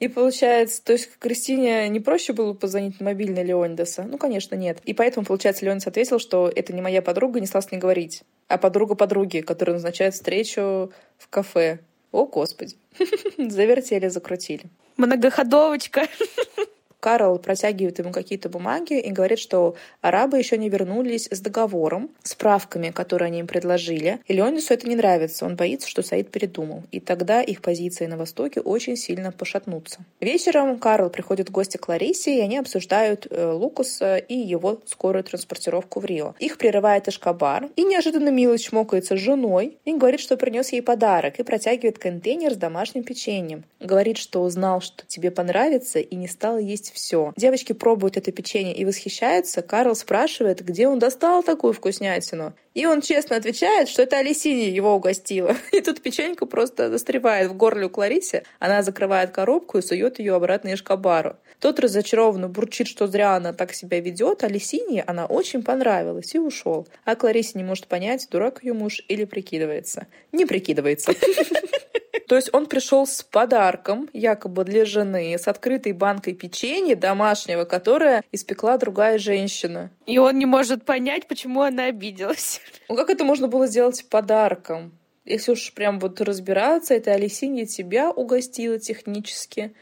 И 0.00 0.08
получается, 0.08 0.82
то 0.82 0.92
есть 0.92 1.10
Кристине 1.18 1.88
не 1.88 2.00
проще 2.00 2.32
было 2.32 2.54
позвонить 2.54 2.98
на 2.98 3.06
мобильный 3.06 3.44
Леонидаса? 3.44 4.02
Ну, 4.02 4.18
конечно, 4.18 4.54
нет. 4.54 4.78
И 4.84 4.94
поэтому, 4.94 5.26
получается, 5.26 5.64
Леонидас 5.64 5.86
ответил, 5.86 6.18
что 6.18 6.50
это 6.54 6.72
не 6.72 6.80
моя 6.80 7.02
подруга, 7.02 7.40
не 7.40 7.46
стал 7.46 7.62
с 7.62 7.70
ней 7.70 7.78
говорить, 7.78 8.22
а 8.48 8.58
подруга 8.58 8.94
подруги, 8.94 9.40
которая 9.40 9.74
назначает 9.74 10.14
встречу 10.14 10.92
в 11.18 11.28
кафе. 11.28 11.80
О, 12.10 12.26
Господи. 12.26 12.76
Завертели, 13.38 14.08
закрутили. 14.08 14.64
Многоходовочка. 14.96 16.06
Карл 17.04 17.38
протягивает 17.38 17.98
ему 17.98 18.12
какие-то 18.12 18.48
бумаги 18.48 18.98
и 18.98 19.10
говорит, 19.10 19.38
что 19.38 19.74
арабы 20.00 20.38
еще 20.38 20.56
не 20.56 20.70
вернулись 20.70 21.28
с 21.30 21.38
договором, 21.38 22.08
справками, 22.22 22.88
которые 22.92 23.26
они 23.26 23.40
им 23.40 23.46
предложили. 23.46 24.20
И 24.26 24.32
Леонису 24.32 24.72
это 24.72 24.88
не 24.88 24.96
нравится, 24.96 25.44
он 25.44 25.54
боится, 25.54 25.86
что 25.86 26.02
Саид 26.02 26.30
передумал. 26.30 26.82
И 26.92 27.00
тогда 27.00 27.42
их 27.42 27.60
позиции 27.60 28.06
на 28.06 28.16
Востоке 28.16 28.62
очень 28.62 28.96
сильно 28.96 29.32
пошатнутся. 29.32 29.98
Вечером 30.20 30.78
Карл 30.78 31.10
приходит 31.10 31.50
в 31.50 31.52
гости 31.52 31.76
к 31.76 31.88
Ларисе, 31.88 32.38
и 32.38 32.40
они 32.40 32.56
обсуждают 32.56 33.26
э, 33.28 33.52
Лукаса 33.52 34.16
и 34.16 34.38
его 34.38 34.80
скорую 34.86 35.24
транспортировку 35.24 36.00
в 36.00 36.06
Рио. 36.06 36.34
Их 36.38 36.56
прерывает 36.56 37.06
Эшкабар, 37.06 37.68
и 37.76 37.84
неожиданно 37.84 38.30
Милый 38.30 38.56
чмокается 38.58 39.14
с 39.14 39.20
женой 39.20 39.76
и 39.84 39.92
говорит, 39.92 40.20
что 40.20 40.38
принес 40.38 40.72
ей 40.72 40.80
подарок, 40.80 41.38
и 41.38 41.42
протягивает 41.42 41.98
контейнер 41.98 42.54
с 42.54 42.56
домашним 42.56 43.04
печеньем. 43.04 43.64
Говорит, 43.78 44.16
что 44.16 44.42
узнал, 44.42 44.80
что 44.80 45.04
тебе 45.06 45.30
понравится, 45.30 45.98
и 45.98 46.16
не 46.16 46.28
стал 46.28 46.56
есть 46.56 46.93
все. 46.94 47.34
Девочки 47.36 47.72
пробуют 47.72 48.16
это 48.16 48.32
печенье 48.32 48.74
и 48.74 48.84
восхищаются. 48.84 49.60
Карл 49.60 49.94
спрашивает, 49.94 50.64
где 50.64 50.88
он 50.88 50.98
достал 50.98 51.42
такую 51.42 51.74
вкуснятину. 51.74 52.54
И 52.72 52.86
он 52.86 53.02
честно 53.02 53.36
отвечает, 53.36 53.88
что 53.88 54.02
это 54.02 54.18
Алисинья 54.18 54.68
его 54.68 54.94
угостила. 54.94 55.54
И 55.72 55.80
тут 55.80 56.00
печенька 56.00 56.46
просто 56.46 56.90
застревает 56.90 57.50
в 57.50 57.56
горле 57.56 57.86
у 57.86 57.90
Кларисе. 57.90 58.44
Она 58.58 58.82
закрывает 58.82 59.30
коробку 59.30 59.78
и 59.78 59.82
сует 59.82 60.18
ее 60.18 60.34
обратно 60.34 60.74
Эшкабару. 60.74 61.36
Тот 61.60 61.78
разочарованно 61.78 62.48
бурчит, 62.48 62.88
что 62.88 63.06
зря 63.06 63.36
она 63.36 63.52
так 63.52 63.72
себя 63.72 64.00
ведет, 64.00 64.42
а 64.42 64.48
Лисине 64.48 65.04
она 65.06 65.26
очень 65.26 65.62
понравилась 65.62 66.34
и 66.34 66.38
ушел. 66.38 66.88
А 67.04 67.14
Кларисе 67.14 67.52
не 67.54 67.64
может 67.64 67.86
понять, 67.86 68.26
дурак 68.30 68.64
ее 68.64 68.72
муж 68.72 69.04
или 69.08 69.24
прикидывается. 69.24 70.06
Не 70.32 70.46
прикидывается. 70.46 71.12
То 72.28 72.36
есть 72.36 72.50
он 72.52 72.66
пришел 72.66 73.06
с 73.06 73.22
подарком, 73.22 74.08
якобы 74.12 74.64
для 74.64 74.84
жены, 74.84 75.36
с 75.38 75.46
открытой 75.48 75.92
банкой 75.92 76.34
печенья 76.34 76.96
домашнего, 76.96 77.64
которое 77.64 78.22
испекла 78.32 78.78
другая 78.78 79.18
женщина. 79.18 79.90
И 80.06 80.18
он 80.18 80.38
не 80.38 80.46
может 80.46 80.84
понять, 80.84 81.28
почему 81.28 81.62
она 81.62 81.84
обиделась. 81.84 82.60
Ну 82.88 82.96
как 82.96 83.10
это 83.10 83.24
можно 83.24 83.48
было 83.48 83.66
сделать 83.66 84.08
подарком? 84.08 84.98
Если 85.24 85.52
уж 85.52 85.72
прям 85.72 86.00
вот 86.00 86.20
разбираться, 86.20 86.94
это 86.94 87.12
Алисинья 87.12 87.64
тебя 87.64 88.10
угостила 88.10 88.78
технически, 88.78 89.74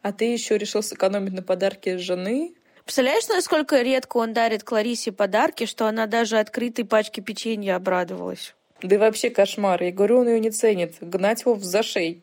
а 0.00 0.12
ты 0.12 0.26
еще 0.26 0.56
решил 0.56 0.82
сэкономить 0.82 1.34
на 1.34 1.42
подарке 1.42 1.98
жены, 1.98 2.54
Представляешь, 2.88 3.28
насколько 3.28 3.82
редко 3.82 4.16
он 4.16 4.32
дарит 4.32 4.64
Кларисе 4.64 5.12
подарки, 5.12 5.66
что 5.66 5.88
она 5.88 6.06
даже 6.06 6.38
открытой 6.38 6.86
пачке 6.86 7.20
печенья 7.20 7.76
обрадовалась? 7.76 8.54
Да 8.82 8.94
и 8.94 8.98
вообще 8.98 9.30
кошмар. 9.30 9.82
Я 9.82 9.92
говорю, 9.92 10.20
он 10.20 10.28
ее 10.28 10.40
не 10.40 10.50
ценит. 10.50 10.94
Гнать 11.00 11.42
его 11.42 11.54
в 11.54 11.64
зашей. 11.64 12.22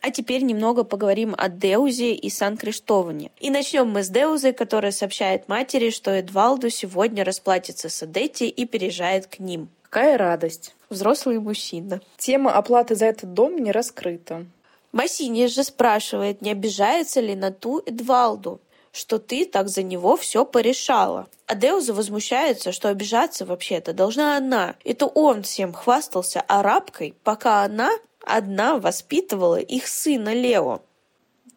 А 0.00 0.10
теперь 0.10 0.42
немного 0.42 0.82
поговорим 0.82 1.32
о 1.38 1.48
Деузе 1.48 2.12
и 2.12 2.28
Сан-Криштоване. 2.28 3.30
И 3.38 3.50
начнем 3.50 3.88
мы 3.88 4.02
с 4.02 4.08
Деузы, 4.08 4.52
которая 4.52 4.90
сообщает 4.90 5.48
матери, 5.48 5.90
что 5.90 6.10
Эдвалду 6.10 6.70
сегодня 6.70 7.24
расплатится 7.24 7.88
с 7.88 8.02
Адетти 8.02 8.48
и 8.48 8.66
переезжает 8.66 9.28
к 9.28 9.38
ним. 9.38 9.68
Какая 9.82 10.18
радость. 10.18 10.74
Взрослый 10.90 11.38
мужчина. 11.38 12.00
Тема 12.16 12.52
оплаты 12.52 12.96
за 12.96 13.06
этот 13.06 13.32
дом 13.32 13.56
не 13.58 13.70
раскрыта. 13.70 14.44
Массини 14.90 15.46
же 15.46 15.62
спрашивает, 15.62 16.42
не 16.42 16.50
обижается 16.50 17.20
ли 17.20 17.36
на 17.36 17.52
ту 17.52 17.80
Эдвалду 17.86 18.60
что 18.92 19.18
ты 19.18 19.46
так 19.46 19.68
за 19.68 19.82
него 19.82 20.16
все 20.16 20.44
порешала. 20.44 21.28
А 21.46 21.54
Деуза 21.54 21.94
возмущается, 21.94 22.72
что 22.72 22.88
обижаться 22.88 23.46
вообще-то 23.46 23.92
должна 23.92 24.36
она. 24.36 24.76
Это 24.84 25.06
он 25.06 25.42
всем 25.42 25.72
хвастался 25.72 26.42
арабкой, 26.42 27.14
пока 27.24 27.64
она 27.64 27.90
одна 28.24 28.78
воспитывала 28.78 29.58
их 29.58 29.88
сына 29.88 30.34
Лео. 30.34 30.82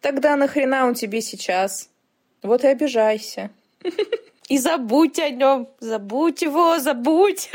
Тогда 0.01 0.35
нахрена 0.35 0.87
он 0.87 0.95
тебе 0.95 1.21
сейчас? 1.21 1.89
Вот 2.41 2.63
и 2.63 2.67
обижайся. 2.67 3.51
И 4.47 4.59
забудь 4.59 5.17
о 5.17 5.29
нем, 5.31 5.67
забудь 5.79 6.43
его, 6.43 6.77
забудь. 6.77 7.49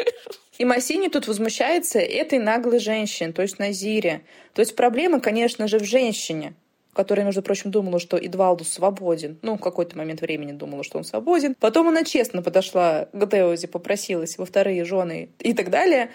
И 0.58 0.64
Массини 0.64 1.06
тут 1.06 1.28
возмущается 1.28 2.00
этой 2.00 2.40
наглой 2.40 2.80
женщине, 2.80 3.32
то 3.32 3.42
есть 3.42 3.60
Назире. 3.60 4.22
То 4.54 4.60
есть 4.60 4.74
проблема, 4.74 5.20
конечно 5.20 5.68
же, 5.68 5.78
в 5.78 5.84
женщине 5.84 6.54
которая, 6.92 7.24
между 7.24 7.42
прочим, 7.42 7.70
думала, 7.70 7.98
что 7.98 8.16
Эдвалду 8.16 8.64
свободен. 8.64 9.38
Ну, 9.42 9.56
в 9.56 9.60
какой-то 9.60 9.96
момент 9.96 10.20
времени 10.20 10.52
думала, 10.52 10.82
что 10.82 10.98
он 10.98 11.04
свободен. 11.04 11.54
Потом 11.58 11.88
она 11.88 12.04
честно 12.04 12.42
подошла 12.42 13.08
к 13.12 13.26
Деузе, 13.26 13.68
попросилась 13.68 14.38
во 14.38 14.44
вторые 14.44 14.84
жены 14.84 15.30
и 15.38 15.54
так 15.54 15.70
далее. 15.70 16.10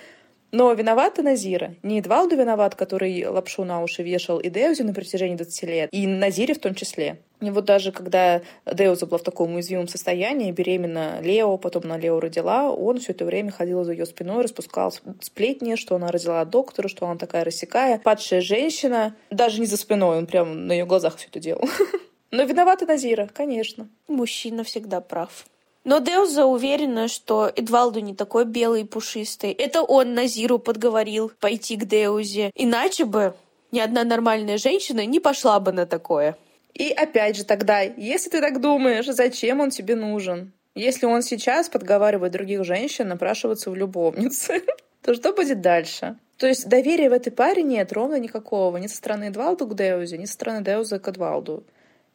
Но 0.51 0.71
виновата 0.73 1.21
Назира. 1.21 1.75
Не 1.83 1.99
Эдвалду 1.99 2.35
виноват, 2.35 2.75
который 2.75 3.25
лапшу 3.27 3.63
на 3.63 3.83
уши 3.83 4.03
вешал 4.03 4.39
и 4.39 4.49
Деузе 4.49 4.83
на 4.83 4.93
протяжении 4.93 5.35
20 5.35 5.63
лет, 5.63 5.89
и 5.91 6.07
Назире 6.07 6.53
в 6.53 6.59
том 6.59 6.75
числе. 6.75 7.19
И 7.41 7.49
вот 7.49 7.65
даже 7.65 7.91
когда 7.91 8.41
Деуза 8.65 9.05
была 9.05 9.17
в 9.17 9.23
таком 9.23 9.55
уязвимом 9.55 9.87
состоянии, 9.87 10.51
беременна 10.51 11.19
Лео, 11.21 11.57
потом 11.57 11.83
на 11.87 11.97
Лео 11.97 12.19
родила, 12.19 12.71
он 12.71 12.99
все 12.99 13.11
это 13.11 13.25
время 13.25 13.51
ходил 13.51 13.83
за 13.83 13.91
ее 13.91 14.05
спиной, 14.05 14.43
распускал 14.43 14.93
сплетни, 15.19 15.75
что 15.75 15.95
она 15.95 16.07
родила 16.07 16.41
от 16.41 16.49
доктора, 16.49 16.87
что 16.87 17.05
она 17.05 17.17
такая 17.17 17.43
рассекая. 17.43 17.99
Падшая 17.99 18.41
женщина, 18.41 19.15
даже 19.29 19.59
не 19.59 19.65
за 19.65 19.77
спиной, 19.77 20.17
он 20.17 20.25
прям 20.25 20.67
на 20.67 20.71
ее 20.71 20.85
глазах 20.85 21.17
все 21.17 21.27
это 21.27 21.39
делал. 21.39 21.67
Но 22.31 22.43
виновата 22.43 22.85
Назира, 22.85 23.29
конечно. 23.33 23.89
Мужчина 24.07 24.63
всегда 24.63 25.01
прав. 25.01 25.45
Но 25.85 25.99
Деуза 25.99 26.45
уверена, 26.45 27.07
что 27.07 27.51
Эдвалду 27.55 27.99
не 27.99 28.15
такой 28.15 28.45
белый 28.45 28.81
и 28.81 28.85
пушистый. 28.85 29.51
Это 29.51 29.83
он 29.83 30.15
Назиру 30.15 30.57
подговорил 30.57 31.31
пойти 31.39 31.77
к 31.77 31.85
Деузе. 31.85 32.51
Иначе 32.55 33.05
бы 33.05 33.35
ни 33.71 33.79
одна 33.79 34.03
нормальная 34.03 34.57
женщина 34.57 35.05
не 35.05 35.19
пошла 35.19 35.59
бы 35.59 35.71
на 35.71 35.85
такое. 35.85 36.37
И 36.73 36.89
опять 36.89 37.37
же 37.37 37.45
тогда, 37.45 37.81
если 37.81 38.31
ты 38.31 38.41
так 38.41 38.59
думаешь, 38.59 39.05
зачем 39.05 39.59
он 39.61 39.69
тебе 39.69 39.95
нужен? 39.95 40.53
Если 40.73 41.05
он 41.05 41.21
сейчас 41.21 41.69
подговаривает 41.69 42.33
других 42.33 42.65
женщин 42.65 43.07
напрашиваться 43.07 43.69
в 43.69 43.75
любовницы, 43.75 44.63
то 45.03 45.13
что 45.13 45.33
будет 45.33 45.61
дальше? 45.61 46.17
То 46.37 46.47
есть 46.47 46.67
доверия 46.67 47.09
в 47.09 47.13
этой 47.13 47.31
паре 47.31 47.61
нет 47.61 47.93
ровно 47.93 48.19
никакого. 48.19 48.77
Ни 48.77 48.87
со 48.87 48.97
стороны 48.97 49.25
Эдвалду 49.25 49.67
к 49.67 49.75
Деузе, 49.75 50.17
ни 50.17 50.25
со 50.25 50.33
стороны 50.33 50.63
Деуза 50.63 50.97
к 50.99 51.07
Эдвалду. 51.07 51.63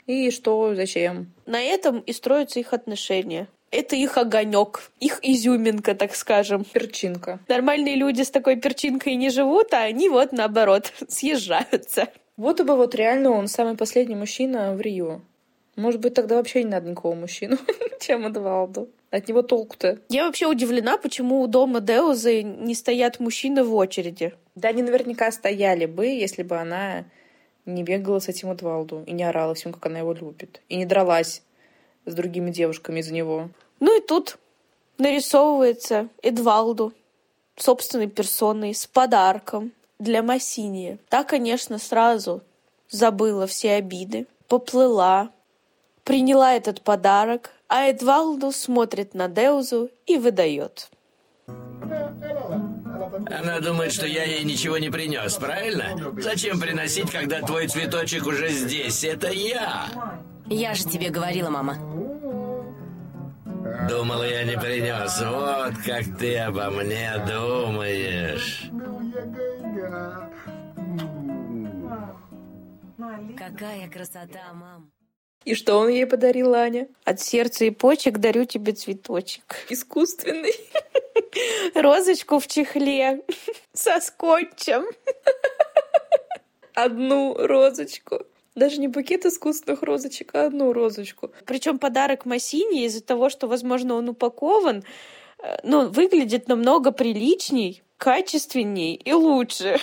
И 0.06 0.30
что, 0.32 0.74
зачем? 0.74 1.32
На 1.46 1.62
этом 1.62 2.00
и 2.00 2.12
строятся 2.12 2.58
их 2.58 2.72
отношения. 2.72 3.46
Это 3.70 3.94
их 3.94 4.18
огонек, 4.18 4.90
их 4.98 5.20
изюминка, 5.22 5.94
так 5.94 6.16
скажем. 6.16 6.64
Перчинка. 6.64 7.38
Нормальные 7.46 7.94
люди 7.94 8.22
с 8.22 8.30
такой 8.30 8.56
перчинкой 8.56 9.14
не 9.14 9.30
живут, 9.30 9.72
а 9.72 9.82
они 9.82 10.08
вот 10.08 10.32
наоборот 10.32 10.92
съезжаются. 11.08 12.08
Вот 12.36 12.60
бы 12.60 12.74
вот 12.74 12.94
реально 12.94 13.30
он 13.30 13.46
самый 13.46 13.76
последний 13.76 14.16
мужчина 14.16 14.74
в 14.74 14.80
Рио. 14.80 15.20
Может 15.76 16.00
быть, 16.00 16.14
тогда 16.14 16.36
вообще 16.36 16.64
не 16.64 16.70
надо 16.70 16.90
никого 16.90 17.14
мужчину, 17.14 17.58
чем 18.00 18.26
Эдвалду. 18.26 18.90
От 19.10 19.28
него 19.28 19.42
толку-то. 19.42 19.98
Я 20.08 20.26
вообще 20.26 20.46
удивлена, 20.46 20.96
почему 20.96 21.40
у 21.40 21.46
дома 21.46 21.80
Деузы 21.80 22.42
не 22.42 22.74
стоят 22.74 23.20
мужчины 23.20 23.62
в 23.62 23.74
очереди. 23.74 24.34
Да 24.54 24.68
они 24.68 24.82
наверняка 24.82 25.30
стояли 25.32 25.86
бы, 25.86 26.06
если 26.06 26.42
бы 26.42 26.56
она 26.56 27.04
не 27.66 27.82
бегала 27.82 28.18
с 28.18 28.28
этим 28.28 28.50
Эдвалду 28.50 29.04
и 29.06 29.12
не 29.12 29.24
орала 29.24 29.54
всем, 29.54 29.72
как 29.72 29.86
она 29.86 30.00
его 30.00 30.12
любит. 30.12 30.60
И 30.68 30.76
не 30.76 30.86
дралась 30.86 31.42
с 32.10 32.14
другими 32.14 32.50
девушками 32.50 33.00
из-за 33.00 33.12
него. 33.12 33.48
Ну 33.78 33.96
и 33.96 34.00
тут 34.00 34.38
нарисовывается 34.98 36.08
Эдвалду 36.22 36.92
собственной 37.56 38.08
персоной 38.08 38.74
с 38.74 38.86
подарком 38.86 39.72
для 39.98 40.22
Массини. 40.22 40.98
Та, 41.08 41.24
конечно, 41.24 41.78
сразу 41.78 42.42
забыла 42.88 43.46
все 43.46 43.74
обиды, 43.74 44.26
поплыла, 44.48 45.30
приняла 46.04 46.54
этот 46.54 46.82
подарок, 46.82 47.50
а 47.68 47.86
Эдвалду 47.86 48.52
смотрит 48.52 49.14
на 49.14 49.28
Деузу 49.28 49.90
и 50.06 50.16
выдает. 50.16 50.90
Она 53.26 53.60
думает, 53.60 53.92
что 53.92 54.06
я 54.06 54.24
ей 54.24 54.44
ничего 54.44 54.78
не 54.78 54.90
принес, 54.90 55.34
правильно? 55.36 56.14
Зачем 56.18 56.60
приносить, 56.60 57.10
когда 57.10 57.40
твой 57.40 57.68
цветочек 57.68 58.26
уже 58.26 58.48
здесь? 58.48 59.04
Это 59.04 59.30
я. 59.30 59.86
Я 60.46 60.74
же 60.74 60.84
тебе 60.84 61.10
говорила, 61.10 61.50
мама. 61.50 61.76
Думала, 63.90 64.22
я 64.22 64.44
не 64.44 64.56
принес. 64.56 65.20
Вот 65.20 65.74
как 65.84 66.04
ты 66.16 66.38
обо 66.38 66.70
мне 66.70 67.12
думаешь. 67.26 68.70
Какая 73.36 73.90
красота, 73.90 74.52
мам. 74.54 74.92
И 75.44 75.56
что 75.56 75.78
он 75.78 75.88
ей 75.88 76.06
подарил, 76.06 76.54
Аня? 76.54 76.86
От 77.04 77.20
сердца 77.20 77.64
и 77.64 77.70
почек 77.70 78.18
дарю 78.18 78.44
тебе 78.44 78.74
цветочек. 78.74 79.56
Искусственный. 79.68 80.54
Розочку 81.74 82.38
в 82.38 82.46
чехле 82.46 83.22
со 83.72 83.98
скотчем. 84.00 84.84
Одну 86.74 87.34
розочку. 87.36 88.20
Даже 88.56 88.80
не 88.80 88.88
букет 88.88 89.26
искусственных 89.26 89.82
розочек, 89.82 90.34
а 90.34 90.46
одну 90.46 90.72
розочку. 90.72 91.32
Причем 91.46 91.78
подарок 91.78 92.26
Массини 92.26 92.84
из-за 92.84 93.02
того, 93.02 93.30
что, 93.30 93.46
возможно, 93.46 93.94
он 93.94 94.08
упакован, 94.08 94.84
э, 95.38 95.58
ну, 95.62 95.88
выглядит 95.88 96.48
намного 96.48 96.90
приличней, 96.90 97.82
качественней 97.96 98.94
и 98.94 99.12
лучше. 99.12 99.78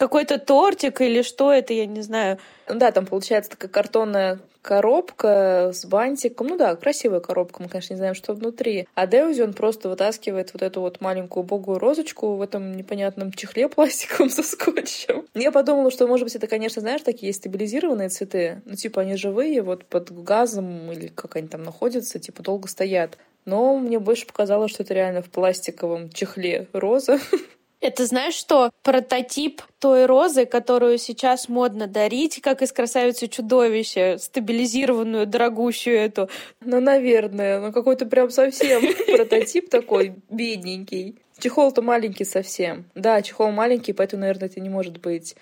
Какой-то 0.00 0.38
тортик 0.38 1.02
или 1.02 1.20
что 1.20 1.52
это, 1.52 1.74
я 1.74 1.84
не 1.84 2.00
знаю. 2.00 2.38
Да, 2.66 2.90
там 2.90 3.04
получается 3.04 3.50
такая 3.50 3.70
картонная 3.70 4.38
коробка 4.62 5.72
с 5.74 5.84
бантиком. 5.84 6.46
Ну 6.46 6.56
да, 6.56 6.74
красивая 6.74 7.20
коробка, 7.20 7.62
мы, 7.62 7.68
конечно, 7.68 7.92
не 7.92 7.98
знаем, 7.98 8.14
что 8.14 8.32
внутри. 8.32 8.88
А 8.94 9.06
Деузи, 9.06 9.42
он 9.42 9.52
просто 9.52 9.90
вытаскивает 9.90 10.54
вот 10.54 10.62
эту 10.62 10.80
вот 10.80 11.02
маленькую 11.02 11.44
убогую 11.44 11.78
розочку 11.78 12.36
в 12.36 12.40
этом 12.40 12.72
непонятном 12.72 13.30
чехле 13.30 13.68
пластиковом 13.68 14.30
со 14.30 14.42
скотчем. 14.42 15.26
Я 15.34 15.52
подумала, 15.52 15.90
что, 15.90 16.06
может 16.06 16.24
быть, 16.24 16.34
это, 16.34 16.46
конечно, 16.46 16.80
знаешь, 16.80 17.02
такие 17.02 17.34
стабилизированные 17.34 18.08
цветы. 18.08 18.62
Ну, 18.64 18.76
типа, 18.76 19.02
они 19.02 19.16
живые, 19.16 19.60
вот 19.60 19.84
под 19.84 20.10
газом 20.24 20.90
или 20.90 21.08
как 21.08 21.36
они 21.36 21.46
там 21.46 21.62
находятся, 21.62 22.18
типа, 22.18 22.42
долго 22.42 22.68
стоят. 22.68 23.18
Но 23.44 23.76
мне 23.76 23.98
больше 23.98 24.26
показалось, 24.26 24.70
что 24.70 24.82
это 24.82 24.94
реально 24.94 25.20
в 25.20 25.28
пластиковом 25.28 26.08
чехле 26.08 26.68
роза. 26.72 27.18
Это 27.80 28.04
знаешь 28.04 28.34
что? 28.34 28.70
Прототип 28.82 29.62
той 29.78 30.04
розы, 30.04 30.44
которую 30.44 30.98
сейчас 30.98 31.48
модно 31.48 31.86
дарить, 31.86 32.40
как 32.42 32.60
из 32.60 32.72
«Красавицы 32.72 33.26
чудовища», 33.26 34.18
стабилизированную, 34.18 35.26
дорогущую 35.26 35.96
эту. 35.96 36.28
Ну, 36.60 36.80
наверное, 36.80 37.60
ну 37.60 37.72
какой-то 37.72 38.04
прям 38.04 38.30
совсем 38.30 38.82
прототип 39.06 39.70
такой 39.70 40.14
бедненький. 40.28 41.18
Чехол-то 41.38 41.80
маленький 41.80 42.24
совсем. 42.24 42.84
Да, 42.94 43.22
чехол 43.22 43.50
маленький, 43.50 43.94
поэтому, 43.94 44.20
наверное, 44.20 44.48
это 44.48 44.60
не 44.60 44.68
может 44.68 45.00
быть 45.00 45.34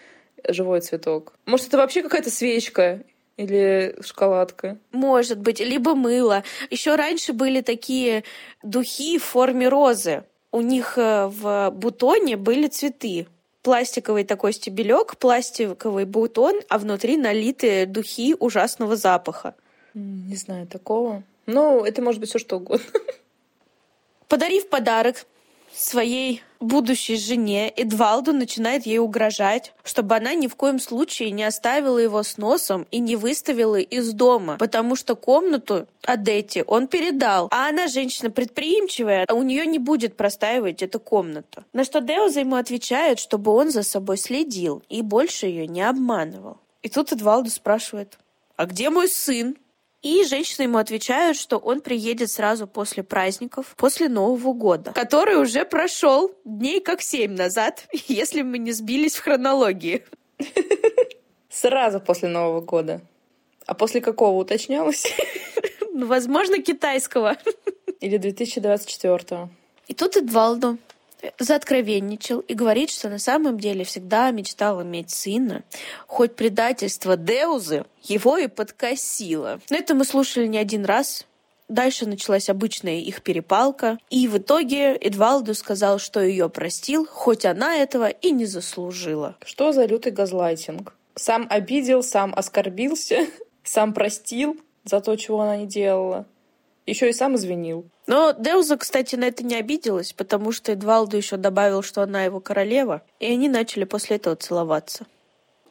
живой 0.46 0.80
цветок. 0.80 1.34
Может, 1.44 1.68
это 1.68 1.78
вообще 1.78 2.02
какая-то 2.02 2.30
свечка 2.30 3.02
или 3.36 3.96
шоколадка? 4.00 4.78
Может 4.92 5.40
быть, 5.40 5.58
либо 5.58 5.96
мыло. 5.96 6.44
Еще 6.70 6.94
раньше 6.94 7.32
были 7.32 7.62
такие 7.62 8.22
духи 8.62 9.18
в 9.18 9.24
форме 9.24 9.68
розы 9.68 10.22
у 10.50 10.60
них 10.60 10.98
э, 10.98 11.26
в 11.26 11.70
бутоне 11.70 12.36
были 12.36 12.68
цветы. 12.68 13.26
Пластиковый 13.62 14.24
такой 14.24 14.52
стебелек, 14.52 15.16
пластиковый 15.16 16.04
бутон, 16.04 16.60
а 16.68 16.78
внутри 16.78 17.16
налиты 17.16 17.86
духи 17.86 18.34
ужасного 18.38 18.96
запаха. 18.96 19.54
Не 19.94 20.36
знаю 20.36 20.66
такого. 20.66 21.22
Ну, 21.46 21.84
это 21.84 22.02
может 22.02 22.20
быть 22.20 22.30
все 22.30 22.38
что 22.38 22.56
угодно. 22.56 22.86
Подарив 24.28 24.68
подарок 24.68 25.26
своей 25.72 26.42
будущей 26.60 27.16
жене 27.16 27.68
Эдвалду 27.70 28.32
начинает 28.32 28.86
ей 28.86 28.98
угрожать, 28.98 29.72
чтобы 29.84 30.16
она 30.16 30.34
ни 30.34 30.46
в 30.46 30.56
коем 30.56 30.78
случае 30.80 31.30
не 31.30 31.44
оставила 31.44 31.98
его 31.98 32.22
с 32.22 32.36
носом 32.36 32.86
и 32.90 32.98
не 32.98 33.16
выставила 33.16 33.78
из 33.78 34.12
дома, 34.12 34.56
потому 34.58 34.96
что 34.96 35.14
комнату 35.14 35.86
Адетти 36.04 36.64
он 36.66 36.88
передал, 36.88 37.48
а 37.50 37.68
она 37.68 37.86
женщина 37.86 38.30
предприимчивая, 38.30 39.24
а 39.28 39.34
у 39.34 39.42
нее 39.42 39.66
не 39.66 39.78
будет 39.78 40.16
простаивать 40.16 40.82
эта 40.82 40.98
комната. 40.98 41.64
На 41.72 41.84
что 41.84 42.00
Деуза 42.00 42.40
ему 42.40 42.56
отвечает, 42.56 43.18
чтобы 43.18 43.52
он 43.52 43.70
за 43.70 43.82
собой 43.82 44.16
следил 44.16 44.82
и 44.88 45.02
больше 45.02 45.46
ее 45.46 45.66
не 45.66 45.82
обманывал. 45.82 46.58
И 46.82 46.88
тут 46.88 47.12
Эдвалду 47.12 47.50
спрашивает, 47.50 48.18
а 48.56 48.66
где 48.66 48.90
мой 48.90 49.08
сын? 49.08 49.56
И 50.02 50.24
женщины 50.24 50.64
ему 50.64 50.78
отвечают, 50.78 51.36
что 51.36 51.58
он 51.58 51.80
приедет 51.80 52.30
сразу 52.30 52.68
после 52.68 53.02
праздников, 53.02 53.74
после 53.76 54.08
Нового 54.08 54.52
года, 54.52 54.92
который 54.92 55.40
уже 55.40 55.64
прошел 55.64 56.32
дней 56.44 56.80
как 56.80 57.02
семь 57.02 57.34
назад, 57.34 57.88
если 58.06 58.42
мы 58.42 58.58
не 58.58 58.72
сбились 58.72 59.16
в 59.16 59.22
хронологии. 59.22 60.04
Сразу 61.50 62.00
после 62.00 62.28
Нового 62.28 62.60
года. 62.60 63.00
А 63.66 63.74
после 63.74 64.00
какого 64.00 64.38
уточнялось? 64.38 65.04
Ну, 65.90 66.06
возможно, 66.06 66.62
китайского. 66.62 67.36
Или 67.98 68.18
2024. 68.18 69.48
И 69.88 69.94
тут 69.94 70.16
Эдвалду 70.16 70.78
заоткровенничал 71.38 72.40
и 72.40 72.54
говорит, 72.54 72.90
что 72.90 73.08
на 73.08 73.18
самом 73.18 73.58
деле 73.58 73.84
всегда 73.84 74.30
мечтал 74.30 74.82
иметь 74.82 75.10
сына, 75.10 75.64
хоть 76.06 76.36
предательство 76.36 77.16
Деузы 77.16 77.84
его 78.02 78.38
и 78.38 78.46
подкосило. 78.46 79.60
Но 79.70 79.76
это 79.76 79.94
мы 79.94 80.04
слушали 80.04 80.46
не 80.46 80.58
один 80.58 80.84
раз, 80.84 81.26
Дальше 81.68 82.06
началась 82.06 82.48
обычная 82.48 83.00
их 83.00 83.20
перепалка, 83.20 83.98
и 84.08 84.26
в 84.26 84.38
итоге 84.38 84.96
Эдвалду 84.96 85.52
сказал, 85.52 85.98
что 85.98 86.20
ее 86.20 86.48
простил, 86.48 87.06
хоть 87.06 87.44
она 87.44 87.76
этого 87.76 88.08
и 88.08 88.30
не 88.30 88.46
заслужила. 88.46 89.36
Что 89.44 89.72
за 89.72 89.84
лютый 89.84 90.10
газлайтинг? 90.10 90.94
Сам 91.14 91.46
обидел, 91.50 92.02
сам 92.02 92.32
оскорбился, 92.34 93.26
сам 93.64 93.92
простил 93.92 94.58
за 94.84 95.00
то, 95.00 95.14
чего 95.16 95.42
она 95.42 95.58
не 95.58 95.66
делала. 95.66 96.26
Еще 96.88 97.10
и 97.10 97.12
сам 97.12 97.36
извинил. 97.36 97.84
Но 98.06 98.32
Деуза, 98.32 98.78
кстати, 98.78 99.14
на 99.14 99.24
это 99.24 99.44
не 99.44 99.56
обиделась, 99.56 100.14
потому 100.14 100.52
что 100.52 100.72
Эдвалду 100.72 101.18
еще 101.18 101.36
добавил, 101.36 101.82
что 101.82 102.00
она 102.00 102.24
его 102.24 102.40
королева, 102.40 103.02
и 103.20 103.26
они 103.26 103.50
начали 103.50 103.84
после 103.84 104.16
этого 104.16 104.36
целоваться. 104.36 105.06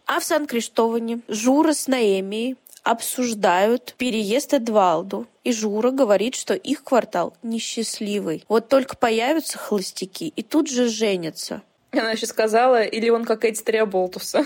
А 0.05 0.19
в 0.19 0.23
Сан-Криштоване 0.23 1.21
Жура 1.27 1.73
с 1.73 1.87
Наэмией 1.87 2.55
обсуждают 2.83 3.95
переезд 3.97 4.53
Эдвалду. 4.53 5.25
И 5.43 5.51
Жура 5.53 5.89
говорит, 5.89 6.35
что 6.35 6.53
их 6.53 6.83
квартал 6.83 7.35
несчастливый. 7.41 8.45
Вот 8.47 8.69
только 8.69 8.95
появятся 8.95 9.57
холостяки 9.57 10.27
и 10.27 10.43
тут 10.43 10.69
же 10.69 10.87
женятся. 10.87 11.63
Она 11.93 12.11
еще 12.11 12.27
сказала, 12.27 12.83
или 12.83 13.09
он 13.09 13.25
как 13.25 13.43
эти 13.43 13.63
три 13.63 13.79
оболтуса. 13.79 14.45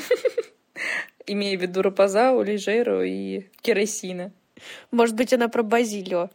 Имея 1.27 1.57
в 1.57 1.61
виду 1.63 1.81
Рапазау, 1.81 2.41
Лежеру 2.43 3.03
и 3.03 3.49
Керосина. 3.61 4.31
Может 4.91 5.15
быть, 5.15 5.33
она 5.33 5.47
про 5.47 5.63
Базилио. 5.63 6.29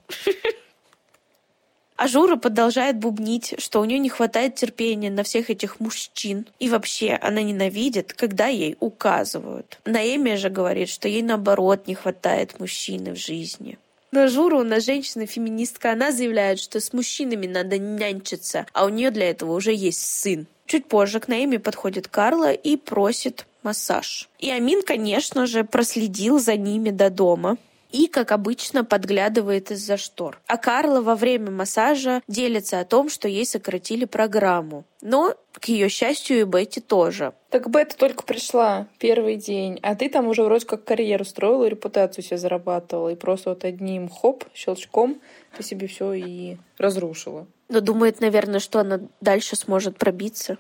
А 1.97 2.09
Жура 2.09 2.37
продолжает 2.37 2.99
бубнить, 2.99 3.55
что 3.59 3.81
у 3.81 3.85
нее 3.87 3.99
не 3.99 4.11
хватает 4.11 4.55
терпения 4.55 5.11
на 5.11 5.23
всех 5.23 5.49
этих 5.49 5.81
мужчин. 5.81 6.47
И 6.59 6.69
вообще, 6.69 7.19
она 7.23 7.43
ненавидит, 7.43 8.13
когда 8.13 8.49
ей 8.49 8.77
указывают. 8.81 9.79
Наэмия 9.87 10.37
же 10.37 10.51
говорит, 10.51 10.91
что 10.91 11.09
ей 11.09 11.23
наоборот 11.23 11.87
не 11.87 11.95
хватает 11.95 12.61
мужчины 12.61 13.15
в 13.15 13.17
жизни. 13.17 13.79
Но 14.13 14.29
Жура 14.29 14.57
у 14.57 14.63
нас 14.63 14.85
женщина-феминистка, 14.85 15.93
она 15.93 16.13
заявляет, 16.13 16.61
что 16.61 16.81
с 16.81 16.93
мужчинами 16.93 17.47
надо 17.47 17.79
нянчиться, 17.79 18.67
а 18.73 18.85
у 18.85 18.89
нее 18.89 19.11
для 19.11 19.31
этого 19.31 19.53
уже 19.53 19.73
есть 19.75 20.01
сын. 20.01 20.47
Чуть 20.67 20.87
позже 20.87 21.21
к 21.21 21.29
Наэме 21.29 21.59
подходит 21.59 22.09
Карла 22.09 22.53
и 22.53 22.77
просит 22.77 23.47
массаж. 23.63 24.29
И 24.39 24.51
Амин, 24.51 24.83
конечно 24.83 25.47
же, 25.47 25.65
проследил 25.65 26.39
за 26.39 26.57
ними 26.57 26.91
до 26.91 27.09
дома 27.09 27.57
и, 27.91 28.09
как 28.09 28.33
обычно, 28.33 28.85
подглядывает 28.85 29.71
из-за 29.71 29.97
штор. 29.97 30.41
А 30.47 30.57
Карла 30.57 31.01
во 31.01 31.15
время 31.15 31.51
массажа 31.51 32.23
делится 32.29 32.81
о 32.81 32.85
том, 32.85 33.09
что 33.09 33.29
ей 33.29 33.47
сократили 33.47 34.05
программу. 34.05 34.85
Но, 35.01 35.35
к 35.53 35.67
ее 35.67 35.89
счастью, 35.89 36.41
и 36.41 36.45
Бетти 36.45 36.81
тоже. 36.81 37.33
Так 37.51 37.71
Бетта 37.71 37.97
только 37.97 38.23
пришла 38.25 38.87
первый 38.99 39.37
день, 39.37 39.79
а 39.83 39.95
ты 39.95 40.09
там 40.09 40.29
уже 40.29 40.43
вроде 40.43 40.67
как 40.67 40.85
карьеру 40.85 41.25
строила, 41.25 41.67
репутацию 41.67 42.25
себе 42.25 42.39
зарабатывала, 42.39 43.11
и 43.11 43.15
просто 43.15 43.51
вот 43.51 43.65
одним 43.65 44.09
хоп, 44.09 44.45
щелчком 44.55 45.21
ты 45.57 45.63
себе 45.63 45.87
все 45.87 46.13
и 46.13 46.57
разрушила. 46.79 47.47
Но 47.69 47.81
думает, 47.81 48.21
наверное, 48.21 48.61
что 48.61 48.81
она 48.81 49.01
дальше 49.21 49.57
сможет 49.57 49.97
пробиться, 49.97 50.59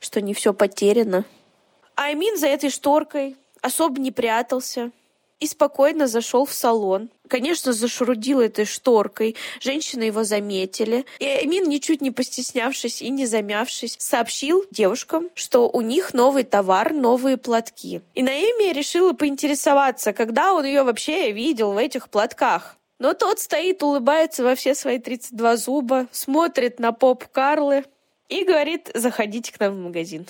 что 0.00 0.20
не 0.20 0.34
все 0.34 0.52
потеряно. 0.52 1.24
А 1.96 2.06
Аймин 2.06 2.36
за 2.36 2.48
этой 2.48 2.70
шторкой 2.70 3.36
особо 3.62 4.00
не 4.00 4.10
прятался, 4.10 4.90
и 5.44 5.46
спокойно 5.46 6.06
зашел 6.06 6.46
в 6.46 6.54
салон. 6.54 7.10
Конечно, 7.28 7.74
зашурудил 7.74 8.40
этой 8.40 8.64
шторкой. 8.64 9.36
Женщины 9.60 10.04
его 10.04 10.24
заметили. 10.24 11.04
И 11.18 11.26
Эмин, 11.26 11.68
ничуть 11.68 12.00
не 12.00 12.10
постеснявшись 12.10 13.02
и 13.02 13.10
не 13.10 13.26
замявшись, 13.26 13.96
сообщил 13.98 14.64
девушкам, 14.70 15.28
что 15.34 15.68
у 15.68 15.82
них 15.82 16.14
новый 16.14 16.44
товар, 16.44 16.94
новые 16.94 17.36
платки. 17.36 18.00
И 18.14 18.22
Наэми 18.22 18.72
решила 18.72 19.12
поинтересоваться, 19.12 20.14
когда 20.14 20.54
он 20.54 20.64
ее 20.64 20.82
вообще 20.82 21.30
видел 21.30 21.72
в 21.72 21.76
этих 21.76 22.08
платках. 22.08 22.78
Но 22.98 23.12
тот 23.12 23.38
стоит, 23.38 23.82
улыбается 23.82 24.42
во 24.44 24.54
все 24.54 24.74
свои 24.74 24.98
32 24.98 25.58
зуба, 25.58 26.06
смотрит 26.10 26.78
на 26.78 26.92
поп 26.92 27.26
Карлы 27.30 27.84
и 28.30 28.44
говорит, 28.44 28.90
заходите 28.94 29.52
к 29.52 29.60
нам 29.60 29.74
в 29.74 29.78
магазин. 29.78 30.24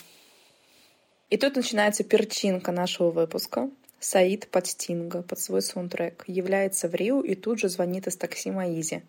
И 1.30 1.36
тут 1.36 1.54
начинается 1.54 2.02
перчинка 2.02 2.72
нашего 2.72 3.12
выпуска. 3.12 3.70
Саид 4.01 4.49
под 4.49 4.66
Стинга, 4.66 5.22
под 5.22 5.38
свой 5.38 5.62
саундтрек, 5.62 6.24
является 6.26 6.88
в 6.88 6.95
Рио 6.95 7.20
и 7.20 7.34
тут 7.34 7.59
же 7.59 7.68
звонит 7.68 8.07
из 8.07 8.16
такси 8.16 8.51
Маизе. 8.51 9.03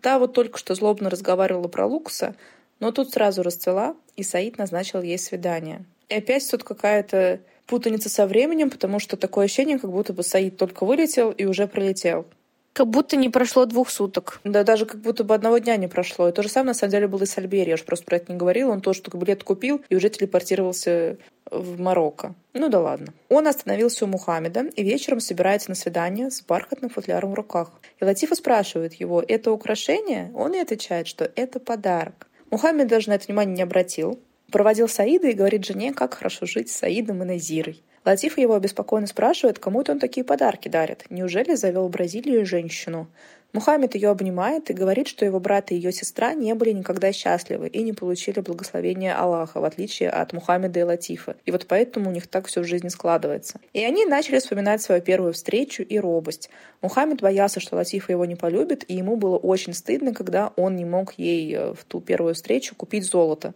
Та 0.00 0.18
вот 0.18 0.32
только 0.32 0.58
что 0.58 0.74
злобно 0.74 1.08
разговаривала 1.08 1.68
про 1.68 1.86
Лукаса, 1.86 2.34
но 2.80 2.92
тут 2.92 3.12
сразу 3.12 3.42
расцвела, 3.42 3.96
и 4.16 4.22
Саид 4.22 4.58
назначил 4.58 5.00
ей 5.02 5.18
свидание. 5.18 5.84
И 6.08 6.14
опять 6.16 6.48
тут 6.50 6.64
какая-то 6.64 7.40
путаница 7.66 8.08
со 8.08 8.26
временем, 8.26 8.70
потому 8.70 8.98
что 8.98 9.16
такое 9.16 9.46
ощущение, 9.46 9.78
как 9.78 9.90
будто 9.90 10.12
бы 10.12 10.22
Саид 10.22 10.56
только 10.56 10.84
вылетел 10.84 11.30
и 11.30 11.44
уже 11.46 11.66
пролетел. 11.66 12.26
Как 12.74 12.88
будто 12.88 13.16
не 13.16 13.28
прошло 13.28 13.66
двух 13.66 13.88
суток. 13.88 14.40
Да, 14.42 14.64
даже 14.64 14.84
как 14.84 15.00
будто 15.00 15.22
бы 15.22 15.32
одного 15.32 15.58
дня 15.58 15.76
не 15.76 15.86
прошло. 15.86 16.28
И 16.28 16.32
то 16.32 16.42
же 16.42 16.48
самое, 16.48 16.68
на 16.68 16.74
самом 16.74 16.90
деле, 16.90 17.06
было 17.06 17.22
и 17.22 17.26
с 17.26 17.38
Альбери. 17.38 17.70
Я 17.70 17.76
же 17.76 17.84
просто 17.84 18.04
про 18.04 18.16
это 18.16 18.32
не 18.32 18.36
говорила. 18.36 18.72
Он 18.72 18.80
тоже 18.80 19.00
только 19.00 19.16
билет 19.16 19.44
купил 19.44 19.80
и 19.88 19.94
уже 19.94 20.08
телепортировался 20.08 21.16
в 21.58 21.80
Марокко. 21.80 22.34
Ну 22.52 22.68
да 22.68 22.80
ладно. 22.80 23.12
Он 23.28 23.46
остановился 23.46 24.04
у 24.04 24.08
Мухаммеда 24.08 24.66
и 24.74 24.82
вечером 24.82 25.20
собирается 25.20 25.70
на 25.70 25.74
свидание 25.74 26.30
с 26.30 26.42
бархатным 26.42 26.90
футляром 26.90 27.32
в 27.32 27.34
руках. 27.34 27.70
И 28.00 28.04
Латифа 28.04 28.34
спрашивает 28.34 28.94
его, 28.94 29.22
это 29.26 29.52
украшение? 29.52 30.30
Он 30.34 30.52
и 30.54 30.58
отвечает, 30.58 31.06
что 31.06 31.30
это 31.36 31.60
подарок. 31.60 32.28
Мухаммед 32.50 32.88
даже 32.88 33.08
на 33.08 33.14
это 33.14 33.26
внимание 33.26 33.56
не 33.56 33.62
обратил. 33.62 34.18
Проводил 34.50 34.88
Саида 34.88 35.28
и 35.28 35.32
говорит 35.32 35.64
жене, 35.64 35.92
как 35.92 36.14
хорошо 36.14 36.46
жить 36.46 36.70
с 36.70 36.76
Саидом 36.76 37.22
и 37.22 37.26
Назирой. 37.26 37.82
Латиф 38.04 38.36
его 38.36 38.54
обеспокоенно 38.54 39.06
спрашивает, 39.06 39.58
кому 39.58 39.80
это 39.80 39.92
он 39.92 39.98
такие 39.98 40.24
подарки 40.24 40.68
дарит. 40.68 41.06
Неужели 41.08 41.54
завел 41.54 41.88
в 41.88 41.90
Бразилию 41.90 42.44
женщину? 42.44 43.08
Мухаммед 43.54 43.94
ее 43.94 44.10
обнимает 44.10 44.68
и 44.70 44.74
говорит, 44.74 45.06
что 45.06 45.24
его 45.24 45.38
брат 45.38 45.70
и 45.70 45.76
ее 45.76 45.92
сестра 45.92 46.34
не 46.34 46.52
были 46.56 46.72
никогда 46.72 47.12
счастливы 47.12 47.68
и 47.68 47.84
не 47.84 47.92
получили 47.92 48.40
благословения 48.40 49.16
Аллаха, 49.16 49.60
в 49.60 49.64
отличие 49.64 50.10
от 50.10 50.32
Мухаммеда 50.32 50.80
и 50.80 50.82
Латифа. 50.82 51.36
И 51.46 51.52
вот 51.52 51.66
поэтому 51.68 52.10
у 52.10 52.12
них 52.12 52.26
так 52.26 52.48
всю 52.48 52.64
жизнь 52.64 52.88
складывается. 52.88 53.60
И 53.72 53.84
они 53.84 54.06
начали 54.06 54.40
вспоминать 54.40 54.82
свою 54.82 55.00
первую 55.00 55.34
встречу 55.34 55.84
и 55.84 56.00
робость. 56.00 56.50
Мухаммед 56.82 57.22
боялся, 57.22 57.60
что 57.60 57.76
Латифа 57.76 58.10
его 58.10 58.24
не 58.24 58.34
полюбит, 58.34 58.84
и 58.88 58.96
ему 58.96 59.14
было 59.14 59.36
очень 59.36 59.72
стыдно, 59.72 60.12
когда 60.12 60.52
он 60.56 60.74
не 60.74 60.84
мог 60.84 61.12
ей 61.16 61.54
э, 61.54 61.74
в 61.74 61.84
ту 61.84 62.00
первую 62.00 62.34
встречу 62.34 62.74
купить 62.74 63.04
золото. 63.04 63.54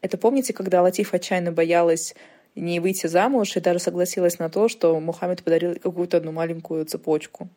Это 0.00 0.16
помните, 0.16 0.54
когда 0.54 0.80
Латифа 0.80 1.16
отчаянно 1.16 1.52
боялась 1.52 2.14
не 2.54 2.80
выйти 2.80 3.08
замуж 3.08 3.54
и 3.58 3.60
даже 3.60 3.78
согласилась 3.78 4.38
на 4.38 4.48
то, 4.48 4.68
что 4.68 4.98
Мухаммед 4.98 5.42
подарил 5.42 5.74
какую-то 5.74 6.16
одну 6.16 6.32
маленькую 6.32 6.86
цепочку. 6.86 7.50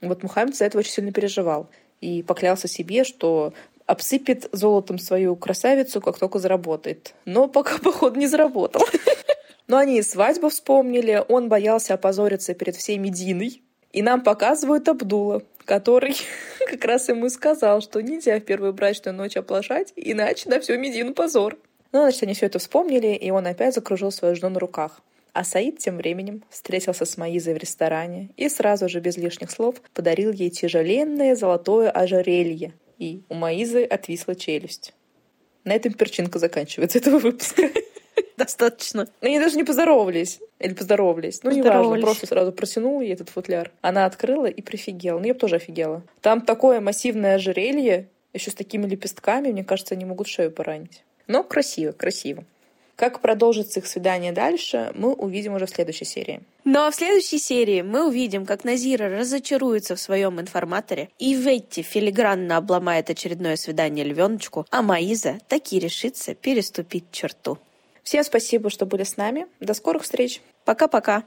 Вот 0.00 0.22
Мухаммед 0.22 0.56
за 0.56 0.66
это 0.66 0.78
очень 0.78 0.92
сильно 0.92 1.12
переживал 1.12 1.68
и 2.00 2.22
поклялся 2.22 2.68
себе, 2.68 3.04
что 3.04 3.52
обсыпет 3.86 4.48
золотом 4.52 4.98
свою 4.98 5.34
красавицу, 5.34 6.00
как 6.00 6.18
только 6.18 6.38
заработает. 6.38 7.14
Но 7.24 7.48
пока, 7.48 7.78
походу, 7.82 8.18
не 8.18 8.26
заработал. 8.26 8.82
Но 9.66 9.76
они 9.76 9.98
и 9.98 10.02
свадьбу 10.02 10.48
вспомнили, 10.48 11.22
он 11.28 11.48
боялся 11.48 11.94
опозориться 11.94 12.54
перед 12.54 12.76
всей 12.76 12.98
Мединой. 12.98 13.62
И 13.92 14.02
нам 14.02 14.22
показывают 14.22 14.88
Абдула, 14.88 15.42
который 15.64 16.16
как 16.70 16.84
раз 16.84 17.08
ему 17.08 17.28
сказал, 17.30 17.80
что 17.80 18.00
нельзя 18.00 18.38
в 18.38 18.42
первую 18.42 18.72
брачную 18.72 19.16
ночь 19.16 19.36
оплошать, 19.36 19.92
иначе 19.96 20.48
на 20.48 20.60
всю 20.60 20.78
Медину 20.78 21.14
позор. 21.14 21.56
Ну, 21.92 22.00
значит, 22.02 22.22
они 22.22 22.34
все 22.34 22.46
это 22.46 22.58
вспомнили, 22.58 23.14
и 23.14 23.30
он 23.30 23.46
опять 23.46 23.74
закружил 23.74 24.12
свою 24.12 24.36
жену 24.36 24.50
на 24.50 24.60
руках. 24.60 25.00
А 25.38 25.44
Саид 25.44 25.78
тем 25.78 25.98
временем 25.98 26.42
встретился 26.50 27.04
с 27.04 27.16
Маизой 27.16 27.54
в 27.54 27.58
ресторане 27.58 28.30
и 28.36 28.48
сразу 28.48 28.88
же 28.88 28.98
без 28.98 29.16
лишних 29.16 29.52
слов 29.52 29.76
подарил 29.94 30.32
ей 30.32 30.50
тяжеленное 30.50 31.36
золотое 31.36 31.92
ожерелье. 31.92 32.72
И 32.98 33.22
у 33.28 33.34
Маизы 33.34 33.84
отвисла 33.84 34.34
челюсть. 34.34 34.94
На 35.62 35.74
этом 35.74 35.92
перчинка 35.92 36.40
заканчивается 36.40 36.98
этого 36.98 37.20
выпуска. 37.20 37.70
Достаточно. 38.36 39.06
Они 39.20 39.38
даже 39.38 39.56
не 39.56 39.62
поздоровались. 39.62 40.40
Или 40.58 40.74
поздоровались. 40.74 41.44
Ну, 41.44 41.52
неважно. 41.52 42.00
Просто 42.00 42.26
сразу 42.26 42.50
протянул 42.50 43.00
ей 43.00 43.12
этот 43.12 43.28
футляр. 43.28 43.70
Она 43.80 44.06
открыла 44.06 44.46
и 44.46 44.60
прифигела. 44.60 45.20
Ну, 45.20 45.26
я 45.26 45.34
бы 45.34 45.38
тоже 45.38 45.54
офигела. 45.54 46.02
Там 46.20 46.40
такое 46.40 46.80
массивное 46.80 47.36
ожерелье, 47.36 48.08
еще 48.32 48.50
с 48.50 48.54
такими 48.54 48.88
лепестками, 48.88 49.52
мне 49.52 49.62
кажется, 49.62 49.94
они 49.94 50.04
могут 50.04 50.26
шею 50.26 50.50
поранить. 50.50 51.04
Но 51.28 51.44
красиво, 51.44 51.92
красиво. 51.92 52.44
Как 52.98 53.20
продолжится 53.20 53.78
их 53.78 53.86
свидание 53.86 54.32
дальше, 54.32 54.90
мы 54.96 55.12
увидим 55.12 55.54
уже 55.54 55.66
в 55.66 55.70
следующей 55.70 56.04
серии. 56.04 56.40
Ну 56.64 56.80
а 56.80 56.90
в 56.90 56.96
следующей 56.96 57.38
серии 57.38 57.82
мы 57.82 58.08
увидим, 58.08 58.44
как 58.44 58.64
Назира 58.64 59.08
разочаруется 59.08 59.94
в 59.94 60.00
своем 60.00 60.40
информаторе, 60.40 61.08
и 61.20 61.32
Ветти 61.34 61.82
филигранно 61.82 62.56
обломает 62.56 63.08
очередное 63.08 63.54
свидание 63.54 64.04
львеночку, 64.04 64.66
а 64.72 64.82
Маиза 64.82 65.38
таки 65.46 65.78
решится 65.78 66.34
переступить 66.34 67.04
черту. 67.12 67.58
Всем 68.02 68.24
спасибо, 68.24 68.68
что 68.68 68.84
были 68.84 69.04
с 69.04 69.16
нами. 69.16 69.46
До 69.60 69.74
скорых 69.74 70.02
встреч. 70.02 70.40
Пока-пока. 70.64 71.22